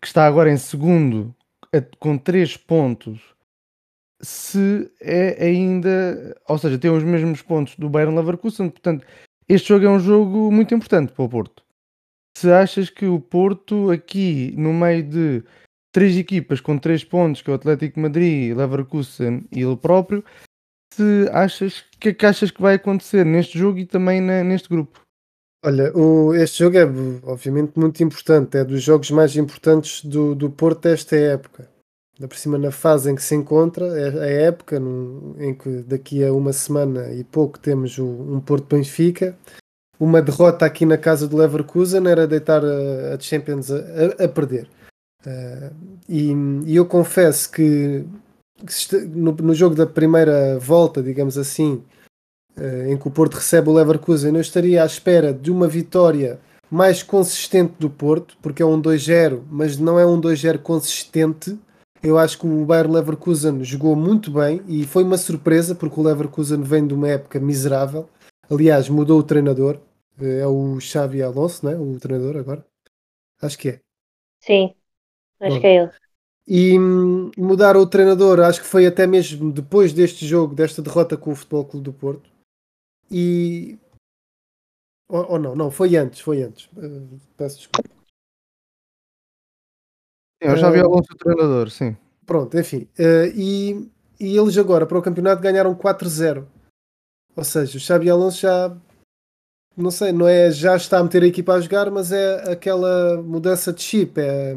que 0.00 0.08
está 0.08 0.26
agora 0.26 0.50
em 0.50 0.56
segundo 0.56 1.32
com 2.00 2.18
3 2.18 2.56
pontos, 2.56 3.20
se 4.20 4.90
é 5.00 5.44
ainda, 5.44 6.36
ou 6.48 6.58
seja, 6.58 6.78
tem 6.78 6.90
os 6.90 7.04
mesmos 7.04 7.42
pontos 7.42 7.76
do 7.76 7.88
Bayern 7.88 8.16
Leverkusen, 8.16 8.70
portanto, 8.70 9.06
este 9.48 9.68
jogo 9.68 9.86
é 9.86 9.90
um 9.90 10.00
jogo 10.00 10.50
muito 10.50 10.74
importante 10.74 11.12
para 11.12 11.24
o 11.24 11.28
Porto. 11.28 11.62
Se 12.36 12.50
achas 12.50 12.90
que 12.90 13.06
o 13.06 13.20
Porto 13.20 13.90
aqui, 13.90 14.54
no 14.56 14.72
meio 14.72 15.02
de 15.02 15.44
três 15.92 16.16
equipas 16.16 16.60
com 16.60 16.76
três 16.76 17.04
pontos, 17.04 17.40
que 17.40 17.50
é 17.50 17.52
o 17.52 17.56
Atlético 17.56 18.00
Madrid, 18.00 18.56
Leverkusen 18.56 19.46
e 19.52 19.62
ele 19.62 19.76
próprio, 19.76 20.24
se 20.92 21.28
achas 21.32 21.84
que 22.00 22.08
é 22.08 22.14
que 22.14 22.26
achas 22.26 22.50
que 22.50 22.60
vai 22.60 22.74
acontecer 22.74 23.24
neste 23.24 23.58
jogo 23.58 23.78
e 23.78 23.86
também 23.86 24.20
na, 24.20 24.42
neste 24.42 24.68
grupo? 24.68 25.00
Olha, 25.64 25.96
o, 25.96 26.34
este 26.34 26.58
jogo 26.58 26.76
é 26.76 26.84
obviamente 27.24 27.78
muito 27.78 28.02
importante, 28.02 28.58
é 28.58 28.64
dos 28.64 28.82
jogos 28.82 29.10
mais 29.10 29.36
importantes 29.36 30.04
do, 30.04 30.34
do 30.34 30.50
Porto 30.50 30.82
desta 30.82 31.16
época. 31.16 31.73
Da 32.18 32.28
por 32.28 32.36
cima 32.36 32.56
na 32.56 32.70
fase 32.70 33.10
em 33.10 33.16
que 33.16 33.22
se 33.22 33.34
encontra, 33.34 33.86
é 33.98 34.22
a 34.22 34.46
época 34.46 34.78
no, 34.78 35.34
em 35.38 35.52
que 35.52 35.82
daqui 35.82 36.24
a 36.24 36.32
uma 36.32 36.52
semana 36.52 37.12
e 37.12 37.24
pouco 37.24 37.58
temos 37.58 37.98
o, 37.98 38.04
um 38.04 38.40
Porto 38.40 38.76
Benfica. 38.76 39.36
Uma 39.98 40.22
derrota 40.22 40.64
aqui 40.64 40.86
na 40.86 40.96
casa 40.96 41.26
do 41.26 41.36
Leverkusen 41.36 42.06
era 42.06 42.26
deitar 42.26 42.64
a, 42.64 43.14
a 43.14 43.18
Champions 43.18 43.70
a, 43.70 44.24
a, 44.24 44.28
perder. 44.28 44.68
Uh, 45.26 45.74
e, 46.08 46.32
e, 46.66 46.76
eu 46.76 46.86
confesso 46.86 47.50
que 47.50 48.04
no, 49.08 49.32
no, 49.32 49.54
jogo 49.54 49.74
da 49.74 49.86
primeira 49.86 50.58
volta, 50.58 51.02
digamos 51.02 51.36
assim, 51.38 51.82
uh, 52.56 52.88
em 52.88 52.96
que 52.96 53.08
o 53.08 53.10
Porto 53.10 53.34
recebe 53.34 53.70
o 53.70 53.72
Leverkusen, 53.72 54.34
eu 54.34 54.40
estaria 54.40 54.82
à 54.82 54.86
espera 54.86 55.32
de 55.32 55.50
uma 55.50 55.66
vitória 55.66 56.38
mais 56.70 57.02
consistente 57.02 57.74
do 57.78 57.88
Porto, 57.88 58.36
porque 58.42 58.62
é 58.62 58.66
um 58.66 58.80
2-0, 58.80 59.42
mas 59.50 59.78
não 59.78 59.98
é 59.98 60.06
um 60.06 60.20
2-0 60.20 60.58
consistente. 60.58 61.58
Eu 62.04 62.18
acho 62.18 62.38
que 62.38 62.46
o 62.46 62.66
Bayern 62.66 62.92
Leverkusen 62.92 63.64
jogou 63.64 63.96
muito 63.96 64.30
bem 64.30 64.62
e 64.68 64.84
foi 64.84 65.02
uma 65.02 65.16
surpresa, 65.16 65.74
porque 65.74 65.98
o 65.98 66.02
Leverkusen 66.02 66.60
vem 66.60 66.86
de 66.86 66.92
uma 66.92 67.08
época 67.08 67.40
miserável. 67.40 68.10
Aliás, 68.50 68.90
mudou 68.90 69.20
o 69.20 69.22
treinador, 69.22 69.80
eh, 70.20 70.40
é 70.40 70.46
o 70.46 70.78
Xavi 70.78 71.22
Alonso, 71.22 71.64
não 71.64 71.72
é? 71.72 71.76
O 71.78 71.98
treinador 71.98 72.36
agora. 72.36 72.62
Acho 73.40 73.58
que 73.58 73.68
é. 73.70 73.80
Sim, 74.38 74.74
acho 75.40 75.54
Bom. 75.54 75.60
que 75.62 75.66
é 75.66 75.76
ele. 75.76 75.90
E 76.46 76.78
mudar 77.38 77.74
o 77.74 77.86
treinador, 77.86 78.40
acho 78.40 78.60
que 78.60 78.66
foi 78.66 78.84
até 78.84 79.06
mesmo 79.06 79.50
depois 79.50 79.94
deste 79.94 80.26
jogo, 80.26 80.54
desta 80.54 80.82
derrota 80.82 81.16
com 81.16 81.32
o 81.32 81.34
Futebol 81.34 81.64
Clube 81.64 81.84
do 81.84 81.92
Porto. 81.94 82.30
E. 83.10 83.78
Ou, 85.08 85.32
ou 85.32 85.38
não, 85.38 85.56
não, 85.56 85.70
foi 85.70 85.96
antes, 85.96 86.20
foi 86.20 86.42
antes. 86.42 86.66
Uh, 86.76 87.18
peço 87.34 87.56
desculpa. 87.56 87.93
Eu 90.44 90.56
já 90.56 90.70
vi 90.70 90.80
uh, 90.80 90.84
Alonso 90.84 91.14
treinador, 91.18 91.70
sim. 91.70 91.96
Pronto, 92.26 92.58
enfim. 92.58 92.88
Uh, 92.98 93.26
e, 93.34 93.90
e 94.20 94.36
eles 94.36 94.56
agora, 94.58 94.86
para 94.86 94.98
o 94.98 95.02
campeonato, 95.02 95.42
ganharam 95.42 95.74
4-0. 95.74 96.44
Ou 97.36 97.44
seja, 97.44 97.76
o 97.76 97.80
Xabi 97.80 98.10
Alonso 98.10 98.40
já. 98.40 98.76
Não 99.76 99.90
sei, 99.90 100.12
não 100.12 100.28
é 100.28 100.52
já 100.52 100.76
está 100.76 100.98
a 100.98 101.02
meter 101.02 101.24
a 101.24 101.26
equipa 101.26 101.54
a 101.54 101.60
jogar, 101.60 101.90
mas 101.90 102.12
é 102.12 102.52
aquela 102.52 103.20
mudança 103.20 103.72
de 103.72 103.82
chip. 103.82 104.20
É, 104.20 104.56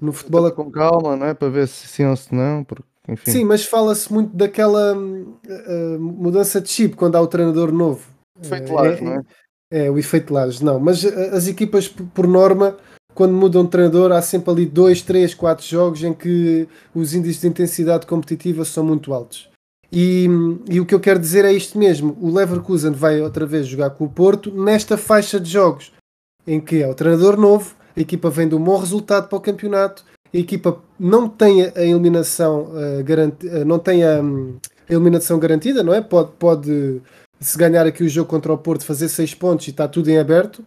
no 0.00 0.12
futebol. 0.12 0.50
Com 0.52 0.70
calma, 0.70 1.16
não 1.16 1.26
é? 1.26 1.34
Para 1.34 1.48
ver 1.48 1.68
se 1.68 1.88
sim 1.88 2.04
ou 2.04 2.16
se 2.16 2.34
não. 2.34 2.64
Porque, 2.64 2.84
enfim. 3.08 3.30
Sim, 3.30 3.44
mas 3.44 3.64
fala-se 3.64 4.12
muito 4.12 4.36
daquela 4.36 4.94
uh, 4.94 5.98
mudança 5.98 6.60
de 6.60 6.68
chip 6.68 6.96
quando 6.96 7.16
há 7.16 7.20
o 7.20 7.26
treinador 7.26 7.72
novo. 7.72 8.06
Efeito 8.40 8.78
é, 8.78 9.00
não 9.00 9.12
é? 9.14 9.22
É, 9.70 9.90
o 9.90 9.98
efeito 9.98 10.32
Lages, 10.32 10.60
não. 10.60 10.78
Mas 10.78 11.04
as 11.04 11.48
equipas, 11.48 11.88
por 11.88 12.26
norma, 12.26 12.76
quando 13.14 13.32
mudam 13.32 13.64
de 13.64 13.70
treinador, 13.70 14.12
há 14.12 14.20
sempre 14.20 14.50
ali 14.50 14.66
dois, 14.66 15.00
três, 15.00 15.34
quatro 15.34 15.64
jogos 15.64 16.02
em 16.02 16.12
que 16.12 16.68
os 16.94 17.14
índices 17.14 17.40
de 17.40 17.48
intensidade 17.48 18.06
competitiva 18.06 18.64
são 18.64 18.84
muito 18.84 19.14
altos. 19.14 19.48
E, 19.92 20.26
e, 20.68 20.80
o 20.80 20.84
que 20.84 20.94
eu 20.94 20.98
quero 20.98 21.20
dizer 21.20 21.44
é 21.44 21.52
isto 21.52 21.78
mesmo: 21.78 22.16
o 22.20 22.34
Leverkusen 22.34 22.90
vai 22.90 23.20
outra 23.20 23.46
vez 23.46 23.66
jogar 23.66 23.90
com 23.90 24.04
o 24.04 24.08
Porto 24.08 24.50
nesta 24.50 24.96
faixa 24.96 25.38
de 25.38 25.48
jogos, 25.48 25.92
em 26.44 26.60
que 26.60 26.82
é 26.82 26.88
o 26.88 26.94
treinador 26.94 27.36
novo, 27.36 27.76
a 27.96 28.00
equipa 28.00 28.28
vem 28.28 28.48
de 28.48 28.56
um 28.56 28.62
bom 28.62 28.76
resultado 28.76 29.28
para 29.28 29.38
o 29.38 29.40
campeonato, 29.40 30.04
a 30.32 30.36
equipa 30.36 30.82
não 30.98 31.28
tem 31.28 31.62
a 31.62 31.82
eliminação, 31.82 32.72
uh, 32.72 33.04
garanti 33.04 33.46
uh, 33.46 33.64
não 33.64 33.78
tem 33.78 34.02
a, 34.02 34.20
um, 34.20 34.56
a, 34.88 34.92
eliminação 34.92 35.38
garantida, 35.38 35.84
não 35.84 35.94
é? 35.94 36.00
Pode, 36.00 36.32
pode, 36.40 37.00
se 37.38 37.56
ganhar 37.56 37.86
aqui 37.86 38.02
o 38.02 38.08
jogo 38.08 38.28
contra 38.28 38.52
o 38.52 38.58
Porto, 38.58 38.84
fazer 38.84 39.08
6 39.08 39.34
pontos 39.34 39.68
e 39.68 39.70
está 39.70 39.86
tudo 39.86 40.08
em 40.08 40.18
aberto. 40.18 40.64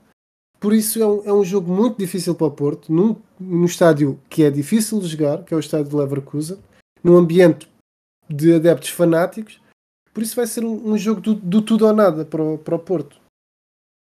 Por 0.60 0.74
isso 0.74 1.02
é 1.02 1.06
um, 1.06 1.24
é 1.26 1.34
um 1.34 1.44
jogo 1.44 1.72
muito 1.72 1.98
difícil 1.98 2.34
para 2.34 2.48
o 2.48 2.52
Porto, 2.52 2.92
num, 2.92 3.16
num 3.40 3.66
estádio 3.66 4.20
que 4.30 4.44
é 4.44 4.50
difícil 4.50 5.00
de 5.00 5.08
jogar, 5.08 5.44
que 5.44 5.54
é 5.54 5.58
o 5.58 5.60
estádio 5.60 5.90
de 5.90 5.96
Leverkusen, 5.96 6.58
num 7.04 7.16
ambiente 7.16 7.70
de 8.30 8.56
adeptos 8.56 8.90
fanáticos. 8.90 9.62
Por 10.14 10.24
isso 10.24 10.36
vai 10.36 10.48
ser 10.48 10.64
um, 10.64 10.94
um 10.94 10.98
jogo 10.98 11.22
do, 11.22 11.36
do, 11.36 11.62
tudo 11.62 11.86
ou 11.86 11.94
nada 11.94 12.26
para 12.26 12.42
o, 12.42 12.58
para 12.58 12.76
o 12.76 12.80
Porto. 12.80 13.20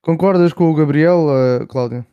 Concordas 0.03 0.53
com 0.53 0.71
o 0.71 0.75
Gabriel, 0.75 1.27
uh, 1.29 1.67
Cláudia? 1.69 2.07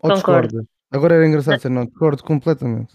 Ou 0.00 0.14
Concordo. 0.14 0.66
Agora 0.90 1.14
era 1.14 1.26
engraçado 1.26 1.60
ser 1.60 1.70
não, 1.70 1.84
discordo 1.84 2.22
completamente. 2.22 2.94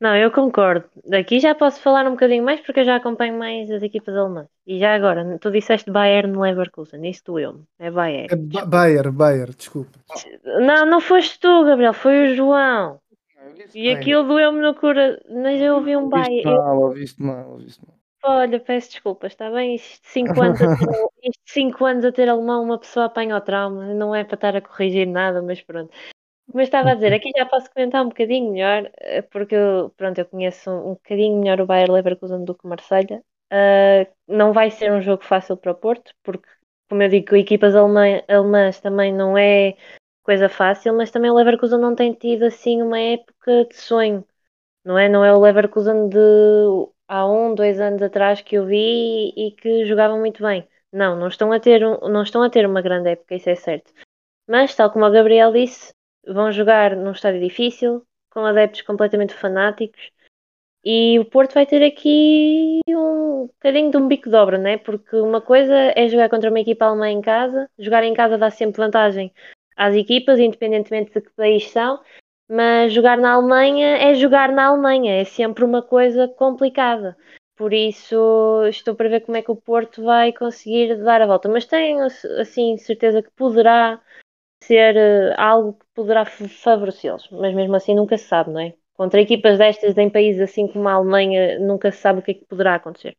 Não, 0.00 0.16
eu 0.16 0.30
concordo. 0.30 0.84
Daqui 1.06 1.40
já 1.40 1.54
posso 1.54 1.80
falar 1.80 2.06
um 2.06 2.12
bocadinho 2.12 2.44
mais 2.44 2.60
porque 2.60 2.80
eu 2.80 2.84
já 2.84 2.96
acompanho 2.96 3.38
mais 3.38 3.70
as 3.70 3.82
equipas 3.82 4.16
alemãs. 4.16 4.48
E 4.66 4.78
já 4.78 4.94
agora, 4.94 5.38
tu 5.38 5.50
disseste 5.50 5.90
Bayern 5.90 6.36
Leverkusen, 6.36 7.08
isso 7.08 7.22
doeu-me. 7.26 7.64
É 7.78 7.90
Bayern. 7.90 8.28
É 8.30 8.36
ba 8.36 8.64
Bayer, 8.66 9.12
Bayer, 9.12 9.54
desculpa. 9.54 9.98
Não, 10.44 10.86
não 10.86 11.00
foste 11.00 11.38
tu, 11.38 11.64
Gabriel, 11.64 11.94
foi 11.94 12.32
o 12.32 12.34
João. 12.34 13.00
E 13.74 13.90
aquilo 13.90 14.24
doeu-me 14.24 14.60
no 14.60 14.74
cura, 14.74 15.20
mas 15.30 15.60
eu 15.60 15.76
ouvi 15.76 15.96
um 15.96 16.08
Bayern. 16.08 16.44
Mal, 16.44 16.80
ouviste 16.80 17.22
mal, 17.22 17.50
ouviste 17.50 17.80
mal. 17.86 17.94
Olha, 18.26 18.58
peço 18.58 18.90
desculpas, 18.90 19.32
está 19.32 19.50
bem? 19.50 19.74
Isto 19.74 20.00
5 20.08 20.42
anos, 20.42 20.62
a 20.62 20.76
ter, 20.76 20.86
isto 21.22 21.42
cinco 21.44 21.84
anos 21.84 22.06
a 22.06 22.10
ter 22.10 22.26
alemão, 22.26 22.64
uma 22.64 22.78
pessoa 22.78 23.04
apanha 23.04 23.36
o 23.36 23.40
trauma, 23.40 23.92
não 23.92 24.14
é 24.14 24.24
para 24.24 24.34
estar 24.34 24.56
a 24.56 24.62
corrigir 24.62 25.06
nada, 25.06 25.42
mas 25.42 25.60
pronto. 25.60 25.92
Eu 26.54 26.60
estava 26.60 26.92
a 26.92 26.94
dizer, 26.94 27.12
aqui 27.12 27.30
já 27.36 27.44
posso 27.46 27.68
comentar 27.72 28.02
um 28.04 28.08
bocadinho 28.08 28.52
melhor, 28.52 28.88
eh, 28.98 29.22
porque 29.22 29.56
eu, 29.56 29.90
pronto, 29.96 30.18
eu 30.18 30.26
conheço 30.26 30.70
um, 30.70 30.94
bocadinho 30.94 31.40
melhor 31.40 31.60
o 31.60 31.66
Bayer 31.66 31.90
Leverkusen 31.90 32.44
do 32.44 32.54
que 32.54 32.64
o 32.64 32.68
Marselha. 32.68 33.22
Uh, 33.52 34.06
não 34.28 34.52
vai 34.52 34.70
ser 34.70 34.92
um 34.92 35.02
jogo 35.02 35.24
fácil 35.24 35.56
para 35.56 35.72
o 35.72 35.74
Porto, 35.74 36.14
porque, 36.22 36.48
como 36.88 37.02
eu 37.02 37.08
digo, 37.08 37.34
equipas 37.36 37.74
alemã, 37.74 38.22
alemãs 38.28 38.80
também 38.80 39.12
não 39.12 39.36
é 39.36 39.76
coisa 40.22 40.48
fácil, 40.48 40.96
mas 40.96 41.10
também 41.10 41.30
o 41.30 41.34
Leverkusen 41.34 41.78
não 41.80 41.94
tem 41.94 42.12
tido 42.14 42.44
assim 42.44 42.82
uma 42.82 42.98
época 43.00 43.66
de 43.66 43.76
sonho, 43.76 44.24
não 44.84 44.98
é? 44.98 45.08
Não 45.08 45.24
é 45.24 45.32
o 45.34 45.40
Leverkusen 45.40 46.08
de 46.08 46.18
há 47.08 47.26
um, 47.26 47.54
dois 47.54 47.80
anos 47.80 48.02
atrás 48.02 48.40
que 48.42 48.56
eu 48.56 48.66
vi 48.66 49.32
e, 49.36 49.52
que 49.52 49.86
jogavam 49.86 50.18
muito 50.18 50.42
bem. 50.42 50.68
Não, 50.92 51.16
não 51.16 51.28
estão, 51.28 51.52
a 51.52 51.60
ter 51.60 51.84
um, 51.84 51.98
não 52.08 52.22
estão 52.22 52.42
a 52.42 52.50
ter 52.50 52.66
uma 52.66 52.82
grande 52.82 53.10
época, 53.10 53.34
isso 53.34 53.50
é 53.50 53.54
certo. 53.54 53.92
Mas, 54.48 54.74
tal 54.74 54.92
como 54.92 55.06
o 55.06 55.10
Gabriel 55.12 55.52
disse, 55.52 55.93
vão 56.26 56.52
jogar 56.52 56.96
num 56.96 57.12
estádio 57.12 57.40
difícil, 57.40 58.04
com 58.30 58.40
adeptos 58.44 58.82
completamente 58.82 59.34
fanáticos, 59.34 60.10
e 60.84 61.18
o 61.18 61.24
Porto 61.24 61.54
vai 61.54 61.64
ter 61.64 61.82
aqui 61.82 62.80
um 62.86 63.46
bocadinho 63.46 63.90
de 63.90 63.96
um 63.96 64.06
bico 64.06 64.28
de 64.28 64.36
obra, 64.36 64.58
né? 64.58 64.76
Porque 64.76 65.16
uma 65.16 65.40
coisa 65.40 65.74
é 65.96 66.08
jogar 66.08 66.28
contra 66.28 66.50
uma 66.50 66.60
equipa 66.60 66.84
alemã 66.84 67.08
em 67.08 67.22
casa, 67.22 67.70
jogar 67.78 68.04
em 68.04 68.12
casa 68.12 68.36
dá 68.36 68.50
sempre 68.50 68.82
vantagem 68.82 69.32
às 69.76 69.94
equipas, 69.94 70.38
independentemente 70.38 71.10
de 71.12 71.22
que 71.22 71.30
país 71.34 71.70
são, 71.70 72.00
mas 72.48 72.92
jogar 72.92 73.16
na 73.16 73.32
Alemanha 73.32 73.96
é 73.96 74.14
jogar 74.14 74.52
na 74.52 74.66
Alemanha, 74.66 75.20
é 75.20 75.24
sempre 75.24 75.64
uma 75.64 75.80
coisa 75.80 76.28
complicada. 76.28 77.16
Por 77.56 77.72
isso 77.72 78.64
estou 78.68 78.94
para 78.94 79.08
ver 79.08 79.20
como 79.20 79.36
é 79.38 79.42
que 79.42 79.50
o 79.50 79.56
Porto 79.56 80.02
vai 80.02 80.32
conseguir 80.32 81.02
dar 81.02 81.22
a 81.22 81.26
volta. 81.26 81.48
Mas 81.48 81.64
tenho 81.64 82.02
assim 82.40 82.76
certeza 82.76 83.22
que 83.22 83.30
poderá 83.30 84.02
ser 84.66 84.96
uh, 84.96 85.34
algo 85.36 85.74
que 85.74 85.86
poderá 85.94 86.24
favorecê-los. 86.24 87.28
Mas 87.30 87.54
mesmo 87.54 87.74
assim 87.74 87.94
nunca 87.94 88.16
se 88.18 88.24
sabe, 88.24 88.50
não 88.50 88.60
é? 88.60 88.74
Contra 88.94 89.20
equipas 89.20 89.58
destas 89.58 89.96
em 89.98 90.08
países 90.08 90.40
assim 90.40 90.68
como 90.68 90.88
a 90.88 90.92
Alemanha, 90.92 91.58
nunca 91.58 91.90
se 91.90 91.98
sabe 91.98 92.20
o 92.20 92.22
que 92.22 92.30
é 92.30 92.34
que 92.34 92.44
poderá 92.44 92.76
acontecer. 92.76 93.16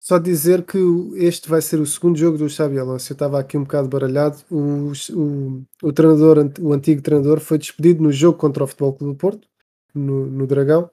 Só 0.00 0.18
dizer 0.18 0.62
que 0.62 0.78
este 1.16 1.48
vai 1.48 1.60
ser 1.60 1.80
o 1.80 1.86
segundo 1.86 2.16
jogo 2.16 2.38
do 2.38 2.48
Xabi 2.48 2.78
Alonso. 2.78 3.12
Eu 3.12 3.14
estava 3.14 3.38
aqui 3.38 3.58
um 3.58 3.64
bocado 3.64 3.88
baralhado. 3.88 4.38
O, 4.50 4.92
o, 5.12 5.62
o, 5.82 5.92
treinador, 5.92 6.50
o 6.60 6.72
antigo 6.72 7.02
treinador, 7.02 7.40
foi 7.40 7.58
despedido 7.58 8.02
no 8.02 8.12
jogo 8.12 8.38
contra 8.38 8.62
o 8.62 8.66
Futebol 8.66 8.92
Clube 8.92 9.12
do 9.12 9.18
Porto, 9.18 9.48
no, 9.92 10.26
no 10.26 10.46
Dragão, 10.46 10.88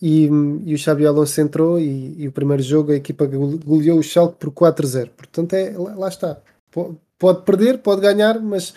e, 0.00 0.26
e, 0.64 0.74
o 0.74 0.78
Xabi 0.78 1.06
Alonso 1.06 1.40
entrou 1.40 1.78
e, 1.78 2.22
e, 2.22 2.28
o 2.28 2.32
primeiro 2.32 2.62
jogo 2.62 2.92
a 2.92 2.96
equipa 2.96 3.26
goleou 3.26 3.98
o 3.98 4.02
Schalke 4.02 4.36
por 4.38 4.50
4-0. 4.50 5.10
Portanto, 5.10 5.54
é, 5.54 5.70
lá 5.76 6.08
está. 6.08 6.40
Pode 7.18 7.42
perder, 7.44 7.78
pode 7.78 8.00
ganhar, 8.00 8.40
mas 8.40 8.74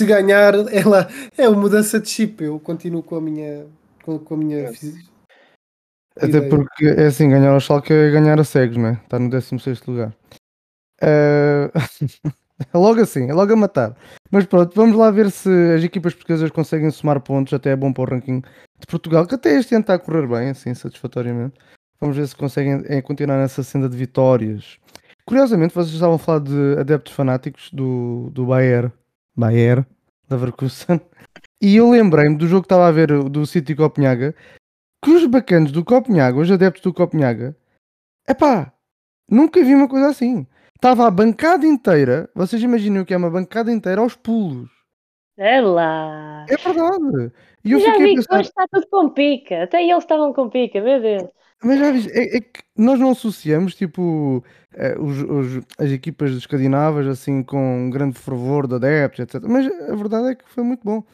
se 0.00 0.06
ganhar, 0.06 0.54
ela 0.72 1.08
é 1.36 1.46
uma 1.46 1.60
mudança 1.60 2.00
de 2.00 2.08
chip. 2.08 2.42
Eu 2.42 2.58
continuo 2.58 3.02
com 3.02 3.16
a 3.16 3.20
minha, 3.20 3.66
com, 4.02 4.18
com 4.18 4.34
a 4.34 4.36
minha 4.36 4.58
é. 4.60 4.72
Até 6.16 6.40
porque 6.40 6.86
é 6.86 7.06
assim, 7.06 7.28
ganhar 7.28 7.54
o 7.54 7.60
Schalke 7.60 7.92
é 7.92 8.10
ganhar 8.10 8.40
a 8.40 8.44
cegos, 8.44 8.78
não 8.78 8.88
é? 8.88 8.92
Está 8.92 9.18
no 9.18 9.28
16 9.28 9.82
lugar. 9.86 10.16
Uh... 11.02 11.70
é 12.72 12.78
logo 12.78 13.00
assim, 13.00 13.28
é 13.28 13.34
logo 13.34 13.52
a 13.52 13.56
matar. 13.56 13.94
Mas 14.30 14.46
pronto, 14.46 14.74
vamos 14.74 14.96
lá 14.96 15.10
ver 15.10 15.30
se 15.30 15.50
as 15.76 15.84
equipas 15.84 16.14
portuguesas 16.14 16.50
conseguem 16.50 16.90
somar 16.90 17.20
pontos, 17.20 17.52
até 17.52 17.70
é 17.70 17.76
bom 17.76 17.92
para 17.92 18.02
o 18.02 18.06
ranking 18.06 18.40
de 18.40 18.86
Portugal, 18.88 19.26
que 19.26 19.34
até 19.34 19.58
este 19.58 19.74
ano 19.74 19.82
está 19.82 19.94
a 19.94 19.98
correr 19.98 20.26
bem, 20.26 20.50
assim, 20.50 20.72
satisfatoriamente. 20.72 21.58
Vamos 22.00 22.16
ver 22.16 22.26
se 22.26 22.34
conseguem 22.34 22.82
é, 22.86 23.02
continuar 23.02 23.36
nessa 23.36 23.62
senda 23.62 23.88
de 23.88 23.96
vitórias. 23.96 24.78
Curiosamente, 25.26 25.74
vocês 25.74 25.94
estavam 25.94 26.16
a 26.16 26.18
falar 26.18 26.40
de 26.40 26.78
adeptos 26.78 27.12
fanáticos 27.12 27.70
do, 27.70 28.30
do 28.32 28.46
Bayer, 28.46 28.90
Bayer, 29.40 29.86
da 30.28 30.36
Verkusen, 30.36 31.00
e 31.60 31.76
eu 31.76 31.90
lembrei-me 31.90 32.36
do 32.36 32.46
jogo 32.46 32.62
que 32.62 32.66
estava 32.66 32.86
a 32.86 32.92
ver 32.92 33.08
do 33.24 33.46
City 33.46 33.74
Copenhaga, 33.74 34.34
que 35.02 35.10
os 35.10 35.26
bacanos 35.26 35.72
do 35.72 35.82
Copenhaga, 35.82 36.38
os 36.38 36.50
adeptos 36.50 36.82
do 36.82 36.92
Copenhaga, 36.92 37.56
epá, 38.28 38.72
nunca 39.28 39.64
vi 39.64 39.74
uma 39.74 39.88
coisa 39.88 40.08
assim. 40.08 40.46
Estava 40.76 41.06
a 41.06 41.10
bancada 41.10 41.66
inteira, 41.66 42.30
vocês 42.34 42.62
imaginam 42.62 43.02
o 43.02 43.04
que 43.06 43.14
é 43.14 43.16
uma 43.16 43.30
bancada 43.30 43.72
inteira 43.72 44.00
aos 44.00 44.14
pulos. 44.14 44.70
É 45.36 45.60
lá. 45.60 46.44
É 46.48 46.56
verdade. 46.56 47.32
E 47.64 47.72
eu 47.72 47.80
já 47.80 47.96
vi 47.98 48.14
que 48.14 48.34
hoje 48.34 48.48
está 48.48 48.66
tudo 48.70 48.86
com 48.90 49.10
pica. 49.10 49.64
Até 49.64 49.82
eles 49.82 49.98
estavam 49.98 50.32
com 50.32 50.48
pica, 50.48 50.80
meu 50.80 51.00
Deus. 51.00 51.28
Mas 51.62 51.78
já 51.78 51.92
viste, 51.92 52.10
é, 52.12 52.36
é, 52.36 52.40
que 52.40 52.62
nós 52.76 52.98
não 52.98 53.10
associamos 53.10 53.74
tipo 53.74 54.42
é, 54.72 54.98
os, 54.98 55.22
os, 55.22 55.64
as 55.78 55.90
equipas 55.90 56.30
escandinavas 56.32 57.06
assim 57.06 57.42
com 57.42 57.84
um 57.84 57.90
grande 57.90 58.18
fervor 58.18 58.66
de 58.66 58.76
adeptos, 58.76 59.20
etc. 59.20 59.42
Mas 59.46 59.66
a 59.66 59.94
verdade 59.94 60.28
é 60.28 60.34
que 60.34 60.48
foi 60.48 60.64
muito 60.64 60.82
bom 60.82 61.04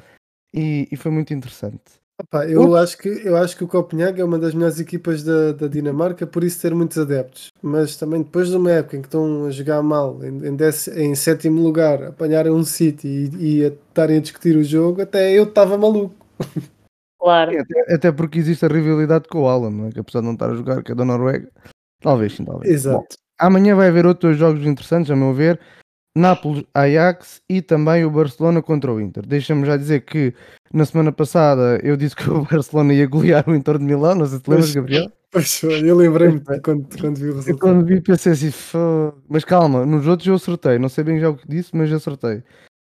e, 0.55 0.87
e 0.91 0.97
foi 0.97 1.11
muito 1.11 1.35
interessante. 1.35 1.83
Opa, 2.19 2.47
eu, 2.47 2.75
acho 2.77 2.97
que, 2.97 3.09
eu 3.09 3.37
acho 3.37 3.55
que 3.55 3.65
o 3.65 3.69
Copenhague 3.69 4.23
é 4.23 4.25
uma 4.25 4.39
das 4.39 4.55
melhores 4.55 4.81
equipas 4.81 5.23
da, 5.23 5.53
da 5.53 5.67
Dinamarca, 5.67 6.27
por 6.27 6.43
isso 6.45 6.63
ter 6.63 6.75
muitos 6.75 6.97
adeptos. 6.97 7.49
Mas 7.61 7.97
também 7.97 8.23
depois 8.23 8.49
de 8.49 8.57
uma 8.57 8.71
época 8.71 8.97
em 8.97 9.03
que 9.03 9.09
estão 9.09 9.45
a 9.45 9.51
jogar 9.51 9.83
mal, 9.83 10.25
em, 10.25 10.47
em, 10.47 10.57
dec, 10.57 10.89
em 10.97 11.15
sétimo 11.15 11.61
lugar, 11.61 12.03
apanharem 12.05 12.53
um 12.53 12.65
City 12.65 13.31
e, 13.39 13.59
e 13.59 13.65
a 13.67 13.69
estarem 13.69 14.17
a 14.17 14.21
discutir 14.21 14.57
o 14.57 14.65
jogo, 14.65 15.03
até 15.03 15.31
eu 15.31 15.45
estava 15.45 15.77
maluco. 15.77 16.26
Claro. 17.19 17.61
Até, 17.61 17.95
até, 17.95 18.13
porque 18.13 18.39
existe 18.39 18.65
a 18.65 18.69
rivalidade 18.69 19.27
com 19.29 19.43
o 19.43 19.49
Alan, 19.49 19.71
não 19.71 19.87
é? 19.87 19.91
que 19.91 19.99
apesar 19.99 20.21
de 20.21 20.27
não 20.27 20.35
estar 20.35 20.51
a 20.51 20.55
jogar, 20.55 20.83
que 20.83 20.93
é 20.93 20.95
da 20.95 21.05
Noruega, 21.05 21.51
talvez 22.01 22.35
sim, 22.35 22.45
talvez. 22.45 22.73
Exato. 22.73 22.99
Bom, 22.99 23.07
amanhã 23.39 23.75
vai 23.75 23.89
haver 23.89 24.07
outros 24.07 24.37
jogos 24.37 24.65
interessantes, 24.65 25.11
a 25.11 25.17
meu 25.17 25.35
ver. 25.35 25.59
Nápoles, 26.17 26.65
Ajax 26.73 27.43
e 27.47 27.61
também 27.61 28.05
o 28.05 28.11
Barcelona 28.11 28.63
contra 28.63 28.91
o 28.91 29.01
Inter. 29.01 29.27
Deixa-me 29.27 29.67
já 29.67 29.77
dizer 29.77 30.01
que 30.01 30.33
na 30.73 30.87
semana 30.87 31.13
passada 31.13 31.79
eu 31.83 31.95
disse 31.95 32.17
que 32.17 32.29
o 32.31 32.43
Barcelona 32.45 32.95
ia 32.95 33.07
golear 33.07 33.49
o 33.49 33.55
Inter 33.55 33.79
de 33.79 33.85
Milão, 33.85 34.15
não 34.15 34.25
sei 34.25 34.39
se 34.39 34.45
te 34.45 34.51
lembras, 34.51 34.75
Gabriel? 34.75 35.13
Pois 35.31 35.59
foi, 35.59 35.91
eu 35.91 35.97
lembrei-me 35.97 36.41
quando, 36.41 36.89
quando 36.99 37.17
vi 37.17 37.29
o 37.29 37.35
resultado. 37.35 37.59
quando 37.59 37.85
vi 37.85 38.01
pensei 38.01 38.33
assim, 38.33 38.51
mas 39.29 39.45
calma, 39.45 39.85
nos 39.85 40.07
outros 40.07 40.27
eu 40.27 40.37
acertei, 40.37 40.79
não 40.79 40.89
sei 40.89 41.05
bem 41.05 41.21
já 41.21 41.29
o 41.29 41.37
que 41.37 41.47
disse, 41.47 41.77
mas 41.77 41.93
acertei. 41.93 42.43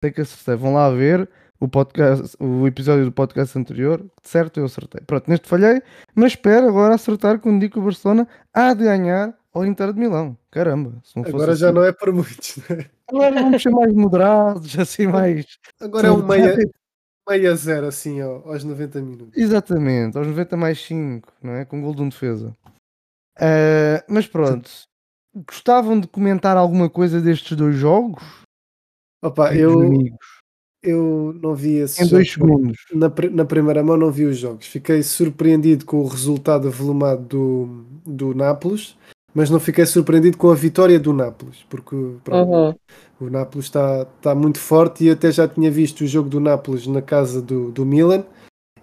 Sei 0.03 0.11
que 0.11 0.21
acertei, 0.21 0.55
vão 0.55 0.73
lá 0.73 0.89
ver 0.89 1.29
o, 1.59 1.67
podcast, 1.67 2.35
o 2.39 2.67
episódio 2.67 3.05
do 3.05 3.11
podcast 3.11 3.57
anterior, 3.57 3.99
de 3.99 4.29
certo 4.29 4.59
eu 4.59 4.65
acertei. 4.65 5.01
Pronto, 5.05 5.29
neste 5.29 5.47
falhei, 5.47 5.81
mas 6.13 6.33
espero 6.33 6.67
agora 6.67 6.95
acertar 6.95 7.39
quando 7.39 7.59
digo 7.59 7.73
que 7.73 7.79
o 7.79 7.83
Barcelona 7.83 8.27
há 8.53 8.73
de 8.73 8.83
ganhar 8.83 9.37
ao 9.53 9.65
Inter 9.65 9.93
de 9.93 9.99
Milão. 9.99 10.37
Caramba, 10.51 11.01
agora 11.15 11.55
já 11.55 11.67
assim. 11.67 11.75
não 11.75 11.83
é 11.83 11.91
por 11.91 12.11
muitos, 12.11 12.57
né? 12.69 12.89
Agora 13.07 13.31
vamos 13.31 13.61
ser 13.61 13.69
mais 13.69 13.93
moderados, 13.93 14.79
assim 14.79 15.07
mais. 15.07 15.45
Agora 15.79 16.07
é 16.07 16.11
um 16.11 16.25
meia, 16.25 16.55
meia 17.29 17.55
zero, 17.55 17.87
assim, 17.87 18.21
aos 18.21 18.63
90 18.63 19.01
minutos. 19.01 19.37
Exatamente, 19.37 20.17
aos 20.17 20.27
90 20.27 20.57
mais 20.57 20.81
5, 20.83 21.31
não 21.41 21.53
é? 21.53 21.65
Com 21.65 21.81
gol 21.81 21.93
de 21.93 22.01
um 22.01 22.09
defesa. 22.09 22.55
Uh, 23.37 24.03
mas 24.07 24.27
pronto, 24.27 24.69
gostavam 25.35 25.99
de 25.99 26.07
comentar 26.07 26.57
alguma 26.57 26.89
coisa 26.89 27.19
destes 27.21 27.57
dois 27.57 27.75
jogos? 27.75 28.23
Opa, 29.23 29.55
eu, 29.55 29.79
eu 30.83 31.35
não 31.41 31.55
vi 31.55 31.77
esses 31.77 31.99
Em 31.99 32.09
dois 32.09 32.31
segundos. 32.31 32.77
Na, 32.93 33.11
na 33.31 33.45
primeira 33.45 33.83
mão 33.83 33.97
não 33.97 34.11
vi 34.11 34.25
os 34.25 34.37
jogos. 34.37 34.67
Fiquei 34.67 35.01
surpreendido 35.01 35.85
com 35.85 36.01
o 36.01 36.07
resultado 36.07 36.67
avolumado 36.67 37.23
do, 37.23 37.85
do 38.05 38.35
Nápoles 38.35 38.95
mas 39.33 39.49
não 39.49 39.59
fiquei 39.59 39.85
surpreendido 39.85 40.37
com 40.37 40.51
a 40.51 40.55
vitória 40.55 40.99
do 40.99 41.11
Nápoles, 41.11 41.65
porque 41.69 41.95
pronto, 42.23 42.51
uhum. 42.51 42.75
o 43.19 43.29
Nápoles 43.29 43.65
está, 43.65 44.05
está 44.15 44.35
muito 44.35 44.59
forte 44.59 45.05
e 45.05 45.09
até 45.09 45.31
já 45.31 45.47
tinha 45.47 45.71
visto 45.71 46.01
o 46.01 46.07
jogo 46.07 46.29
do 46.29 46.39
Nápoles 46.39 46.85
na 46.85 47.01
casa 47.01 47.41
do, 47.41 47.71
do 47.71 47.85
Milan 47.85 48.23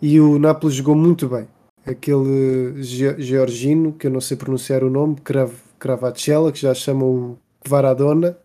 e 0.03 0.21
o 0.21 0.39
Nápoles 0.39 0.75
jogou 0.75 0.97
muito 0.97 1.29
bem. 1.29 1.47
Aquele 1.87 2.83
georgino, 2.83 3.93
que 3.93 4.07
eu 4.07 4.11
não 4.11 4.21
sei 4.21 4.37
pronunciar 4.37 4.83
o 4.83 4.91
nome, 4.91 5.17
Crav, 5.17 5.53
Cravacella, 5.79 6.53
que 6.53 6.61
já 6.61 6.75
chamam 6.75 7.39
Varadona, 7.67 8.37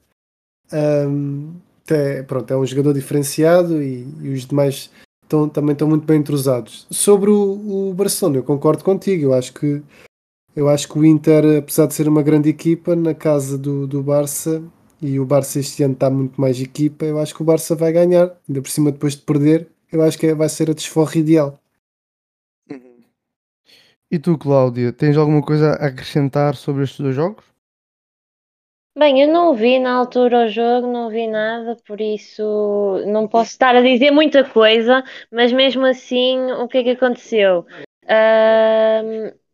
um, 0.71 1.53
até, 1.85 2.23
pronto, 2.23 2.51
é 2.51 2.57
um 2.57 2.65
jogador 2.65 2.93
diferenciado 2.93 3.81
e, 3.81 4.07
e 4.21 4.29
os 4.29 4.45
demais 4.45 4.89
também 5.53 5.73
estão 5.73 5.87
muito 5.87 6.05
bem 6.05 6.19
entrosados. 6.19 6.87
Sobre 6.89 7.29
o, 7.29 7.89
o 7.89 7.93
Barcelona, 7.93 8.37
eu 8.37 8.43
concordo 8.43 8.83
contigo, 8.83 9.23
eu 9.23 9.33
acho 9.33 9.53
que 9.53 9.81
eu 10.55 10.69
acho 10.69 10.87
que 10.87 10.97
o 10.97 11.03
Inter, 11.03 11.59
apesar 11.59 11.85
de 11.85 11.93
ser 11.93 12.07
uma 12.07 12.23
grande 12.23 12.49
equipa, 12.49 12.95
na 12.95 13.13
casa 13.13 13.57
do, 13.57 13.85
do 13.85 14.01
Barça, 14.01 14.63
e 15.01 15.19
o 15.19 15.25
Barça 15.25 15.59
este 15.59 15.83
ano 15.83 15.93
está 15.93 16.09
muito 16.09 16.39
mais 16.39 16.59
equipa, 16.61 17.03
eu 17.03 17.19
acho 17.19 17.35
que 17.35 17.41
o 17.41 17.45
Barça 17.45 17.75
vai 17.75 17.91
ganhar, 17.91 18.31
ainda 18.47 18.61
por 18.61 18.69
cima 18.69 18.91
depois 18.91 19.15
de 19.15 19.23
perder, 19.23 19.67
eu 19.91 20.01
acho 20.01 20.17
que 20.17 20.33
vai 20.33 20.47
ser 20.47 20.69
a 20.69 20.73
desforra 20.73 21.17
ideal. 21.17 21.59
Uhum. 22.71 23.01
E 24.09 24.17
tu, 24.17 24.37
Cláudia, 24.37 24.93
tens 24.93 25.17
alguma 25.17 25.41
coisa 25.41 25.71
a 25.71 25.87
acrescentar 25.87 26.55
sobre 26.55 26.83
estes 26.83 27.01
dois 27.01 27.15
jogos? 27.15 27.43
Bem, 28.97 29.21
eu 29.21 29.27
não 29.27 29.53
vi 29.53 29.77
na 29.77 29.93
altura 29.93 30.45
o 30.45 30.47
jogo, 30.47 30.87
não 30.87 31.09
vi 31.09 31.27
nada, 31.27 31.75
por 31.85 31.99
isso 31.99 32.41
não 33.07 33.27
posso 33.27 33.51
estar 33.51 33.75
a 33.75 33.81
dizer 33.81 34.09
muita 34.09 34.49
coisa, 34.49 35.03
mas 35.29 35.51
mesmo 35.51 35.85
assim, 35.85 36.39
o 36.53 36.67
que 36.67 36.77
é 36.77 36.83
que 36.83 36.89
aconteceu? 36.91 37.65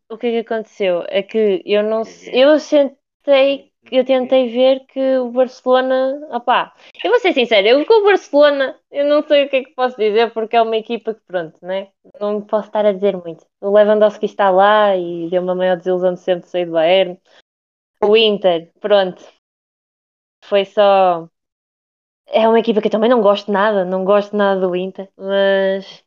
O 0.09 0.17
que 0.17 0.27
é 0.27 0.31
que 0.31 0.53
aconteceu? 0.53 1.03
É 1.07 1.23
que 1.23 1.61
eu 1.65 1.83
não 1.83 2.03
eu 2.31 2.59
sentei 2.59 3.71
eu 3.91 4.05
tentei 4.05 4.47
ver 4.49 4.85
que 4.85 5.17
o 5.17 5.31
Barcelona, 5.31 6.19
opá, 6.29 6.71
eu 7.03 7.09
vou 7.09 7.19
ser 7.19 7.33
sincera, 7.33 7.67
eu 7.67 7.83
com 7.83 8.01
o 8.01 8.03
Barcelona, 8.03 8.79
eu 8.91 9.07
não 9.07 9.23
sei 9.27 9.45
o 9.45 9.49
que 9.49 9.55
é 9.55 9.63
que 9.63 9.73
posso 9.73 9.97
dizer, 9.97 10.31
porque 10.33 10.55
é 10.55 10.61
uma 10.61 10.77
equipa 10.77 11.15
que, 11.15 11.21
pronto, 11.25 11.57
né? 11.63 11.87
não 12.19 12.41
posso 12.41 12.67
estar 12.67 12.85
a 12.85 12.91
dizer 12.91 13.17
muito. 13.17 13.43
O 13.59 13.71
Lewandowski 13.71 14.27
está 14.27 14.51
lá 14.51 14.95
e 14.95 15.29
deu 15.31 15.41
uma 15.41 15.55
maior 15.55 15.77
desilusão 15.77 16.13
de 16.13 16.19
sempre 16.19 16.47
sair 16.47 16.65
do 16.65 16.73
Bayern. 16.73 17.19
O 18.03 18.15
Inter, 18.15 18.71
pronto, 18.79 19.23
foi 20.43 20.65
só. 20.65 21.27
É 22.27 22.47
uma 22.47 22.59
equipa 22.59 22.81
que 22.81 22.87
eu 22.87 22.91
também 22.91 23.09
não 23.09 23.21
gosto 23.21 23.51
nada, 23.51 23.83
não 23.85 24.05
gosto 24.05 24.35
nada 24.35 24.61
do 24.61 24.75
Inter, 24.75 25.09
mas 25.17 26.03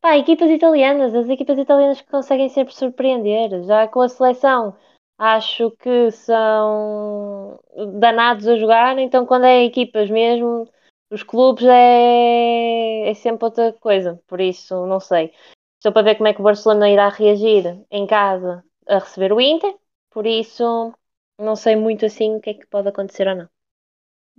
Pá, 0.00 0.16
equipas 0.18 0.50
italianas, 0.50 1.14
as 1.14 1.28
equipas 1.28 1.58
italianas 1.58 2.00
que 2.00 2.10
conseguem 2.10 2.48
sempre 2.50 2.74
surpreender. 2.74 3.64
Já 3.64 3.88
com 3.88 4.00
a 4.02 4.08
seleção, 4.08 4.76
acho 5.18 5.70
que 5.72 6.10
são 6.12 7.58
danados 8.00 8.48
a 8.48 8.56
jogar, 8.56 8.98
então 8.98 9.26
quando 9.26 9.46
é 9.46 9.64
equipas 9.64 10.10
mesmo, 10.10 10.68
os 11.10 11.22
clubes 11.24 11.64
é, 11.66 13.10
é 13.10 13.14
sempre 13.14 13.44
outra 13.46 13.72
coisa. 13.74 14.20
Por 14.28 14.40
isso, 14.40 14.86
não 14.86 15.00
sei. 15.00 15.32
Estou 15.78 15.92
para 15.92 16.02
ver 16.02 16.16
como 16.16 16.28
é 16.28 16.34
que 16.34 16.40
o 16.40 16.44
Barcelona 16.44 16.90
irá 16.90 17.08
reagir 17.08 17.84
em 17.90 18.06
casa 18.06 18.64
a 18.88 18.98
receber 18.98 19.32
o 19.32 19.40
Inter, 19.40 19.74
por 20.10 20.26
isso 20.26 20.92
não 21.38 21.56
sei 21.56 21.76
muito 21.76 22.04
assim 22.04 22.36
o 22.36 22.40
que 22.40 22.50
é 22.50 22.54
que 22.54 22.66
pode 22.66 22.88
acontecer 22.88 23.28
ou 23.28 23.36
não. 23.36 23.48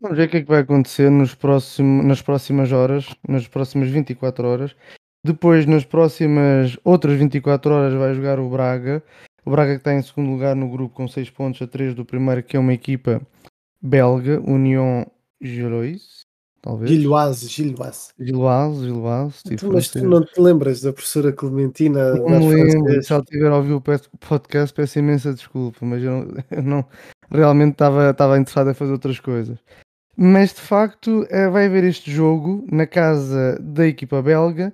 Vamos 0.02 0.18
ver 0.18 0.28
o 0.28 0.30
que 0.30 0.38
é 0.38 0.42
que 0.42 0.48
vai 0.48 0.62
acontecer 0.62 1.10
nos 1.10 1.36
próximo, 1.36 2.04
nas 2.04 2.22
próximas 2.22 2.72
horas, 2.72 3.14
nas 3.28 3.48
próximas 3.48 3.90
24 3.90 4.48
horas. 4.48 4.76
Depois, 5.24 5.66
nas 5.66 5.84
próximas 5.84 6.78
outras 6.84 7.20
24 7.20 7.74
horas, 7.74 7.94
vai 7.94 8.14
jogar 8.14 8.40
o 8.40 8.50
Braga. 8.50 9.04
O 9.46 9.52
Braga 9.52 9.74
que 9.74 9.80
está 9.80 9.94
em 9.94 10.02
segundo 10.02 10.30
lugar 10.30 10.56
no 10.56 10.70
grupo 10.70 10.96
com 10.96 11.08
6 11.08 11.30
pontos 11.32 11.62
a 11.62 11.68
3 11.68 11.94
do 11.94 12.06
primeiro, 12.06 12.44
que 12.44 12.56
é 12.56 12.60
uma 12.60 12.74
equipa 12.74 13.22
belga, 13.82 14.40
Union 14.40 15.04
Gilois, 15.42 16.22
talvez. 16.62 16.92
Gilloise, 16.92 17.48
Gilloise. 17.48 18.10
Gilloise, 18.20 18.86
Gilloise. 18.86 19.44
Tipo, 19.44 19.74
mas 19.74 19.90
tu 19.90 20.06
não 20.06 20.24
te 20.24 20.40
lembras 20.40 20.82
da 20.82 20.94
professora 20.94 21.32
Clementina? 21.32 22.14
Não 22.16 22.40
me 22.40 22.64
lembro, 22.64 23.04
se 23.04 23.12
ela 23.12 23.24
tiver 23.24 23.52
a 23.52 23.58
ouvir 23.58 23.74
o 23.74 23.82
podcast, 23.82 24.74
peço 24.74 25.00
imensa 25.00 25.34
desculpa, 25.34 25.86
mas 25.86 26.04
eu, 26.04 26.28
eu 26.52 26.64
não 26.64 26.86
realmente 27.32 27.74
estava, 27.74 28.10
estava 28.10 28.38
interessado 28.38 28.70
em 28.70 28.74
fazer 28.74 28.92
outras 28.92 29.20
coisas. 29.20 29.58
Mas 30.16 30.54
de 30.54 30.62
facto 30.62 31.26
eh, 31.30 31.48
vai 31.48 31.68
haver 31.68 31.86
este 31.86 32.12
jogo 32.12 32.68
na 32.70 32.86
casa 32.86 33.58
da 33.62 33.88
equipa 33.88 34.22
belga 34.22 34.74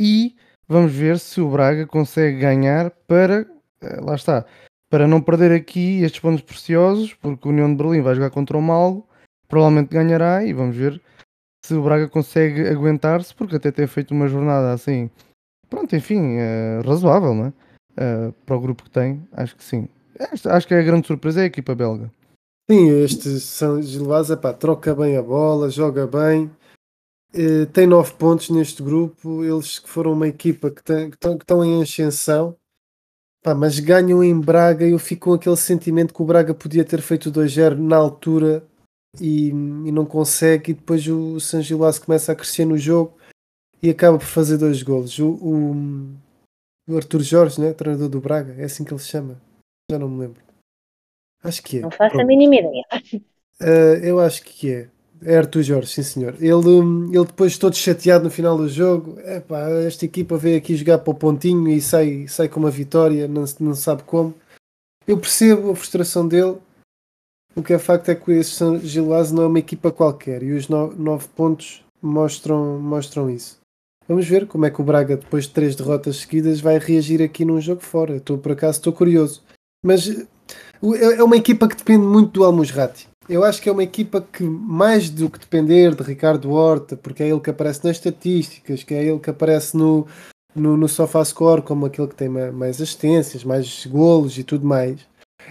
e 0.00 0.36
vamos 0.68 0.92
ver 0.92 1.18
se 1.18 1.40
o 1.40 1.50
Braga 1.50 1.86
consegue 1.86 2.38
ganhar 2.38 2.90
para, 3.08 3.46
eh, 3.82 4.00
lá 4.00 4.14
está, 4.14 4.44
para 4.88 5.08
não 5.08 5.20
perder 5.20 5.50
aqui 5.50 6.02
estes 6.02 6.20
pontos 6.20 6.42
preciosos, 6.42 7.12
porque 7.14 7.48
o 7.48 7.50
União 7.50 7.68
de 7.68 7.76
Berlim 7.76 8.02
vai 8.02 8.14
jogar 8.14 8.30
contra 8.30 8.56
o 8.56 8.62
Malgo, 8.62 9.08
provavelmente 9.48 9.92
ganhará 9.92 10.44
e 10.44 10.52
vamos 10.52 10.76
ver 10.76 11.02
se 11.64 11.72
o 11.72 11.82
Braga 11.82 12.06
consegue 12.08 12.68
aguentar-se, 12.68 13.34
porque 13.34 13.56
até 13.56 13.72
tem 13.72 13.86
feito 13.86 14.10
uma 14.10 14.28
jornada 14.28 14.74
assim, 14.74 15.08
pronto, 15.70 15.96
enfim, 15.96 16.36
é, 16.36 16.82
razoável, 16.84 17.34
não 17.34 17.46
é? 17.46 17.52
é? 17.96 18.32
para 18.44 18.56
o 18.56 18.60
grupo 18.60 18.84
que 18.84 18.90
tem, 18.90 19.26
acho 19.32 19.56
que 19.56 19.64
sim. 19.64 19.88
Acho 20.44 20.68
que 20.68 20.74
é 20.74 20.80
a 20.80 20.82
grande 20.82 21.06
surpresa 21.06 21.40
é 21.40 21.44
a 21.44 21.46
equipa 21.46 21.74
belga. 21.74 22.12
Sim, 22.70 22.90
este 23.02 23.40
São 23.40 23.80
Gilvaz, 23.80 24.28
troca 24.58 24.94
bem 24.94 25.16
a 25.16 25.22
bola, 25.22 25.70
joga 25.70 26.06
bem, 26.06 26.50
eh, 27.32 27.64
tem 27.72 27.86
nove 27.86 28.12
pontos 28.12 28.50
neste 28.50 28.82
grupo. 28.82 29.42
Eles 29.42 29.78
que 29.78 29.88
foram 29.88 30.12
uma 30.12 30.28
equipa 30.28 30.70
que 30.70 30.82
estão 30.82 31.64
em 31.64 31.82
ascensão, 31.82 32.56
pá, 33.42 33.54
mas 33.54 33.80
ganham 33.80 34.22
em 34.22 34.38
Braga. 34.38 34.86
Eu 34.86 34.98
fico 34.98 35.30
com 35.30 35.34
aquele 35.34 35.56
sentimento 35.56 36.12
que 36.12 36.22
o 36.22 36.26
Braga 36.26 36.54
podia 36.54 36.84
ter 36.84 37.00
feito 37.00 37.32
2-0 37.32 37.78
na 37.78 37.96
altura 37.96 38.62
e, 39.20 39.48
e, 39.48 39.92
não 39.92 40.04
consegue. 40.04 40.72
E 40.72 40.74
depois 40.74 41.06
o 41.06 41.38
San 41.40 41.62
Gilás 41.62 41.98
começa 41.98 42.32
a 42.32 42.34
crescer 42.34 42.64
no 42.64 42.78
jogo 42.78 43.16
e 43.82 43.90
acaba 43.90 44.18
por 44.18 44.26
fazer 44.26 44.56
dois 44.56 44.82
golos. 44.82 45.18
O, 45.18 45.28
o, 45.28 45.74
o 46.88 46.96
Arthur 46.96 47.22
Jorge, 47.22 47.60
né, 47.60 47.72
treinador 47.72 48.08
do 48.08 48.20
Braga, 48.20 48.54
é 48.58 48.64
assim 48.64 48.84
que 48.84 48.92
ele 48.92 49.00
se 49.00 49.08
chama. 49.08 49.40
Já 49.90 49.98
não 49.98 50.08
me 50.08 50.20
lembro. 50.20 50.42
Acho 51.42 51.62
que 51.62 51.78
é. 51.78 51.80
Não 51.80 51.90
faço 51.90 52.12
Pronto. 52.12 52.22
a 52.22 52.26
mínima 52.26 52.56
ideia. 52.56 52.84
Uh, 53.60 54.02
eu 54.02 54.18
acho 54.18 54.42
que 54.42 54.68
é. 54.68 54.88
É 55.22 55.38
Arthur 55.38 55.62
Jorge, 55.62 55.86
sim 55.86 56.02
senhor. 56.02 56.34
Ele, 56.40 57.16
ele 57.16 57.24
depois 57.24 57.56
todo 57.56 57.74
chateado 57.76 58.24
no 58.24 58.30
final 58.30 58.56
do 58.58 58.68
jogo, 58.68 59.18
epá, 59.20 59.70
esta 59.86 60.04
equipa 60.04 60.36
veio 60.36 60.58
aqui 60.58 60.76
jogar 60.76 60.98
para 60.98 61.10
o 61.12 61.14
pontinho 61.14 61.68
e 61.68 61.80
sai, 61.80 62.26
sai 62.26 62.48
com 62.48 62.60
uma 62.60 62.70
vitória, 62.70 63.28
não, 63.28 63.44
não 63.60 63.74
sabe 63.74 64.02
como. 64.02 64.34
Eu 65.06 65.16
percebo 65.16 65.70
a 65.70 65.76
frustração 65.76 66.26
dele. 66.26 66.58
O 67.56 67.62
que 67.62 67.72
é 67.72 67.78
facto 67.78 68.08
é 68.08 68.14
que 68.14 68.32
esse 68.32 68.50
São 68.50 68.78
Gilásio 68.78 69.36
não 69.36 69.44
é 69.44 69.46
uma 69.46 69.58
equipa 69.58 69.92
qualquer 69.92 70.42
e 70.42 70.52
os 70.52 70.68
no, 70.68 70.94
nove 70.94 71.28
pontos 71.28 71.84
mostram, 72.02 72.78
mostram 72.80 73.30
isso. 73.30 73.58
Vamos 74.08 74.26
ver 74.26 74.46
como 74.46 74.66
é 74.66 74.70
que 74.70 74.80
o 74.80 74.84
Braga, 74.84 75.16
depois 75.16 75.44
de 75.44 75.50
três 75.50 75.74
derrotas 75.74 76.16
seguidas, 76.16 76.60
vai 76.60 76.78
reagir 76.78 77.22
aqui 77.22 77.44
num 77.44 77.60
jogo 77.60 77.80
fora. 77.80 78.16
Estou 78.16 78.36
por 78.36 78.52
acaso 78.52 78.78
estou 78.78 78.92
curioso. 78.92 79.42
Mas 79.82 80.08
é, 80.08 81.14
é 81.18 81.24
uma 81.24 81.36
equipa 81.36 81.66
que 81.68 81.76
depende 81.76 82.04
muito 82.04 82.32
do 82.32 82.44
Almusrati 82.44 83.08
eu 83.28 83.42
acho 83.42 83.60
que 83.62 83.68
é 83.68 83.72
uma 83.72 83.82
equipa 83.82 84.20
que, 84.20 84.42
mais 84.42 85.08
do 85.08 85.30
que 85.30 85.38
depender 85.38 85.94
de 85.94 86.02
Ricardo 86.02 86.50
Horta, 86.50 86.96
porque 86.96 87.22
é 87.22 87.28
ele 87.28 87.40
que 87.40 87.50
aparece 87.50 87.84
nas 87.84 87.96
estatísticas, 87.96 88.82
que 88.82 88.94
é 88.94 89.04
ele 89.04 89.18
que 89.18 89.30
aparece 89.30 89.76
no, 89.76 90.06
no, 90.54 90.76
no 90.76 90.88
SofaScore 90.88 91.62
como 91.62 91.86
aquele 91.86 92.08
que 92.08 92.14
tem 92.14 92.28
mais 92.28 92.80
assistências, 92.80 93.44
mais 93.44 93.86
golos 93.86 94.36
e 94.38 94.44
tudo 94.44 94.66
mais, 94.66 95.00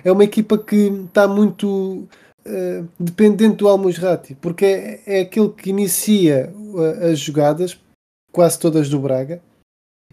é 0.04 0.12
uma 0.12 0.24
equipa 0.24 0.58
que 0.58 0.92
está 1.06 1.28
muito 1.28 2.08
uh, 2.46 2.88
dependente 3.00 3.58
do 3.58 3.68
Almusrati, 3.68 4.36
porque 4.36 4.66
é, 4.66 5.02
é 5.06 5.22
aquele 5.22 5.50
que 5.50 5.70
inicia 5.70 6.54
uh, 6.56 7.12
as 7.12 7.20
jogadas, 7.20 7.80
quase 8.32 8.60
todas 8.60 8.90
do 8.90 9.00
Braga, 9.00 9.42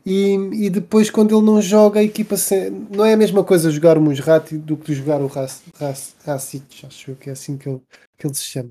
e, 0.04 0.34
e 0.52 0.70
depois, 0.70 1.10
quando 1.10 1.36
ele 1.36 1.44
não 1.44 1.60
joga, 1.60 2.00
a 2.00 2.04
equipa 2.04 2.36
se... 2.36 2.70
não 2.70 3.04
é 3.04 3.12
a 3.12 3.16
mesma 3.16 3.44
coisa 3.44 3.70
jogar 3.70 3.98
o 3.98 4.00
Musrati 4.00 4.56
do 4.56 4.76
que 4.76 4.94
jogar 4.94 5.20
o 5.20 5.26
Racic, 5.26 6.86
acho 6.86 7.14
que 7.16 7.28
é 7.28 7.32
assim 7.32 7.58
que 7.58 7.68
ele, 7.68 7.80
que 8.16 8.26
ele 8.26 8.34
se 8.34 8.44
chama. 8.44 8.70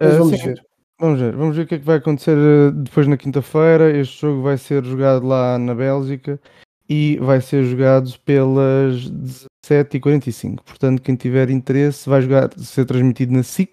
Mas 0.00 0.14
uh, 0.14 0.18
vamos 0.18 0.40
sim. 0.40 0.46
ver. 0.46 0.70
Vamos 0.98 1.18
ver, 1.18 1.34
vamos 1.34 1.56
ver 1.56 1.62
o 1.62 1.66
que 1.66 1.74
é 1.76 1.78
que 1.78 1.84
vai 1.84 1.96
acontecer 1.96 2.36
eh, 2.36 2.70
depois 2.72 3.06
na 3.06 3.16
quinta-feira. 3.16 3.90
Este 3.98 4.20
jogo 4.20 4.42
vai 4.42 4.58
ser 4.58 4.84
jogado 4.84 5.26
lá 5.26 5.58
na 5.58 5.74
Bélgica 5.74 6.38
e 6.86 7.16
vai 7.16 7.40
ser 7.40 7.64
jogado 7.64 8.12
pelas 8.22 9.46
17h45. 9.64 10.62
Portanto, 10.64 11.02
quem 11.02 11.16
tiver 11.16 11.50
interesse 11.50 12.08
vai 12.08 12.22
jogar, 12.22 12.50
ser 12.58 12.84
transmitido 12.84 13.32
na 13.32 13.42
SIC 13.42 13.72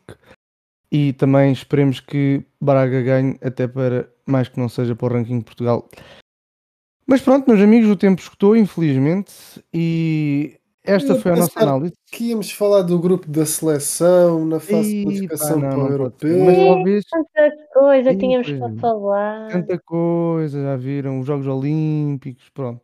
e 0.91 1.13
também 1.13 1.51
esperemos 1.51 1.99
que 1.99 2.43
Braga 2.61 3.01
ganhe, 3.01 3.37
até 3.41 3.67
para 3.67 4.09
mais 4.25 4.47
que 4.47 4.59
não 4.59 4.69
seja 4.69 4.95
para 4.95 5.05
o 5.05 5.17
ranking 5.17 5.39
de 5.39 5.45
Portugal. 5.45 5.87
Mas 7.05 7.21
pronto, 7.21 7.49
meus 7.49 7.61
amigos, 7.61 7.89
o 7.89 7.95
tempo 7.95 8.21
escutou, 8.21 8.55
infelizmente, 8.55 9.33
e 9.73 10.57
esta 10.83 11.15
foi 11.15 11.33
a 11.33 11.35
nossa 11.35 11.59
análise. 11.59 11.93
Que 12.11 12.29
íamos 12.29 12.51
falar 12.51 12.81
do 12.81 12.97
grupo 12.97 13.29
da 13.29 13.45
seleção, 13.45 14.45
na 14.45 14.59
fase 14.59 14.89
de 14.89 15.03
qualificação 15.03 15.59
para 15.59 15.77
o 15.77 15.87
europeu. 15.87 16.45
Mas 16.45 16.57
talvez. 16.57 17.05
Tanta 17.09 17.51
coisa 17.73 18.15
tínhamos 18.15 18.51
para 18.51 18.73
falar. 18.75 19.51
Tanta 19.51 19.79
coisa, 19.79 20.61
já 20.61 20.75
viram, 20.77 21.19
os 21.19 21.27
Jogos 21.27 21.47
Olímpicos, 21.47 22.49
pronto. 22.53 22.81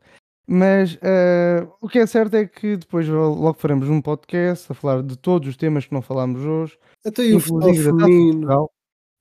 Mas 0.48 0.96
uh, 0.96 1.72
o 1.80 1.88
que 1.88 2.00
é 2.00 2.06
certo 2.06 2.36
é 2.36 2.46
que 2.46 2.76
depois 2.76 3.08
logo 3.08 3.54
faremos 3.54 3.88
um 3.88 4.02
podcast 4.02 4.72
a 4.72 4.76
falar 4.76 5.02
de 5.02 5.18
todos 5.18 5.48
os 5.48 5.56
temas 5.56 5.86
que 5.86 5.94
não 5.94 6.02
falámos 6.02 6.44
hoje. 6.44 6.78
Até 7.06 7.24
o 7.34 7.40
futebol 7.40 7.74
feminino. 7.74 8.70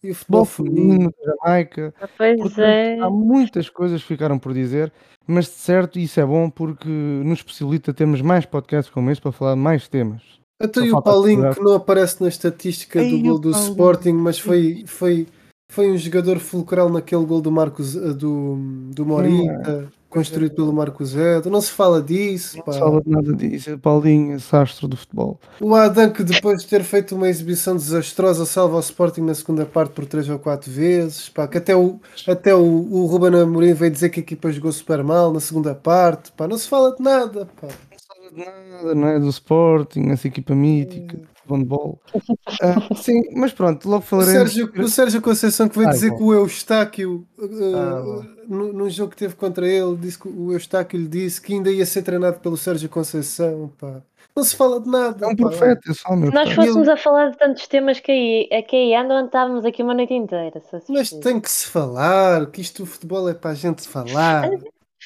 E 0.03 0.11
o 0.11 0.15
futebol 0.17 0.45
feminino 0.45 1.13
da 1.13 1.33
Jamaica. 1.33 1.95
Ah, 2.01 2.09
pois 2.19 2.59
é. 2.59 2.99
Há 2.99 3.09
muitas 3.09 3.71
coisas 3.71 4.03
que 4.03 4.09
ficaram 4.09 4.37
por 4.37 4.53
dizer, 4.53 4.93
mas 5.25 5.45
de 5.45 5.53
certo 5.53 5.97
isso 5.97 6.19
é 6.19 6.27
bom 6.27 6.51
porque 6.51 6.89
nos 6.89 7.41
possibilita 7.41 7.95
termos 7.95 8.21
mais 8.21 8.45
podcasts 8.45 8.93
como 8.93 9.11
este 9.11 9.23
para 9.23 9.31
falar 9.31 9.55
de 9.55 9.61
mais 9.61 9.87
temas. 9.87 10.23
Até 10.61 10.81
o 10.81 11.01
Paulinho 11.01 11.55
que 11.55 11.61
não 11.61 11.75
aparece 11.75 12.21
na 12.21 12.29
estatística 12.29 13.01
Ei, 13.01 13.11
do 13.11 13.29
gol 13.29 13.39
do 13.39 13.51
Paulinho. 13.53 13.71
Sporting, 13.71 14.13
mas 14.13 14.39
foi, 14.41 14.85
foi, 14.87 15.27
foi 15.71 15.91
um 15.91 15.97
jogador 15.97 16.41
fulcral 16.41 16.89
naquele 16.89 17.25
gol 17.25 17.41
do 17.41 17.53
Marcos 17.53 17.95
do, 17.95 18.57
do 18.93 19.07
Morita 19.07 19.89
construído 20.13 20.55
pelo 20.55 20.73
Marco 20.73 21.05
Zé. 21.05 21.41
Não 21.47 21.61
se 21.61 21.73
fala 21.73 22.03
disso. 22.03 22.59
Não 22.59 22.65
pá. 22.65 22.73
se 22.73 22.79
fala 22.79 23.01
de 23.01 23.11
nada 23.11 23.33
disso. 23.33 23.71
É 23.71 23.77
Paulinho, 23.77 24.37
esse 24.37 24.55
astro 24.55 24.87
do 24.87 24.97
futebol. 24.97 25.41
O 25.61 25.75
Adam, 25.75 26.11
que 26.11 26.23
depois 26.23 26.63
de 26.63 26.69
ter 26.69 26.85
feito 26.85 27.17
uma 27.17 27.29
exibição 27.29 27.75
desastrosa, 27.75 28.45
salva 28.45 28.77
o 28.77 28.81
Sporting 28.81 29.23
na 29.23 29.35
segunda 29.35 29.65
parte 29.65 29.93
por 29.93 30.05
3 30.05 30.29
ou 30.29 30.39
4 30.39 30.71
vezes. 30.71 31.29
Pá, 31.29 31.49
que 31.49 31.59
até 31.59 31.75
o, 31.75 31.99
até 32.29 32.55
o, 32.55 32.61
o 32.61 33.07
Ruben 33.07 33.41
Amorim 33.41 33.73
veio 33.73 33.91
dizer 33.91 34.11
que 34.11 34.21
a 34.21 34.23
equipa 34.23 34.53
jogou 34.53 34.71
super 34.71 35.03
mal 35.03 35.33
na 35.33 35.41
segunda 35.41 35.75
parte. 35.75 36.31
Pá, 36.33 36.47
não 36.47 36.59
se 36.59 36.69
fala 36.69 36.95
de 36.95 37.03
nada. 37.03 37.49
Pá. 37.61 37.69
Não 37.69 37.99
se 37.99 38.07
fala 38.07 38.31
de 38.31 38.39
nada, 38.39 38.95
não 38.95 39.09
é? 39.09 39.19
Do 39.19 39.29
Sporting, 39.29 40.11
essa 40.11 40.29
equipa 40.29 40.55
mítica 40.55 41.32
handball. 41.49 42.01
Uh, 42.15 42.95
sim, 42.95 43.23
mas 43.35 43.53
pronto, 43.53 43.89
logo 43.89 44.03
falaremos. 44.03 44.51
O 44.51 44.55
Sérgio, 44.55 44.83
o 44.83 44.89
Sérgio 44.89 45.23
Conceição 45.23 45.69
que 45.69 45.77
veio 45.77 45.89
ah, 45.89 45.93
dizer 45.93 46.11
bom. 46.11 46.17
que 46.17 46.23
o 46.23 46.33
Eustáquio, 46.35 47.27
uh, 47.39 47.77
ah, 47.77 48.27
no, 48.49 48.73
no, 48.73 48.91
jogo 48.91 49.11
que 49.11 49.17
teve 49.17 49.35
contra 49.35 49.67
ele, 49.67 49.97
disse 49.97 50.19
que 50.19 50.29
o 50.29 50.53
Eustáquio 50.53 50.99
lhe 50.99 51.09
disse 51.09 51.41
que 51.41 51.55
ainda 51.55 51.71
ia 51.71 51.87
ser 51.87 52.03
treinado 52.03 52.41
pelo 52.41 52.57
Sérgio 52.57 52.89
Conceição. 52.89 53.73
Pá. 53.79 54.03
Não 54.35 54.43
se 54.43 54.57
fala 54.57 54.81
de 54.81 54.89
nada. 54.89 55.27
É 55.27 55.29
um 55.29 55.37
profeta, 55.37 55.91
é 55.91 55.95
só, 55.95 56.17
meu. 56.17 56.31
Se 56.31 56.35
nós 56.35 56.49
portanto. 56.49 56.67
fôssemos 56.67 56.89
a 56.89 56.97
falar 56.97 57.31
de 57.31 57.39
tantos 57.39 57.67
temas 57.67 58.01
que 58.01 58.11
aí, 58.11 58.49
é 58.51 58.63
que 58.63 58.77
aí 58.77 58.95
andam, 58.95 59.27
estávamos 59.27 59.65
aqui 59.65 59.83
uma 59.83 59.95
noite 59.95 60.15
inteira. 60.15 60.63
Mas 60.89 61.11
tem 61.11 61.39
que 61.39 61.51
se 61.51 61.67
falar, 61.67 62.47
que 62.51 62.61
isto 62.61 62.83
o 62.83 62.87
futebol 62.87 63.29
é 63.29 63.35
para 63.35 63.51
a 63.51 63.55
gente 63.55 63.87
falar. 63.87 64.49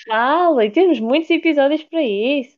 Fala, 0.07 0.64
e 0.64 0.70
temos 0.70 1.01
muitos 1.01 1.30
episódios 1.30 1.82
para 1.82 2.03
isso. 2.03 2.57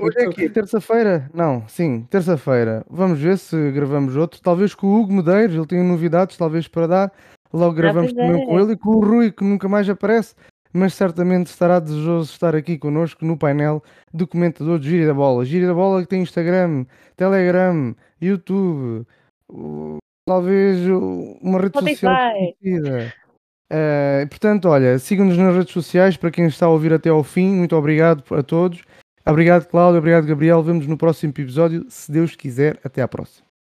Hoje 0.00 0.18
é 0.18 0.24
aqui, 0.26 0.48
terça-feira? 0.48 1.30
Não, 1.32 1.66
sim, 1.68 2.06
terça-feira. 2.10 2.84
Vamos 2.88 3.18
ver 3.18 3.38
se 3.38 3.70
gravamos 3.72 4.16
outro. 4.16 4.40
Talvez 4.40 4.74
com 4.74 4.86
o 4.86 5.00
Hugo 5.00 5.12
Medeiros, 5.12 5.54
ele 5.54 5.66
tem 5.66 5.82
novidades, 5.82 6.36
talvez 6.36 6.66
para 6.68 6.86
dar. 6.86 7.12
Logo 7.52 7.74
gravamos 7.74 8.12
pois 8.12 8.26
também 8.26 8.42
é. 8.42 8.46
com 8.46 8.60
ele 8.60 8.72
e 8.72 8.76
com 8.76 8.90
o 8.90 9.00
Rui, 9.00 9.30
que 9.30 9.44
nunca 9.44 9.68
mais 9.68 9.88
aparece, 9.88 10.34
mas 10.72 10.94
certamente 10.94 11.46
estará 11.46 11.78
desejoso 11.78 12.28
de 12.28 12.32
estar 12.32 12.54
aqui 12.54 12.76
connosco 12.76 13.24
no 13.24 13.36
painel 13.36 13.82
do 14.12 14.26
comentador 14.26 14.78
de 14.78 14.90
Gíria 14.90 15.06
da 15.06 15.14
Bola. 15.14 15.44
Gíria 15.44 15.68
da 15.68 15.74
Bola 15.74 16.02
que 16.02 16.08
tem 16.08 16.22
Instagram, 16.22 16.84
Telegram, 17.16 17.94
YouTube, 18.20 19.06
talvez 20.28 20.86
uma 21.40 21.60
rede 21.60 21.78
social 21.78 22.32
conhecida. 22.32 23.14
Eh, 23.70 24.26
portanto, 24.28 24.68
olha, 24.68 24.98
sigam-nos 24.98 25.36
nas 25.36 25.56
redes 25.56 25.72
sociais 25.72 26.16
para 26.16 26.30
quem 26.30 26.46
está 26.46 26.66
a 26.66 26.70
ouvir 26.70 26.92
até 26.92 27.08
ao 27.08 27.24
fim. 27.24 27.54
Muito 27.54 27.74
obrigado 27.74 28.22
a 28.34 28.42
todos. 28.42 28.82
Obrigado, 29.26 29.66
Cláudio. 29.66 29.98
Obrigado, 29.98 30.26
Gabriel. 30.26 30.62
Vemos 30.62 30.86
no 30.86 30.96
próximo 30.96 31.30
episódio, 31.32 31.84
se 31.88 32.10
Deus 32.10 32.36
quiser. 32.36 32.78
Até 32.84 33.02
à 33.02 33.08
próxima. 33.08 33.45